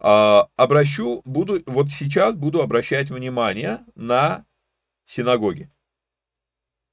А, 0.00 0.48
обращу, 0.56 1.22
буду, 1.24 1.62
вот 1.66 1.90
сейчас 1.90 2.34
буду 2.34 2.60
обращать 2.62 3.10
внимание 3.10 3.84
на 3.94 4.44
синагоги. 5.06 5.70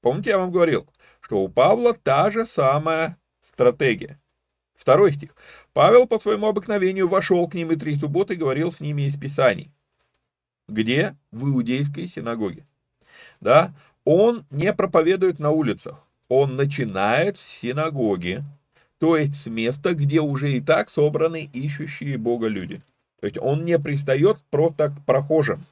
Помните, 0.02 0.30
я 0.30 0.38
вам 0.38 0.52
говорил, 0.52 0.88
что 1.18 1.38
у 1.38 1.48
Павла 1.48 1.94
та 1.94 2.30
же 2.30 2.46
самая 2.46 3.18
стратегия. 3.42 4.20
Второй 4.76 5.12
стих. 5.12 5.34
Павел 5.76 6.06
по 6.06 6.18
своему 6.18 6.46
обыкновению 6.46 7.06
вошел 7.06 7.46
к 7.46 7.52
ним 7.52 7.70
и 7.70 7.76
три 7.76 7.96
субботы 7.96 8.34
говорил 8.34 8.72
с 8.72 8.80
ними 8.80 9.02
из 9.02 9.18
Писаний. 9.18 9.70
Где? 10.68 11.14
В 11.30 11.50
иудейской 11.50 12.08
синагоге. 12.08 12.64
Да? 13.42 13.74
Он 14.06 14.46
не 14.48 14.72
проповедует 14.72 15.38
на 15.38 15.50
улицах. 15.50 16.02
Он 16.30 16.56
начинает 16.56 17.36
с 17.36 17.42
синагоги, 17.42 18.42
то 18.96 19.18
есть 19.18 19.34
с 19.34 19.48
места, 19.48 19.92
где 19.92 20.22
уже 20.22 20.52
и 20.52 20.62
так 20.62 20.88
собраны 20.88 21.44
ищущие 21.52 22.16
Бога 22.16 22.48
люди. 22.48 22.80
То 23.20 23.26
есть 23.26 23.36
он 23.36 23.66
не 23.66 23.78
пристает 23.78 24.38
просто 24.48 24.88
к 24.88 25.04
прохожим. 25.04 25.62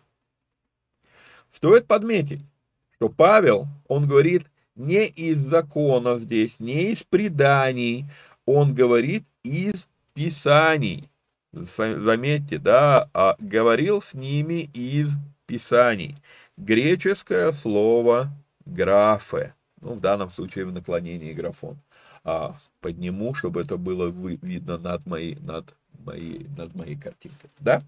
Стоит 1.48 1.86
подметить, 1.86 2.42
что 2.96 3.08
Павел, 3.08 3.68
он 3.88 4.06
говорит 4.06 4.44
не 4.74 5.06
из 5.06 5.38
закона 5.38 6.18
здесь, 6.18 6.56
не 6.60 6.92
из 6.92 7.04
преданий, 7.04 8.04
он 8.44 8.74
говорит 8.74 9.24
из 9.42 9.88
писаний. 10.14 11.08
Заметьте, 11.52 12.58
да, 12.58 13.08
а 13.14 13.36
говорил 13.38 14.02
с 14.02 14.14
ними 14.14 14.70
из 14.74 15.10
писаний. 15.46 16.16
Греческое 16.56 17.52
слово 17.52 18.30
графе, 18.64 19.54
ну, 19.80 19.94
в 19.94 20.00
данном 20.00 20.30
случае 20.30 20.64
в 20.64 20.72
наклонении 20.72 21.32
графон. 21.32 21.78
А, 22.24 22.56
подниму, 22.80 23.34
чтобы 23.34 23.60
это 23.60 23.76
было 23.76 24.08
видно 24.08 24.78
над 24.78 25.06
моей, 25.06 25.36
над 25.36 25.74
моей, 26.04 26.46
над 26.56 26.74
моей 26.74 26.96
картинкой, 26.96 27.50
да? 27.60 27.82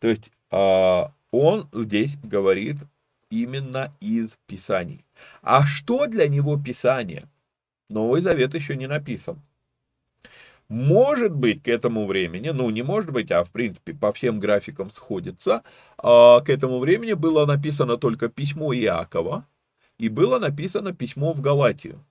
То 0.00 0.08
есть 0.08 0.30
а, 0.50 1.12
он 1.30 1.68
здесь 1.72 2.16
говорит 2.22 2.76
именно 3.30 3.92
из 4.00 4.30
Писаний. 4.46 5.04
А 5.42 5.64
что 5.64 6.06
для 6.06 6.28
него 6.28 6.58
Писание? 6.58 7.24
Новый 7.88 8.22
Завет 8.22 8.54
еще 8.54 8.76
не 8.76 8.86
написан. 8.86 9.40
Может 10.68 11.32
быть, 11.32 11.62
к 11.62 11.68
этому 11.68 12.06
времени, 12.06 12.48
ну 12.50 12.68
не 12.70 12.82
может 12.82 13.12
быть, 13.12 13.30
а 13.30 13.44
в 13.44 13.52
принципе 13.52 13.94
по 13.94 14.12
всем 14.12 14.40
графикам 14.40 14.90
сходится, 14.90 15.62
а, 15.96 16.40
к 16.40 16.50
этому 16.50 16.80
времени 16.80 17.12
было 17.12 17.46
написано 17.46 17.96
только 17.98 18.28
письмо 18.28 18.74
Иакова 18.74 19.46
и 19.98 20.08
было 20.08 20.38
написано 20.40 20.92
письмо 20.92 21.32
в 21.32 21.40
Галатию. 21.40 22.04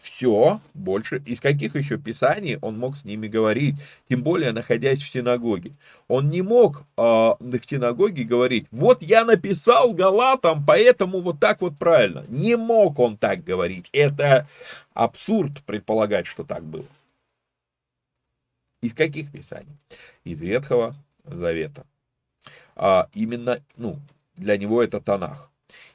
Все, 0.00 0.60
больше. 0.74 1.22
Из 1.24 1.40
каких 1.40 1.74
еще 1.74 1.96
писаний 1.96 2.58
он 2.60 2.78
мог 2.78 2.96
с 2.98 3.04
ними 3.04 3.28
говорить, 3.28 3.76
тем 4.08 4.22
более 4.22 4.52
находясь 4.52 5.00
в 5.00 5.10
синагоге. 5.10 5.72
Он 6.06 6.28
не 6.28 6.42
мог 6.42 6.84
э, 6.98 7.02
в 7.02 7.60
синагоге 7.66 8.24
говорить, 8.24 8.66
вот 8.70 9.02
я 9.02 9.24
написал 9.24 9.94
Галатам, 9.94 10.64
поэтому 10.66 11.20
вот 11.20 11.40
так 11.40 11.62
вот 11.62 11.78
правильно. 11.78 12.26
Не 12.28 12.56
мог 12.56 12.98
он 12.98 13.16
так 13.16 13.42
говорить. 13.42 13.88
Это 13.92 14.46
абсурд 14.92 15.62
предполагать, 15.64 16.26
что 16.26 16.44
так 16.44 16.62
было. 16.62 16.84
Из 18.82 18.94
каких 18.94 19.32
писаний? 19.32 19.76
Из 20.24 20.40
Ветхого 20.40 20.94
Завета. 21.24 21.86
А 22.74 23.08
именно, 23.14 23.60
ну, 23.76 23.98
для 24.36 24.56
него 24.56 24.82
это 24.82 25.00
Танах. 25.00 25.50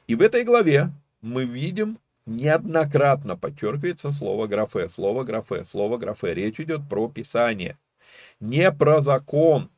И 0.06 0.14
в 0.14 0.20
этой 0.20 0.44
главе 0.44 0.90
мы 1.20 1.44
видим 1.44 1.98
неоднократно 2.26 3.36
подчеркивается 3.36 4.12
слово 4.12 4.46
графе, 4.46 4.88
слово 4.88 5.24
графе, 5.24 5.64
слово 5.70 5.96
графе. 5.96 6.34
Речь 6.34 6.60
идет 6.60 6.88
про 6.88 7.08
Писание. 7.08 7.78
Не 8.40 8.70
про 8.72 9.00
закон, 9.00 9.70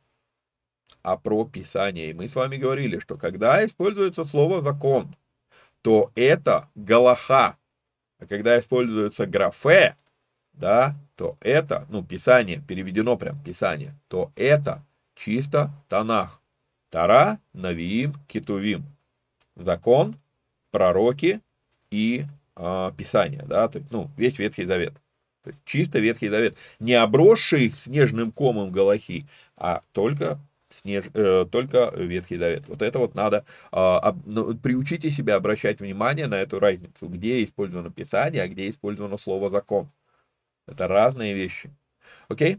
а 1.01 1.17
про 1.17 1.45
Писание. 1.45 2.09
И 2.09 2.13
мы 2.13 2.27
с 2.27 2.35
вами 2.35 2.57
говорили, 2.57 2.99
что 2.99 3.17
когда 3.17 3.65
используется 3.65 4.25
слово 4.25 4.61
закон, 4.61 5.15
то 5.81 6.11
это 6.15 6.69
галаха. 6.75 7.57
А 8.17 8.25
когда 8.27 8.57
используется 8.59 9.27
графе, 9.27 9.95
да, 10.57 10.95
то 11.15 11.37
это, 11.41 11.85
ну, 11.89 12.03
Писание, 12.03 12.61
переведено 12.67 13.17
прям 13.17 13.39
Писание, 13.43 13.95
то 14.07 14.31
это 14.35 14.83
чисто 15.15 15.71
Танах. 15.87 16.41
Тара, 16.89 17.39
Навиим, 17.53 18.13
Китувим. 18.27 18.85
Закон, 19.55 20.15
пророки 20.71 21.41
и 21.89 22.25
э, 22.55 22.91
Писание, 22.97 23.43
да, 23.47 23.67
то 23.67 23.79
есть, 23.79 23.91
ну, 23.91 24.09
весь 24.17 24.37
Ветхий 24.37 24.65
Завет. 24.65 24.93
То 25.43 25.51
есть 25.51 25.61
чисто 25.63 25.99
Ветхий 25.99 26.29
Завет. 26.29 26.57
Не 26.79 26.93
обросший 26.93 27.73
снежным 27.79 28.31
комом 28.31 28.71
Галахи, 28.71 29.25
а 29.57 29.81
только 29.93 30.39
снеж, 30.71 31.05
э, 31.13 31.45
только 31.49 31.91
Ветхий 31.95 32.37
Завет. 32.37 32.67
Вот 32.67 32.81
это 32.81 32.99
вот 32.99 33.15
надо, 33.15 33.45
э, 33.71 33.77
об, 33.77 34.25
ну, 34.25 34.55
приучите 34.55 35.11
себя 35.11 35.35
обращать 35.35 35.79
внимание 35.79 36.27
на 36.27 36.35
эту 36.35 36.59
разницу, 36.59 37.07
где 37.07 37.43
использовано 37.43 37.91
Писание, 37.91 38.43
а 38.43 38.47
где 38.47 38.69
использовано 38.69 39.17
слово 39.17 39.49
закон. 39.49 39.87
Это 40.67 40.87
разные 40.87 41.33
вещи. 41.33 41.71
Окей? 42.27 42.57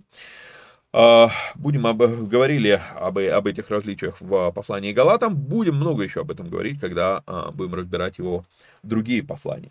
А, 0.93 1.31
будем 1.57 1.87
об, 1.87 1.99
говорили 1.99 2.81
об, 2.95 3.19
об 3.19 3.47
этих 3.47 3.71
различиях 3.71 4.21
в 4.21 4.51
послании 4.53 4.93
Галатам. 4.93 5.35
Будем 5.35 5.77
много 5.77 6.05
еще 6.05 6.21
об 6.21 6.31
этом 6.31 6.49
говорить, 6.49 6.81
когда 6.81 7.23
а, 7.27 7.51
будем 7.51 7.75
разбирать 7.75 8.19
его 8.19 8.45
другие 8.83 9.23
послания. 9.23 9.71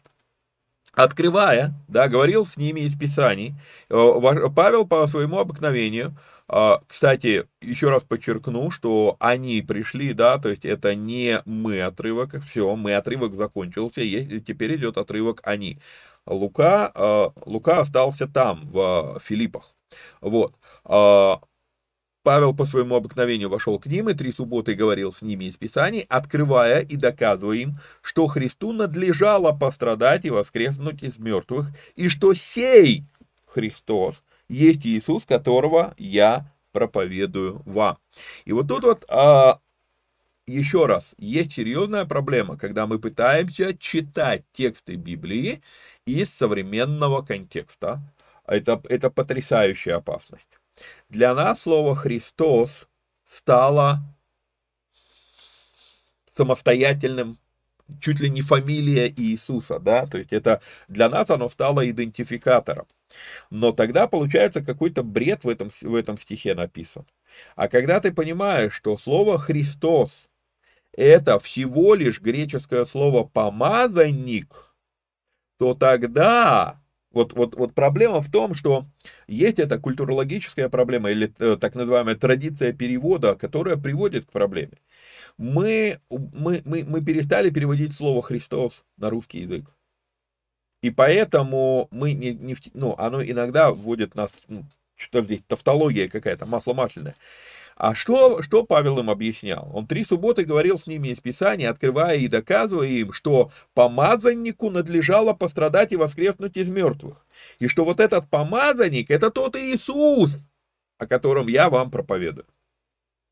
Открывая, 0.94 1.74
да, 1.88 2.08
говорил 2.08 2.46
с 2.46 2.56
ними 2.58 2.82
из 2.82 2.98
Писаний. 2.98 3.54
Павел 3.90 4.88
по 4.88 5.06
своему 5.08 5.40
обыкновению, 5.40 6.16
а, 6.48 6.82
кстати, 6.88 7.46
еще 7.60 7.90
раз 7.90 8.04
подчеркну, 8.04 8.70
что 8.70 9.18
они 9.20 9.64
пришли, 9.64 10.14
да, 10.14 10.38
то 10.38 10.50
есть 10.50 10.64
это 10.64 10.94
не 10.94 11.42
мы 11.46 11.82
отрывок, 11.82 12.40
все, 12.46 12.76
мы 12.76 12.94
отрывок 12.94 13.34
закончился, 13.34 14.02
теперь 14.02 14.76
идет 14.76 14.98
отрывок 14.98 15.42
они. 15.44 15.80
Лука, 16.26 16.92
э, 16.94 17.30
Лука 17.46 17.82
остался 17.82 18.28
там, 18.28 18.70
в 18.72 19.20
Филиппах. 19.24 19.76
Вот. 20.22 20.56
А, 20.84 21.40
Павел 22.24 22.56
по 22.56 22.66
своему 22.66 22.96
обыкновению 22.96 23.50
вошел 23.50 23.78
к 23.80 23.86
ним 23.86 24.10
и 24.10 24.16
три 24.16 24.32
субботы 24.32 24.74
говорил 24.74 25.14
с 25.14 25.22
ними 25.22 25.46
из 25.46 25.58
Писаний, 25.58 26.06
открывая 26.10 26.80
и 26.80 26.96
доказывая 26.96 27.58
им, 27.58 27.80
что 28.02 28.26
Христу 28.26 28.74
надлежало 28.74 29.52
пострадать 29.52 30.26
и 30.26 30.32
воскреснуть 30.32 31.04
из 31.04 31.20
мертвых, 31.20 31.70
и 31.96 32.10
что 32.10 32.34
сей 32.34 33.06
Христос 33.46 34.24
есть 34.50 34.86
Иисус, 34.88 35.26
которого 35.26 35.94
я 36.00 36.52
проповедую 36.72 37.62
вам. 37.66 38.00
И 38.44 38.54
вот 38.54 38.68
тут 38.68 38.84
вот 38.84 39.06
а, 39.08 39.60
еще 40.48 40.86
раз, 40.86 41.06
есть 41.18 41.54
серьезная 41.54 42.06
проблема, 42.06 42.58
когда 42.58 42.86
мы 42.86 43.00
пытаемся 43.00 43.76
читать 43.78 44.44
тексты 44.54 44.96
Библии 44.96 45.62
из 46.06 46.34
современного 46.34 47.22
контекста. 47.22 48.02
Это, 48.46 48.82
это 48.90 49.10
потрясающая 49.10 49.98
опасность. 49.98 50.50
Для 51.10 51.34
нас 51.34 51.62
слово 51.62 51.96
«Христос» 51.96 52.88
стало 53.26 54.02
самостоятельным, 56.36 57.40
чуть 58.00 58.20
ли 58.20 58.30
не 58.30 58.42
фамилия 58.42 59.10
Иисуса, 59.10 59.80
да, 59.80 60.06
то 60.06 60.18
есть 60.18 60.34
это 60.34 60.62
для 60.88 61.10
нас 61.10 61.30
оно 61.30 61.50
стало 61.50 61.90
идентификатором. 61.90 62.88
Но 63.50 63.72
тогда 63.72 64.08
получается 64.08 64.62
какой-то 64.62 65.04
бред 65.04 65.44
в 65.44 65.50
этом, 65.50 65.70
в 65.82 65.96
этом 65.96 66.18
стихе 66.18 66.56
написан. 66.56 67.06
А 67.56 67.68
когда 67.68 68.00
ты 68.00 68.12
понимаешь, 68.12 68.74
что 68.74 68.98
слово 68.98 69.38
«Христос» 69.40 70.28
это 70.92 71.40
всего 71.40 71.94
лишь 71.94 72.22
греческое 72.22 72.86
слово 72.86 73.24
«помазанник», 73.24 74.65
то 75.58 75.74
тогда 75.74 76.80
вот, 77.16 77.34
вот, 77.34 77.56
вот 77.56 77.74
проблема 77.74 78.22
в 78.22 78.30
том, 78.30 78.54
что 78.56 78.86
есть 79.28 79.58
эта 79.58 79.80
культурологическая 79.80 80.68
проблема 80.68 81.12
или 81.12 81.34
э, 81.40 81.58
так 81.60 81.74
называемая 81.74 82.16
традиция 82.16 82.74
перевода, 82.74 83.36
которая 83.36 83.78
приводит 83.78 84.26
к 84.26 84.32
проблеме. 84.32 84.78
Мы, 85.38 86.00
мы, 86.10 86.62
мы, 86.66 86.84
мы 86.86 87.04
перестали 87.04 87.50
переводить 87.50 87.94
слово 87.94 88.22
«Христос» 88.22 88.84
на 88.98 89.10
русский 89.10 89.40
язык. 89.40 89.66
И 90.82 90.92
поэтому 90.92 91.88
мы 91.90 92.12
не, 92.12 92.34
не 92.34 92.56
ну, 92.74 92.96
оно 92.98 93.24
иногда 93.24 93.72
вводит 93.72 94.16
нас, 94.16 94.32
ну, 94.50 94.66
что 94.96 95.22
здесь, 95.22 95.42
тавтология 95.48 96.10
какая-то, 96.10 96.46
масло 96.46 96.74
масляное. 96.74 97.16
А 97.76 97.94
что, 97.94 98.42
что 98.42 98.64
Павел 98.64 99.00
им 99.00 99.10
объяснял? 99.10 99.70
Он 99.74 99.86
три 99.86 100.06
субботы 100.06 100.46
говорил 100.46 100.78
с 100.78 100.88
ними 100.88 101.10
из 101.10 101.20
Писания, 101.20 101.70
открывая 101.70 102.16
и 102.18 102.30
доказывая 102.30 102.88
им, 102.88 103.12
что 103.12 103.52
помазаннику 103.74 104.70
надлежало 104.70 105.34
пострадать 105.34 105.92
и 105.92 105.98
воскреснуть 105.98 106.56
из 106.56 106.70
мертвых. 106.70 107.26
И 107.60 107.68
что 107.68 107.84
вот 107.84 108.00
этот 108.00 108.30
помазанник, 108.30 109.12
это 109.12 109.30
тот 109.30 109.58
Иисус, 109.58 110.32
о 110.98 111.06
котором 111.06 111.48
я 111.48 111.70
вам 111.70 111.92
проповедую. 111.92 112.48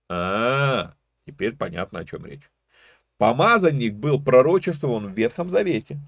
А, 0.10 0.94
теперь 1.26 1.56
понятно, 1.56 2.02
о 2.02 2.06
чем 2.06 2.26
речь. 2.26 2.52
Помазанник 3.18 3.94
был 3.94 4.22
пророчествован 4.22 5.08
в 5.08 5.18
Ветхом 5.18 5.50
Завете. 5.50 6.00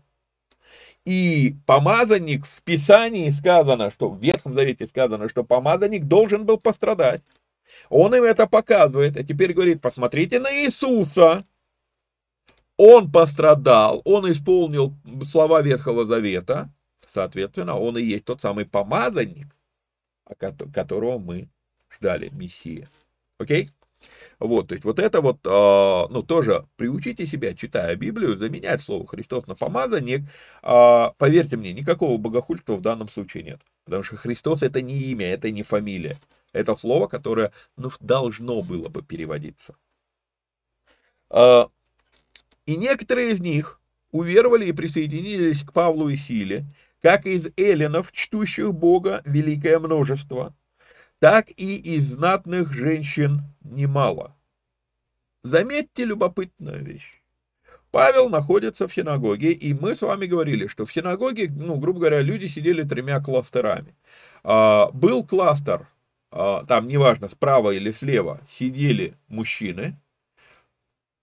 И 1.05 1.55
помазанник 1.65 2.45
в 2.45 2.63
Писании 2.63 3.29
сказано, 3.29 3.91
что 3.91 4.09
в 4.09 4.19
Ветхом 4.19 4.55
Завете 4.55 4.87
сказано, 4.87 5.29
что 5.29 5.45
помазанник 5.45 6.03
должен 6.03 6.45
был 6.45 6.59
пострадать. 6.59 7.21
Он 7.89 8.15
им 8.15 8.23
это 8.23 8.47
показывает, 8.47 9.17
а 9.17 9.23
теперь 9.23 9.53
говорит, 9.53 9.81
посмотрите 9.81 10.39
на 10.39 10.63
Иисуса. 10.63 11.43
Он 12.77 13.11
пострадал, 13.11 14.01
он 14.03 14.29
исполнил 14.29 14.93
слова 15.29 15.61
Ветхого 15.61 16.05
Завета, 16.05 16.69
соответственно, 17.07 17.79
он 17.79 17.97
и 17.97 18.03
есть 18.03 18.25
тот 18.25 18.41
самый 18.41 18.65
помазанник, 18.65 19.47
которого 20.73 21.17
мы 21.17 21.47
ждали, 21.89 22.29
Мессия. 22.33 22.87
Окей? 23.39 23.69
Вот, 24.39 24.67
то 24.67 24.75
есть 24.75 24.85
вот 24.85 24.99
это 24.99 25.21
вот, 25.21 25.39
э, 25.45 26.13
ну, 26.13 26.23
тоже 26.23 26.65
приучите 26.75 27.25
себя, 27.27 27.53
читая 27.53 27.95
Библию, 27.95 28.37
заменять 28.37 28.81
слово 28.81 29.07
Христос 29.07 29.47
на 29.47 29.55
помазанник. 29.55 30.21
Э, 30.61 31.11
поверьте 31.17 31.57
мне, 31.57 31.73
никакого 31.73 32.17
богохульства 32.17 32.75
в 32.75 32.81
данном 32.81 33.09
случае 33.09 33.43
нет. 33.43 33.61
Потому 33.85 34.03
что 34.03 34.17
Христос 34.17 34.63
это 34.63 34.81
не 34.81 34.97
имя, 34.97 35.27
это 35.27 35.51
не 35.51 35.63
фамилия. 35.63 36.17
Это 36.53 36.75
слово, 36.75 37.07
которое 37.07 37.51
ну, 37.77 37.91
должно 37.99 38.61
было 38.61 38.89
бы 38.89 39.03
переводиться. 39.03 39.75
А, 41.29 41.69
и 42.65 42.75
некоторые 42.75 43.31
из 43.31 43.39
них 43.39 43.79
уверовали 44.11 44.65
и 44.65 44.71
присоединились 44.71 45.63
к 45.63 45.73
Павлу 45.73 46.09
и 46.09 46.17
Силе, 46.17 46.65
как 47.01 47.25
из 47.25 47.47
эллинов, 47.57 48.11
чтущих 48.11 48.73
Бога, 48.73 49.21
великое 49.25 49.79
множество, 49.79 50.55
так 51.19 51.49
и 51.55 51.75
из 51.77 52.13
знатных 52.13 52.73
женщин 52.73 53.41
немало. 53.61 54.35
Заметьте 55.43 56.05
любопытную 56.05 56.83
вещь. 56.83 57.21
Павел 57.91 58.29
находится 58.29 58.87
в 58.87 58.93
синагоге, 58.93 59.53
и 59.53 59.73
мы 59.73 59.95
с 59.95 60.01
вами 60.01 60.25
говорили, 60.25 60.67
что 60.67 60.85
в 60.85 60.91
синагоге, 60.91 61.49
ну, 61.49 61.77
грубо 61.77 61.99
говоря, 61.99 62.21
люди 62.21 62.47
сидели 62.47 62.83
тремя 62.83 63.21
кластерами. 63.21 63.95
А, 64.43 64.89
был 64.91 65.25
кластер 65.25 65.87
а, 66.37 66.65
там 66.65 66.89
неважно, 66.89 67.29
справа 67.29 67.71
или 67.71 67.91
слева, 67.91 68.41
сидели 68.51 69.15
мужчины. 69.29 69.97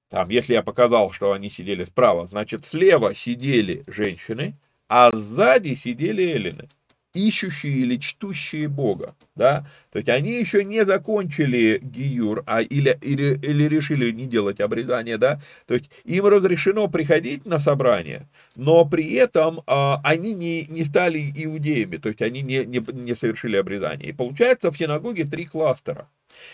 Там, 0.09 0.30
если 0.30 0.55
я 0.55 0.62
показал, 0.62 1.12
что 1.12 1.32
они 1.32 1.51
сидели 1.51 1.84
справа, 1.84 2.26
значит, 2.26 2.64
слева 2.64 3.14
сидели 3.14 3.84
женщины, 3.86 4.57
а 4.88 5.11
сзади 5.14 5.74
сидели 5.74 6.22
эллины 6.22 6.68
ищущие 7.14 7.74
или 7.74 7.96
чтущие 7.96 8.68
Бога, 8.68 9.14
да, 9.36 9.66
то 9.90 9.98
есть 9.98 10.08
они 10.08 10.32
еще 10.32 10.64
не 10.64 10.84
закончили 10.84 11.78
гиюр, 11.82 12.42
а 12.46 12.62
или, 12.62 12.98
или, 13.02 13.38
или 13.42 13.64
решили 13.64 14.10
не 14.10 14.26
делать 14.26 14.60
обрезание, 14.60 15.18
да, 15.18 15.40
то 15.66 15.74
есть 15.74 15.90
им 16.04 16.26
разрешено 16.26 16.88
приходить 16.88 17.44
на 17.46 17.58
собрание, 17.58 18.28
но 18.56 18.84
при 18.84 19.14
этом 19.14 19.62
а, 19.66 20.00
они 20.04 20.32
не, 20.32 20.66
не 20.68 20.84
стали 20.84 21.32
иудеями, 21.34 21.98
то 21.98 22.08
есть 22.08 22.22
они 22.22 22.42
не, 22.42 22.64
не, 22.64 22.82
не 22.92 23.14
совершили 23.14 23.56
обрезание. 23.56 24.10
И 24.10 24.12
получается 24.12 24.70
в 24.70 24.76
синагоге 24.76 25.24
три 25.24 25.44
кластера. 25.44 26.08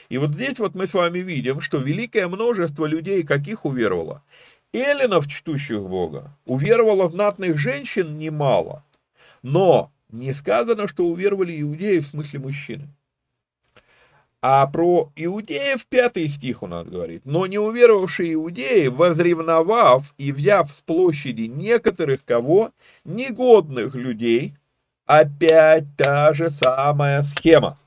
И 0.09 0.19
вот 0.19 0.35
здесь 0.35 0.59
вот 0.59 0.75
мы 0.75 0.87
с 0.87 0.95
вами 0.95 1.21
видим, 1.21 1.61
что 1.61 1.79
великое 1.79 2.29
множество 2.29 2.87
людей 2.87 3.23
каких 3.23 3.65
уверовало? 3.65 4.23
Эллинов, 4.73 5.27
чтущих 5.29 5.81
Бога, 5.81 6.37
уверовало 6.45 7.09
знатных 7.09 7.59
женщин 7.59 8.19
немало, 8.19 8.85
но 9.43 9.91
не 10.11 10.33
сказано, 10.33 10.89
что 10.89 11.07
уверовали 11.07 11.61
иудеи 11.61 11.99
в 11.99 12.07
смысле 12.07 12.41
мужчины. 12.41 12.89
А 14.41 14.67
про 14.69 15.11
иудеев 15.17 15.85
пятый 15.87 16.29
стих 16.29 16.63
у 16.63 16.69
нас 16.69 16.87
говорит. 16.87 17.23
Но 17.25 17.47
не 17.47 17.59
уверовавшие 17.59 18.35
иудеи, 18.35 18.87
возревновав 18.87 20.15
и 20.17 20.31
взяв 20.31 20.71
с 20.71 20.81
площади 20.83 21.43
некоторых 21.43 22.25
кого, 22.25 22.73
негодных 23.05 23.97
людей, 23.97 24.55
опять 25.07 25.85
та 25.97 26.33
же 26.35 26.51
самая 26.51 27.23
схема. 27.25 27.79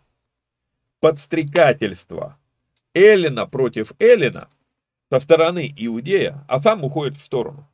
Подстрекательство. 1.00 2.38
Эллина 2.94 3.48
против 3.48 3.94
Эллина 4.00 4.50
со 5.10 5.22
стороны 5.22 5.74
иудея, 5.78 6.44
а 6.50 6.60
сам 6.60 6.84
уходит 6.84 7.16
в 7.16 7.22
сторону. 7.22 7.71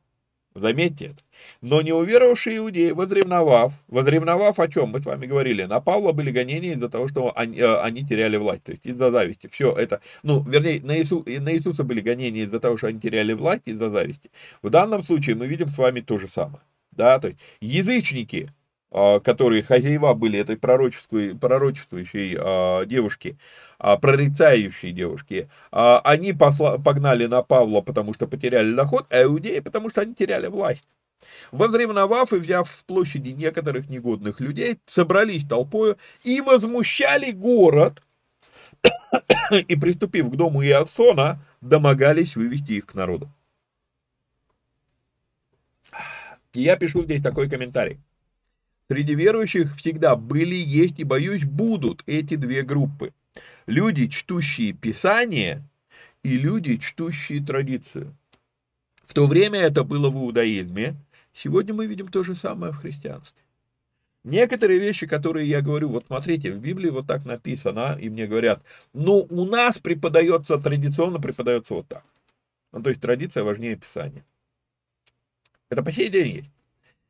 Заметьте 0.60 1.06
это. 1.06 1.18
Но 1.62 1.82
не 1.82 1.94
уверовавшие 1.94 2.58
иудеи, 2.58 2.90
возревновав, 2.90 3.74
возревновав 3.88 4.60
о 4.60 4.68
чем 4.68 4.90
мы 4.90 5.00
с 5.00 5.06
вами 5.06 5.28
говорили, 5.28 5.64
на 5.64 5.80
Павла 5.80 6.12
были 6.12 6.32
гонения 6.32 6.74
из-за 6.74 6.90
того, 6.90 7.08
что 7.08 7.32
они, 7.36 7.60
э, 7.60 7.76
они 7.82 8.04
теряли 8.04 8.38
власть, 8.38 8.64
то 8.64 8.72
есть 8.72 8.86
из-за 8.86 9.12
зависти. 9.12 9.48
Все 9.48 9.72
это, 9.72 10.02
ну, 10.24 10.42
вернее, 10.42 10.82
на, 10.82 10.98
Иису, 10.98 11.24
на 11.28 11.54
Иисуса 11.54 11.84
были 11.84 12.02
гонения 12.02 12.44
из-за 12.44 12.60
того, 12.60 12.78
что 12.78 12.88
они 12.88 13.00
теряли 13.00 13.34
власть 13.34 13.64
из-за 13.66 13.92
зависти. 13.92 14.32
В 14.64 14.70
данном 14.72 15.04
случае 15.04 15.36
мы 15.36 15.46
видим 15.46 15.68
с 15.68 15.78
вами 15.78 16.02
то 16.02 16.18
же 16.18 16.28
самое. 16.28 16.64
Да, 16.92 17.20
то 17.20 17.28
есть 17.28 17.40
язычники, 17.62 18.50
которые 18.92 19.64
хозяева 19.64 20.14
были 20.14 20.40
этой 20.40 20.58
пророческой, 20.58 21.36
пророчествующей 21.36 22.38
а, 22.40 22.86
девушки, 22.86 23.38
а, 23.80 23.98
прорицающей 23.98 24.92
девушки, 24.92 25.50
они 25.72 26.34
посла, 26.34 26.78
погнали 26.78 27.26
на 27.26 27.44
Павла, 27.44 27.82
потому 27.82 28.14
что 28.14 28.28
потеряли 28.28 28.74
доход, 28.74 29.06
а 29.10 29.24
иудеи, 29.24 29.60
потому 29.60 29.90
что 29.90 30.02
они 30.02 30.16
теряли 30.16 30.48
власть. 30.48 30.88
Возревновав 31.52 32.32
и 32.32 32.38
взяв 32.38 32.70
с 32.70 32.84
площади 32.84 33.30
некоторых 33.30 33.90
негодных 33.90 34.40
людей, 34.40 34.80
собрались 34.86 35.46
толпою 35.46 35.98
и 36.24 36.42
возмущали 36.42 37.32
город, 37.32 38.02
и, 39.68 39.76
приступив 39.76 40.30
к 40.30 40.36
дому 40.36 40.64
Иосона, 40.64 41.40
домогались 41.62 42.36
вывести 42.36 42.74
их 42.74 42.86
к 42.88 42.94
народу. 42.94 43.30
Я 46.54 46.78
пишу 46.78 47.04
здесь 47.04 47.22
такой 47.22 47.50
комментарий. 47.50 48.00
Среди 48.90 49.16
верующих 49.16 49.76
всегда 49.76 50.16
были, 50.16 50.56
есть 50.56 51.00
и, 51.00 51.04
боюсь, 51.04 51.44
будут 51.44 52.04
эти 52.06 52.36
две 52.36 52.64
группы. 52.64 53.14
Люди, 53.66 54.08
чтущие 54.08 54.72
Писание, 54.72 55.62
и 56.24 56.38
люди, 56.38 56.78
чтущие 56.78 57.44
традицию. 57.44 58.16
В 59.04 59.14
то 59.14 59.28
время 59.28 59.60
это 59.60 59.84
было 59.84 60.10
в 60.10 60.16
иудаизме, 60.16 60.96
сегодня 61.34 61.74
мы 61.74 61.86
видим 61.86 62.08
то 62.08 62.24
же 62.24 62.36
самое 62.36 62.72
в 62.72 62.78
христианстве. 62.78 63.44
Некоторые 64.24 64.80
вещи, 64.80 65.08
которые 65.08 65.48
я 65.48 65.62
говорю, 65.62 65.90
вот 65.90 66.08
смотрите, 66.08 66.52
в 66.52 66.60
Библии 66.60 66.90
вот 66.90 67.08
так 67.08 67.24
написано, 67.24 67.98
и 68.00 68.10
мне 68.10 68.28
говорят, 68.28 68.62
ну, 68.94 69.26
у 69.30 69.46
нас 69.46 69.78
преподается, 69.78 70.58
традиционно 70.58 71.20
преподается 71.20 71.74
вот 71.74 71.88
так. 71.88 72.04
Ну, 72.74 72.84
то 72.84 72.90
есть 72.90 73.02
традиция 73.02 73.44
важнее 73.44 73.78
Писания. 73.78 74.26
Это 75.70 75.84
по 75.84 75.92
сей 75.92 76.10
день 76.10 76.28
есть. 76.28 76.52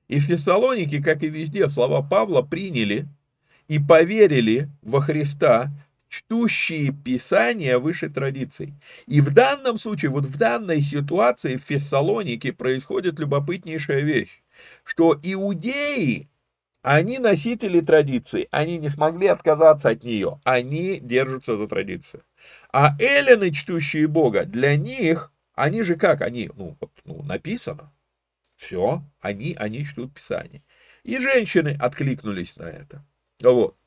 И 0.08 0.20
в 0.20 0.24
Фессалонике, 0.24 1.02
как 1.02 1.24
и 1.24 1.30
везде, 1.30 1.68
слова 1.70 2.02
Павла 2.02 2.42
приняли 2.42 3.08
и 3.68 3.80
поверили 3.80 4.70
во 4.82 5.02
Христа, 5.02 5.72
чтущие 6.08 6.94
Писания 6.94 7.80
выше 7.80 8.10
традиций. 8.10 8.74
И 9.08 9.20
в 9.20 9.32
данном 9.32 9.78
случае, 9.78 10.12
вот 10.12 10.26
в 10.26 10.38
данной 10.38 10.82
ситуации 10.82 11.58
в 11.58 11.64
Фессалонике 11.64 12.54
происходит 12.54 13.20
любопытнейшая 13.20 14.02
вещь, 14.02 14.42
что 14.84 15.20
иудеи, 15.22 16.30
они 16.82 17.20
носители 17.20 17.82
традиции, 17.82 18.48
они 18.52 18.78
не 18.78 18.88
смогли 18.88 19.28
отказаться 19.28 19.90
от 19.90 20.04
нее, 20.04 20.40
они 20.46 21.00
держатся 21.02 21.58
за 21.58 21.68
традицию. 21.68 22.24
А 22.72 22.96
эллины, 23.00 23.52
чтущие 23.52 24.08
Бога, 24.08 24.46
для 24.46 24.78
них, 24.78 25.34
они 25.54 25.84
же 25.84 25.96
как, 25.96 26.22
они, 26.22 26.50
ну, 26.56 26.78
вот, 26.80 26.92
ну 27.04 27.22
написано, 27.24 27.92
все, 28.58 29.04
они, 29.22 29.56
они 29.58 29.86
чтут 29.86 30.14
Писание. 30.14 30.64
И 31.04 31.20
женщины 31.20 31.78
откликнулись 31.80 32.56
на 32.58 32.64
это. 32.64 33.06
Вот. 33.42 33.78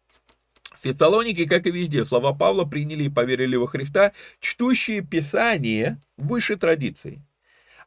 В 0.74 0.82
Фессалонике, 0.82 1.46
как 1.46 1.66
и 1.66 1.70
везде, 1.70 2.04
слова 2.06 2.32
Павла 2.32 2.64
приняли 2.64 3.04
и 3.04 3.10
поверили 3.10 3.56
во 3.56 3.66
Христа, 3.66 4.12
чтущие 4.38 5.02
Писание 5.02 5.98
выше 6.16 6.56
традиций. 6.56 7.20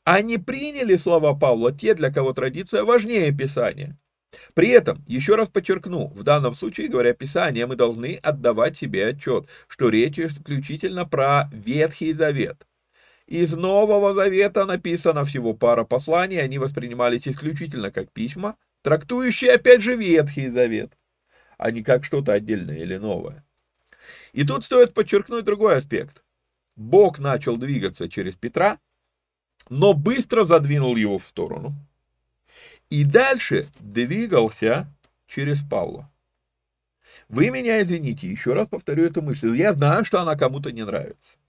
Они 0.03 0.37
приняли 0.37 0.97
слова 0.97 1.33
Павла 1.33 1.71
те, 1.71 1.95
для 1.95 2.11
кого 2.11 2.33
традиция 2.33 2.83
важнее 2.83 3.31
Писания. 3.31 3.97
При 4.53 4.69
этом, 4.69 5.03
еще 5.07 5.35
раз 5.35 5.49
подчеркну, 5.49 6.07
в 6.07 6.23
данном 6.23 6.53
случае, 6.53 6.89
говоря 6.89 7.13
Писание, 7.13 7.65
мы 7.65 7.75
должны 7.75 8.19
отдавать 8.21 8.77
себе 8.77 9.07
отчет, 9.07 9.47
что 9.67 9.89
речь 9.89 10.19
исключительно 10.19 11.05
про 11.05 11.49
Ветхий 11.51 12.13
Завет. 12.13 12.67
Из 13.33 13.53
Нового 13.53 14.13
Завета 14.13 14.63
написано 14.63 15.25
всего 15.25 15.55
пара 15.55 15.85
посланий, 15.85 16.39
они 16.39 16.59
воспринимались 16.59 17.27
исключительно 17.27 17.89
как 17.89 18.11
письма, 18.11 18.57
трактующие 18.83 19.53
опять 19.53 19.81
же 19.81 19.95
Ветхий 19.95 20.49
Завет, 20.49 20.95
а 21.57 21.71
не 21.71 21.81
как 21.81 22.05
что-то 22.05 22.33
отдельное 22.33 22.77
или 22.77 22.97
новое. 22.97 23.43
И 24.33 24.43
тут 24.45 24.63
стоит 24.63 24.93
подчеркнуть 24.93 25.45
другой 25.45 25.77
аспект. 25.77 26.23
Бог 26.75 27.17
начал 27.17 27.57
двигаться 27.57 28.07
через 28.07 28.35
Петра, 28.35 28.77
но 29.67 29.95
быстро 29.95 30.45
задвинул 30.45 30.95
его 30.95 31.17
в 31.17 31.25
сторону– 31.25 31.73
и 32.91 33.03
дальше 33.03 33.67
двигался 33.79 34.87
через 35.25 35.59
Павла. 35.61 36.11
Вы 37.27 37.49
меня 37.49 37.81
извините, 37.81 38.27
еще 38.27 38.53
раз 38.53 38.67
повторю 38.67 39.05
эту 39.05 39.23
мысль. 39.23 39.55
Я 39.55 39.73
знаю, 39.73 40.05
что 40.05 40.21
она 40.21 40.35
кому-то 40.35 40.71
не 40.71 40.85
нравится. 40.85 41.39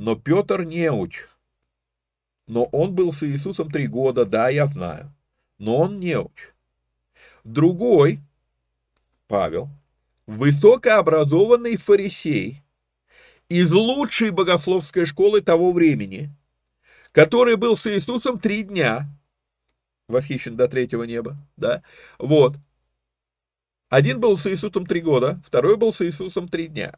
Но 0.00 0.16
Петр 0.16 0.62
не 0.62 0.90
уч. 0.90 1.28
Но 2.46 2.64
он 2.72 2.94
был 2.94 3.12
с 3.12 3.22
Иисусом 3.22 3.70
три 3.70 3.86
года, 3.86 4.24
да, 4.24 4.48
я 4.48 4.66
знаю. 4.66 5.12
Но 5.58 5.76
он 5.76 6.00
не 6.00 6.18
уч. 6.18 6.54
Другой, 7.44 8.20
Павел, 9.28 9.68
высокообразованный 10.26 11.76
фарисей 11.76 12.62
из 13.50 13.70
лучшей 13.70 14.30
богословской 14.30 15.04
школы 15.04 15.42
того 15.42 15.70
времени, 15.70 16.30
который 17.12 17.56
был 17.56 17.76
с 17.76 17.86
Иисусом 17.86 18.38
три 18.38 18.62
дня, 18.62 19.06
восхищен 20.08 20.56
до 20.56 20.66
третьего 20.66 21.02
неба, 21.02 21.36
да, 21.58 21.82
вот. 22.18 22.56
Один 23.90 24.18
был 24.18 24.38
с 24.38 24.46
Иисусом 24.46 24.86
три 24.86 25.02
года, 25.02 25.42
второй 25.44 25.76
был 25.76 25.92
с 25.92 26.00
Иисусом 26.00 26.48
три 26.48 26.68
дня. 26.68 26.96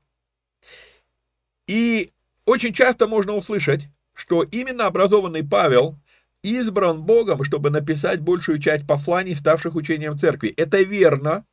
И 1.67 2.13
очень 2.45 2.73
часто 2.73 3.07
можно 3.07 3.35
услышать, 3.35 3.89
что 4.15 4.43
именно 4.43 4.87
образованный 4.87 5.45
Павел 5.45 5.99
избран 6.43 7.03
Богом, 7.03 7.45
чтобы 7.45 7.71
написать 7.71 8.21
большую 8.21 8.59
часть 8.59 8.87
посланий, 8.87 9.35
ставших 9.35 9.75
учением 9.75 10.19
церкви. 10.19 10.53
Это 10.57 10.83
верно, 10.83 11.47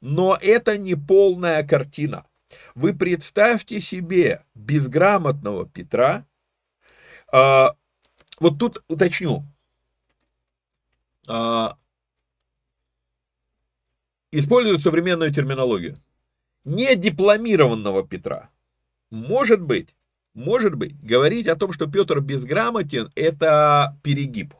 но 0.00 0.36
это 0.40 0.76
не 0.76 0.94
полная 0.94 1.62
картина. 1.62 2.26
Вы 2.74 2.92
представьте 2.92 3.80
себе 3.80 4.44
безграмотного 4.54 5.66
Петра. 5.66 6.26
А, 7.32 7.74
вот 8.40 8.58
тут 8.58 8.84
уточню, 8.88 9.44
а, 11.28 11.78
используют 14.32 14.82
современную 14.82 15.32
терминологию. 15.32 15.98
Не 16.64 16.94
дипломированного 16.96 18.06
Петра. 18.06 18.50
Может 19.10 19.60
быть, 19.60 19.94
может 20.34 20.74
быть, 20.74 20.98
говорить 21.02 21.46
о 21.46 21.56
том, 21.56 21.72
что 21.72 21.86
Петр 21.86 22.20
безграмотен, 22.20 23.10
это 23.14 23.98
перегиб. 24.02 24.54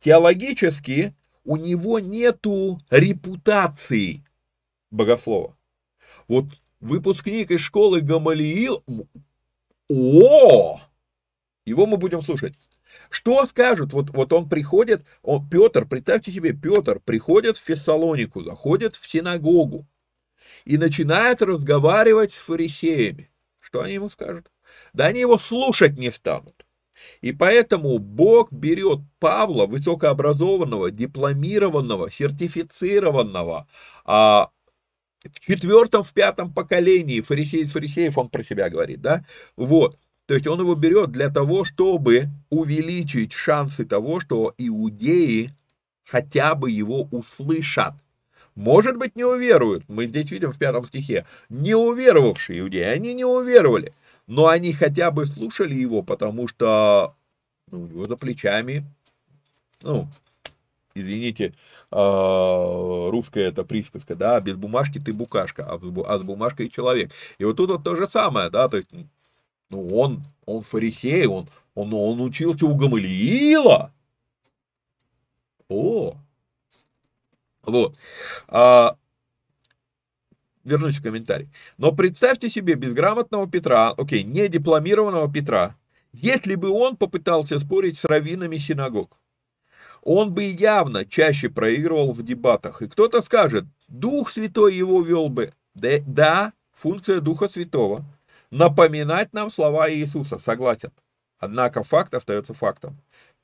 Теологически 0.00 1.14
у 1.44 1.56
него 1.56 2.00
нету 2.00 2.80
репутации 2.90 4.24
богослова. 4.90 5.56
Вот 6.28 6.46
выпускник 6.80 7.50
из 7.50 7.60
школы 7.60 8.00
Гамалиил, 8.00 8.84
о, 9.88 10.80
его 11.64 11.86
мы 11.86 11.96
будем 11.96 12.22
слушать. 12.22 12.54
Что 13.10 13.44
скажут? 13.46 13.92
Вот, 13.92 14.10
вот 14.10 14.32
он 14.32 14.48
приходит, 14.48 15.04
он, 15.22 15.48
Петр, 15.48 15.86
представьте 15.86 16.32
себе, 16.32 16.52
Петр 16.52 17.00
приходит 17.00 17.56
в 17.56 17.62
Фессалонику, 17.62 18.42
заходит 18.42 18.96
в 18.96 19.08
синагогу 19.08 19.86
и 20.64 20.78
начинает 20.78 21.42
разговаривать 21.42 22.32
с 22.32 22.36
фарисеями. 22.36 23.30
Что 23.60 23.82
они 23.82 23.94
ему 23.94 24.08
скажут? 24.08 24.50
Да 24.96 25.08
они 25.08 25.20
его 25.20 25.36
слушать 25.36 25.98
не 25.98 26.10
станут. 26.10 26.64
И 27.20 27.32
поэтому 27.32 27.98
Бог 27.98 28.50
берет 28.50 29.00
Павла, 29.18 29.66
высокообразованного, 29.66 30.90
дипломированного, 30.90 32.10
сертифицированного, 32.10 33.68
а, 34.06 34.48
в 35.22 35.40
четвертом, 35.40 36.02
в 36.02 36.14
пятом 36.14 36.50
поколении 36.50 37.20
фарисей 37.20 37.60
из 37.60 37.72
фарисеев, 37.72 38.16
он 38.16 38.30
про 38.30 38.42
себя 38.42 38.70
говорит, 38.70 39.02
да, 39.02 39.26
вот, 39.54 39.98
то 40.24 40.32
есть 40.32 40.46
он 40.46 40.60
его 40.60 40.74
берет 40.74 41.12
для 41.12 41.28
того, 41.28 41.66
чтобы 41.66 42.30
увеличить 42.48 43.34
шансы 43.34 43.84
того, 43.84 44.20
что 44.20 44.54
иудеи 44.56 45.54
хотя 46.06 46.54
бы 46.54 46.70
его 46.70 47.02
услышат. 47.10 47.92
Может 48.54 48.96
быть, 48.96 49.14
не 49.14 49.24
уверуют. 49.24 49.84
Мы 49.88 50.06
здесь 50.06 50.30
видим 50.30 50.52
в 50.52 50.58
пятом 50.58 50.86
стихе. 50.86 51.26
Не 51.50 51.74
уверовавшие 51.74 52.60
иудеи, 52.60 52.84
они 52.84 53.12
не 53.12 53.26
уверовали. 53.26 53.92
Но 54.26 54.48
они 54.48 54.72
хотя 54.72 55.10
бы 55.10 55.26
слушали 55.26 55.74
его, 55.74 56.02
потому 56.02 56.48
что 56.48 57.14
ну, 57.70 57.82
у 57.82 57.86
него 57.86 58.06
за 58.06 58.16
плечами, 58.16 58.84
ну, 59.82 60.08
извините, 60.94 61.54
а, 61.90 63.08
русская 63.10 63.48
это 63.48 63.64
присказка, 63.64 64.16
да, 64.16 64.40
без 64.40 64.56
бумажки 64.56 64.98
ты 64.98 65.12
букашка, 65.12 65.64
а 65.64 65.78
с 66.18 66.22
бумажкой 66.22 66.68
человек. 66.68 67.12
И 67.38 67.44
вот 67.44 67.56
тут 67.56 67.70
вот 67.70 67.84
то 67.84 67.96
же 67.96 68.06
самое, 68.06 68.50
да, 68.50 68.68
то 68.68 68.78
есть 68.78 68.88
ну, 69.70 69.88
он, 69.96 70.22
он 70.44 70.62
фарисей, 70.62 71.26
он, 71.26 71.48
он, 71.74 71.92
он 71.92 72.20
учился 72.20 72.66
у 72.66 72.74
Гамалиила. 72.74 73.92
О! 75.68 76.14
Вот. 77.62 77.98
А, 78.46 78.96
вернусь 80.66 80.98
в 80.98 81.02
комментарий. 81.02 81.48
Но 81.78 81.92
представьте 81.92 82.50
себе 82.50 82.74
безграмотного 82.74 83.48
Петра, 83.48 83.92
окей, 83.92 84.24
не 84.24 84.48
дипломированного 84.48 85.32
Петра, 85.32 85.76
если 86.12 86.54
бы 86.56 86.68
он 86.70 86.96
попытался 86.96 87.58
спорить 87.60 87.98
с 87.98 88.04
раввинами 88.04 88.58
синагог. 88.58 89.16
Он 90.02 90.32
бы 90.32 90.44
явно 90.44 91.04
чаще 91.04 91.48
проигрывал 91.48 92.12
в 92.12 92.22
дебатах. 92.22 92.82
И 92.82 92.88
кто-то 92.88 93.22
скажет, 93.22 93.64
Дух 93.88 94.30
Святой 94.30 94.74
его 94.74 95.02
вел 95.02 95.28
бы. 95.28 95.52
Да, 95.74 95.98
да 96.06 96.52
функция 96.74 97.20
Духа 97.20 97.48
Святого– 97.48 98.04
напоминать 98.50 99.32
нам 99.32 99.50
слова 99.50 99.90
Иисуса, 99.90 100.38
согласен. 100.38 100.90
Однако 101.38 101.82
факт 101.82 102.14
остается 102.14 102.54
фактом. 102.54 102.96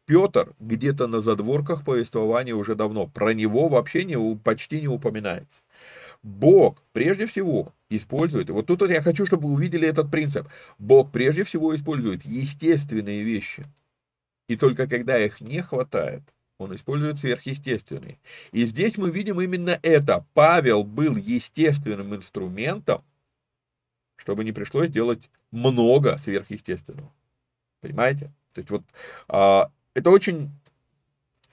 Петр 0.07 0.53
где-то 0.59 1.07
на 1.07 1.21
задворках 1.21 1.85
повествования 1.85 2.55
уже 2.55 2.75
давно, 2.75 3.07
про 3.07 3.35
него 3.35 3.69
вообще 3.69 4.05
не, 4.05 4.37
почти 4.37 4.81
не 4.81 4.89
упоминается. 4.89 5.61
Бог 6.23 6.83
прежде 6.93 7.27
всего 7.27 7.73
использует, 7.91 8.51
вот 8.51 8.67
тут 8.67 8.81
вот 8.81 8.91
я 8.91 9.03
хочу, 9.03 9.27
чтобы 9.27 9.49
вы 9.49 9.55
увидели 9.55 9.89
этот 9.89 10.11
принцип, 10.11 10.49
Бог 10.79 11.11
прежде 11.11 11.45
всего 11.45 11.75
использует 11.75 12.25
естественные 12.25 13.23
вещи. 13.23 13.67
И 14.49 14.57
только 14.57 14.87
когда 14.87 15.19
их 15.19 15.41
не 15.41 15.63
хватает, 15.63 16.23
он 16.59 16.75
использует 16.75 17.19
сверхъестественные. 17.19 18.19
И 18.53 18.65
здесь 18.67 18.97
мы 18.97 19.11
видим 19.11 19.41
именно 19.41 19.79
это. 19.83 20.25
Павел 20.35 20.85
был 20.85 21.17
естественным 21.17 22.15
инструментом, 22.15 23.03
чтобы 24.17 24.45
не 24.45 24.53
пришлось 24.53 24.91
делать 24.91 25.29
много 25.51 26.19
сверхъестественного. 26.19 27.13
Понимаете? 27.81 28.33
То 28.55 28.61
есть 28.61 28.71
вот 28.71 28.83
а, 29.29 29.71
это 29.95 30.11
очень, 30.11 30.51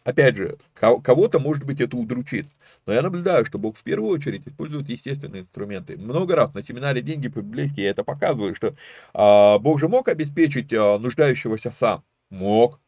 опять 0.04 0.36
же, 0.36 0.58
кого-то, 0.74 1.40
может 1.40 1.64
быть, 1.66 1.82
это 1.82 1.98
удручит. 1.98 2.48
Но 2.86 2.94
я 2.94 3.02
наблюдаю, 3.02 3.46
что 3.46 3.60
Бог 3.60 3.78
в 3.78 3.84
первую 3.84 4.12
очередь 4.12 4.48
использует 4.48 4.90
естественные 4.90 5.44
инструменты. 5.44 5.98
Много 5.98 6.36
раз 6.36 6.54
на 6.54 6.64
семинаре 6.64 7.02
«Деньги 7.02 7.28
по-библейски» 7.28 7.82
я 7.82 7.92
это 7.92 8.04
показываю, 8.04 8.56
что 8.56 8.76
а, 9.14 9.60
Бог 9.60 9.80
же 9.80 9.88
мог 9.88 10.08
обеспечить 10.08 10.74
а, 10.74 10.98
нуждающегося 10.98 11.72
сам. 11.72 12.04
Мог. 12.30 12.80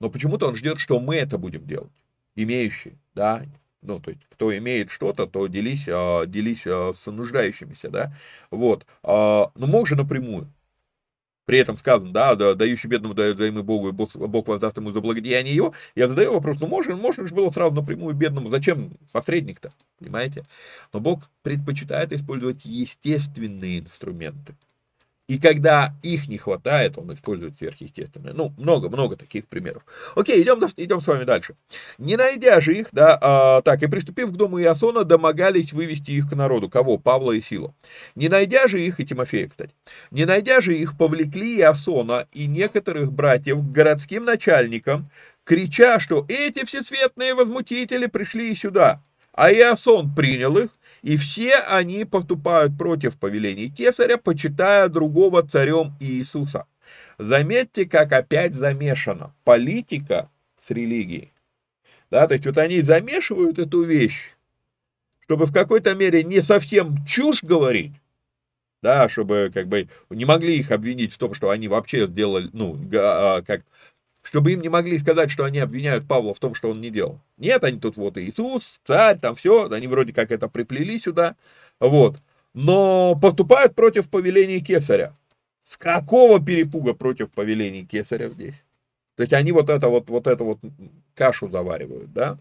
Но 0.00 0.10
почему-то 0.10 0.48
он 0.48 0.56
ждет, 0.56 0.78
что 0.78 0.98
мы 1.00 1.16
это 1.16 1.38
будем 1.38 1.66
делать. 1.66 1.92
Имеющие, 2.34 2.94
да, 3.14 3.44
ну, 3.82 3.98
то 3.98 4.10
есть, 4.10 4.22
кто 4.30 4.56
имеет 4.56 4.90
что-то, 4.90 5.26
то 5.26 5.46
делись, 5.48 5.86
а, 5.88 6.24
делись 6.26 6.62
а, 6.66 6.92
с 6.94 7.10
нуждающимися, 7.10 7.90
да, 7.90 8.14
вот, 8.50 8.86
а, 9.02 9.50
но 9.54 9.66
мог 9.66 9.86
же 9.86 9.96
напрямую, 9.96 10.48
при 11.44 11.58
этом 11.58 11.78
сказано, 11.78 12.12
да, 12.12 12.34
да 12.34 12.54
дающий 12.54 12.88
бедному 12.88 13.14
дает 13.14 13.36
взаймы 13.36 13.62
Богу, 13.62 13.88
и 13.88 13.92
Бог, 13.92 14.14
Бог 14.14 14.48
воздаст 14.48 14.76
ему 14.76 14.92
за 14.92 15.00
благодеяние 15.00 15.54
его, 15.54 15.74
я 15.94 16.08
задаю 16.08 16.34
вопрос, 16.34 16.60
ну, 16.60 16.66
можно, 16.66 16.96
можно 16.96 17.26
же 17.26 17.34
было 17.34 17.50
сразу 17.50 17.74
напрямую 17.74 18.14
бедному, 18.14 18.50
зачем 18.50 18.92
посредник-то, 19.12 19.72
понимаете, 19.98 20.44
но 20.92 21.00
Бог 21.00 21.30
предпочитает 21.42 22.12
использовать 22.12 22.64
естественные 22.64 23.80
инструменты, 23.80 24.54
И 25.32 25.38
когда 25.38 25.94
их 26.02 26.28
не 26.28 26.36
хватает, 26.36 26.98
он 26.98 27.14
использует 27.14 27.56
сверхъестественное. 27.56 28.34
Ну, 28.34 28.52
много-много 28.58 29.16
таких 29.16 29.48
примеров. 29.48 29.82
Окей, 30.14 30.42
идем, 30.42 30.60
идем 30.76 31.00
с 31.00 31.06
вами 31.06 31.24
дальше. 31.24 31.54
Не 31.96 32.16
найдя 32.16 32.60
же 32.60 32.74
их, 32.74 32.88
да, 32.92 33.18
а, 33.18 33.62
так, 33.62 33.82
и 33.82 33.86
приступив 33.86 34.30
к 34.30 34.36
дому 34.36 34.60
Иосона, 34.60 35.04
домогались 35.04 35.72
вывести 35.72 36.10
их 36.10 36.28
к 36.28 36.34
народу. 36.34 36.68
Кого? 36.68 36.98
Павла 36.98 37.32
и 37.32 37.40
Силу. 37.40 37.74
Не 38.14 38.28
найдя 38.28 38.68
же 38.68 38.84
их, 38.84 39.00
и 39.00 39.06
Тимофея, 39.06 39.48
кстати, 39.48 39.72
не 40.10 40.26
найдя 40.26 40.60
же 40.60 40.76
их, 40.76 40.98
повлекли 40.98 41.60
Иосона 41.60 42.26
и 42.32 42.46
некоторых 42.46 43.10
братьев 43.10 43.56
к 43.56 43.72
городским 43.72 44.26
начальникам, 44.26 45.08
крича, 45.44 45.98
что 45.98 46.26
эти 46.28 46.66
всесветные 46.66 47.34
возмутители 47.34 48.04
пришли 48.04 48.54
сюда. 48.54 49.00
А 49.32 49.50
Иосон 49.50 50.14
принял 50.14 50.58
их, 50.58 50.68
и 51.02 51.16
все 51.16 51.56
они 51.56 52.04
поступают 52.04 52.78
против 52.78 53.18
повелений 53.18 53.70
кесаря, 53.70 54.16
почитая 54.16 54.88
другого 54.88 55.42
царем 55.46 55.94
Иисуса. 56.00 56.66
Заметьте, 57.18 57.84
как 57.86 58.12
опять 58.12 58.54
замешана 58.54 59.34
политика 59.44 60.30
с 60.60 60.70
религией. 60.70 61.32
Да, 62.10 62.26
то 62.26 62.34
есть 62.34 62.46
вот 62.46 62.58
они 62.58 62.82
замешивают 62.82 63.58
эту 63.58 63.82
вещь, 63.82 64.32
чтобы 65.20 65.46
в 65.46 65.52
какой-то 65.52 65.94
мере 65.94 66.22
не 66.22 66.40
совсем 66.40 67.04
чушь 67.06 67.42
говорить, 67.42 67.92
да, 68.82 69.08
чтобы 69.08 69.50
как 69.52 69.68
бы 69.68 69.88
не 70.10 70.24
могли 70.24 70.58
их 70.58 70.70
обвинить 70.70 71.14
в 71.14 71.18
том, 71.18 71.34
что 71.34 71.50
они 71.50 71.68
вообще 71.68 72.06
сделали, 72.06 72.50
ну, 72.52 72.78
а, 72.94 73.42
как 73.42 73.62
чтобы 74.22 74.52
им 74.52 74.60
не 74.60 74.68
могли 74.68 74.98
сказать, 74.98 75.30
что 75.30 75.44
они 75.44 75.58
обвиняют 75.58 76.06
Павла 76.06 76.34
в 76.34 76.38
том, 76.38 76.54
что 76.54 76.70
он 76.70 76.80
не 76.80 76.90
делал. 76.90 77.20
Нет, 77.36 77.64
они 77.64 77.78
тут 77.78 77.96
вот 77.96 78.16
Иисус, 78.18 78.62
царь, 78.84 79.18
там 79.18 79.34
все, 79.34 79.70
они 79.70 79.86
вроде 79.86 80.12
как 80.12 80.30
это 80.30 80.48
приплели 80.48 80.98
сюда, 81.00 81.36
вот. 81.80 82.16
Но 82.54 83.16
поступают 83.20 83.74
против 83.74 84.08
повеления 84.08 84.60
кесаря. 84.60 85.14
С 85.64 85.76
какого 85.76 86.40
перепуга 86.44 86.94
против 86.94 87.30
повеления 87.30 87.82
кесаря 87.82 88.28
здесь? 88.28 88.64
То 89.16 89.22
есть 89.22 89.32
они 89.32 89.52
вот 89.52 89.70
это 89.70 89.88
вот, 89.88 90.08
вот 90.08 90.26
это 90.26 90.44
вот 90.44 90.58
кашу 91.14 91.50
заваривают, 91.50 92.12
да? 92.12 92.38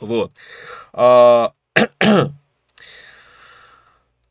Вот. 0.00 0.32
А, 0.92 1.52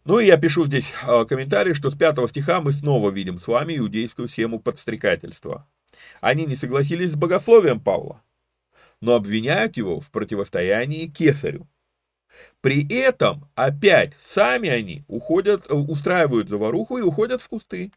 ну 0.06 0.20
и 0.20 0.26
я 0.26 0.38
пишу 0.38 0.66
здесь 0.66 0.86
а, 1.04 1.26
комментарий, 1.26 1.74
что 1.74 1.92
с 1.92 1.96
5 1.96 2.30
стиха 2.30 2.62
мы 2.62 2.72
снова 2.72 3.10
видим 3.10 3.40
с 3.40 3.48
вами 3.48 3.78
иудейскую 3.78 4.30
схему 4.30 4.60
подстрекательства. 4.60 5.68
Они 6.22 6.46
не 6.46 6.56
согласились 6.56 7.12
с 7.12 7.16
богословием 7.16 7.80
Павла, 7.80 8.24
но 9.02 9.16
обвиняют 9.16 9.78
его 9.78 10.00
в 10.00 10.12
противостоянии 10.12 11.08
кесарю. 11.08 11.68
При 12.62 12.88
этом 12.94 13.50
опять 13.56 14.14
сами 14.24 14.70
они 14.70 15.04
уходят, 15.08 15.66
э, 15.70 15.74
устраивают 15.74 16.50
заваруху 16.50 16.98
и 16.98 17.02
уходят 17.02 17.42
в 17.42 17.48
кусты. 17.48 17.92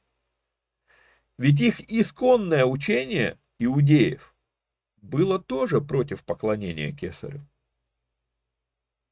Ведь 1.38 1.60
их 1.60 1.80
исконное 1.90 2.64
учение 2.64 3.38
иудеев 3.58 4.34
было 5.02 5.38
тоже 5.38 5.80
против 5.80 6.24
поклонения 6.24 6.92
кесарю. 6.92 7.40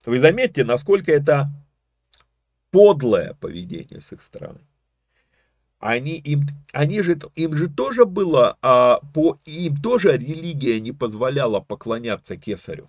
Вы 0.05 0.20
заметьте, 0.20 0.64
насколько 0.64 1.11
это 1.11 1.49
подлое 2.70 3.34
поведение 3.34 4.01
с 4.01 4.12
их 4.12 4.22
стороны 4.22 4.68
они, 5.81 6.16
им, 6.16 6.47
они 6.72 7.03
же, 7.03 7.18
им 7.37 7.55
же 7.57 7.68
тоже 7.68 8.05
было, 8.05 8.57
а, 8.62 9.01
по, 9.14 9.39
им 9.45 9.76
тоже 9.76 10.16
религия 10.16 10.81
не 10.81 10.93
позволяла 10.93 11.61
поклоняться 11.61 12.37
кесарю. 12.37 12.89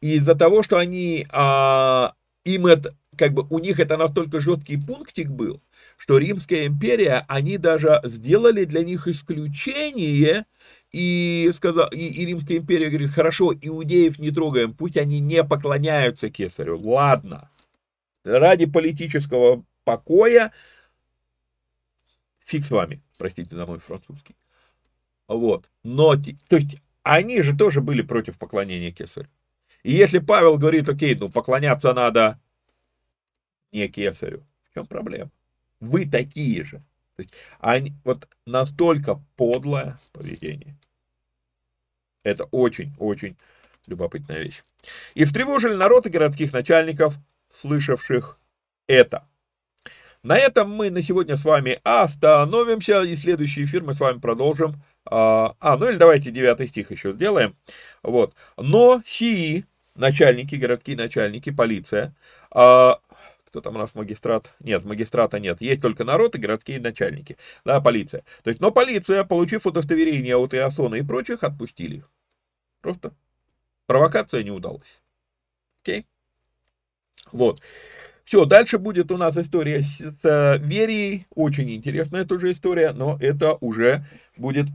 И 0.00 0.16
из-за 0.16 0.34
того, 0.34 0.62
что 0.62 0.78
они, 0.78 1.26
а, 1.30 2.14
им 2.44 2.66
это, 2.66 2.94
как 3.16 3.32
бы 3.32 3.46
у 3.50 3.58
них 3.58 3.80
это 3.80 3.96
настолько 3.96 4.40
жесткий 4.40 4.76
пунктик 4.76 5.28
был, 5.28 5.60
что 5.96 6.18
Римская 6.18 6.66
империя, 6.66 7.24
они 7.28 7.58
даже 7.58 8.00
сделали 8.04 8.64
для 8.64 8.82
них 8.82 9.08
исключение, 9.08 10.46
и, 10.92 11.50
сказал, 11.54 11.88
и, 11.90 11.98
и 11.98 12.26
Римская 12.26 12.58
империя 12.58 12.88
говорит, 12.88 13.10
хорошо, 13.10 13.54
иудеев 13.54 14.18
не 14.18 14.30
трогаем, 14.30 14.74
пусть 14.74 14.96
они 14.96 15.20
не 15.20 15.44
поклоняются 15.44 16.30
кесарю, 16.30 16.80
ладно. 16.80 17.48
Ради 18.24 18.66
политического 18.66 19.64
покоя 19.84 20.52
фиг 22.50 22.64
с 22.64 22.70
вами, 22.70 23.00
простите 23.16 23.54
за 23.54 23.64
мой 23.64 23.78
французский. 23.78 24.34
Вот. 25.28 25.70
Но, 25.84 26.16
то 26.16 26.56
есть, 26.56 26.78
они 27.02 27.42
же 27.42 27.56
тоже 27.56 27.80
были 27.80 28.02
против 28.02 28.38
поклонения 28.38 28.90
кесарю. 28.90 29.28
И 29.84 29.92
если 29.92 30.18
Павел 30.18 30.58
говорит, 30.58 30.88
окей, 30.88 31.14
ну 31.14 31.28
поклоняться 31.28 31.94
надо 31.94 32.40
не 33.72 33.88
кесарю, 33.88 34.44
в 34.68 34.74
чем 34.74 34.86
проблема? 34.86 35.30
Вы 35.78 36.06
такие 36.10 36.64
же. 36.64 36.78
То 37.16 37.22
есть, 37.22 37.34
они, 37.60 37.92
вот 38.04 38.28
настолько 38.46 39.22
подлое 39.36 40.00
поведение. 40.12 40.76
Это 42.24 42.44
очень-очень 42.44 43.36
любопытная 43.86 44.42
вещь. 44.42 44.62
И 45.14 45.24
встревожили 45.24 45.74
народ 45.74 46.06
и 46.06 46.10
городских 46.10 46.52
начальников, 46.52 47.14
слышавших 47.54 48.38
это. 48.88 49.29
На 50.22 50.36
этом 50.36 50.70
мы 50.70 50.90
на 50.90 51.02
сегодня 51.02 51.36
с 51.36 51.44
вами 51.44 51.78
остановимся, 51.82 53.02
и 53.02 53.16
следующий 53.16 53.64
эфир 53.64 53.82
мы 53.82 53.94
с 53.94 54.00
вами 54.00 54.18
продолжим. 54.18 54.82
А, 55.06 55.54
а 55.60 55.78
ну 55.78 55.88
или 55.88 55.96
давайте 55.96 56.30
девятый 56.30 56.68
стих 56.68 56.90
еще 56.90 57.12
сделаем. 57.12 57.56
Вот. 58.02 58.34
Но 58.58 59.02
сии, 59.06 59.64
начальники, 59.94 60.56
городские 60.56 60.98
начальники, 60.98 61.50
полиция, 61.50 62.14
а, 62.50 63.00
кто 63.46 63.62
там 63.62 63.76
у 63.76 63.78
нас 63.78 63.94
магистрат? 63.94 64.54
Нет, 64.60 64.84
магистрата 64.84 65.40
нет. 65.40 65.60
Есть 65.60 65.82
только 65.82 66.04
народ 66.04 66.36
и 66.36 66.38
городские 66.38 66.80
начальники. 66.80 67.38
Да, 67.64 67.80
полиция. 67.80 68.22
То 68.44 68.50
есть, 68.50 68.60
но 68.60 68.70
полиция, 68.70 69.24
получив 69.24 69.66
удостоверение 69.66 70.36
от 70.36 70.54
Иосона 70.54 70.96
и 70.96 71.02
прочих, 71.02 71.42
отпустили 71.42 71.96
их. 71.96 72.10
Просто 72.82 73.12
провокация 73.86 74.42
не 74.44 74.50
удалась. 74.50 75.00
Окей? 75.82 76.06
Вот. 77.32 77.60
Все, 78.30 78.44
дальше 78.44 78.78
будет 78.78 79.10
у 79.10 79.16
нас 79.16 79.36
история 79.36 79.82
с, 79.82 79.98
с 79.98 80.58
Верией. 80.62 81.26
Очень 81.34 81.68
интересная 81.72 82.24
тоже 82.24 82.52
история, 82.52 82.92
но 82.92 83.18
это 83.20 83.54
уже 83.60 84.04
будет 84.36 84.66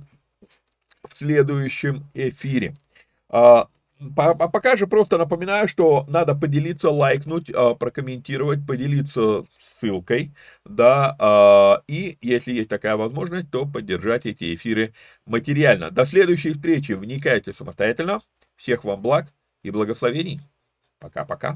в 1.08 1.18
следующем 1.18 2.04
эфире. 2.14 2.74
А, 3.30 3.70
пока 4.14 4.76
же 4.76 4.88
просто 4.88 5.18
напоминаю, 5.18 5.70
что 5.70 6.04
надо 6.10 6.36
поделиться, 6.36 6.90
лайкнуть, 6.90 7.50
а, 7.50 7.76
прокомментировать, 7.76 8.68
поделиться 8.68 9.46
ссылкой, 9.62 10.34
да, 10.66 11.16
а, 11.18 11.82
и 11.88 12.18
если 12.20 12.52
есть 12.52 12.68
такая 12.68 12.98
возможность, 12.98 13.52
то 13.52 13.66
поддержать 13.66 14.26
эти 14.26 14.54
эфиры 14.54 14.94
материально. 15.26 15.92
До 15.92 16.06
следующей 16.06 16.52
встречи, 16.52 16.92
вникайте 16.92 17.54
самостоятельно. 17.54 18.20
Всех 18.58 18.84
вам 18.84 19.02
благ 19.02 19.32
и 19.64 19.72
благословений. 19.72 20.42
Пока-пока. 21.00 21.56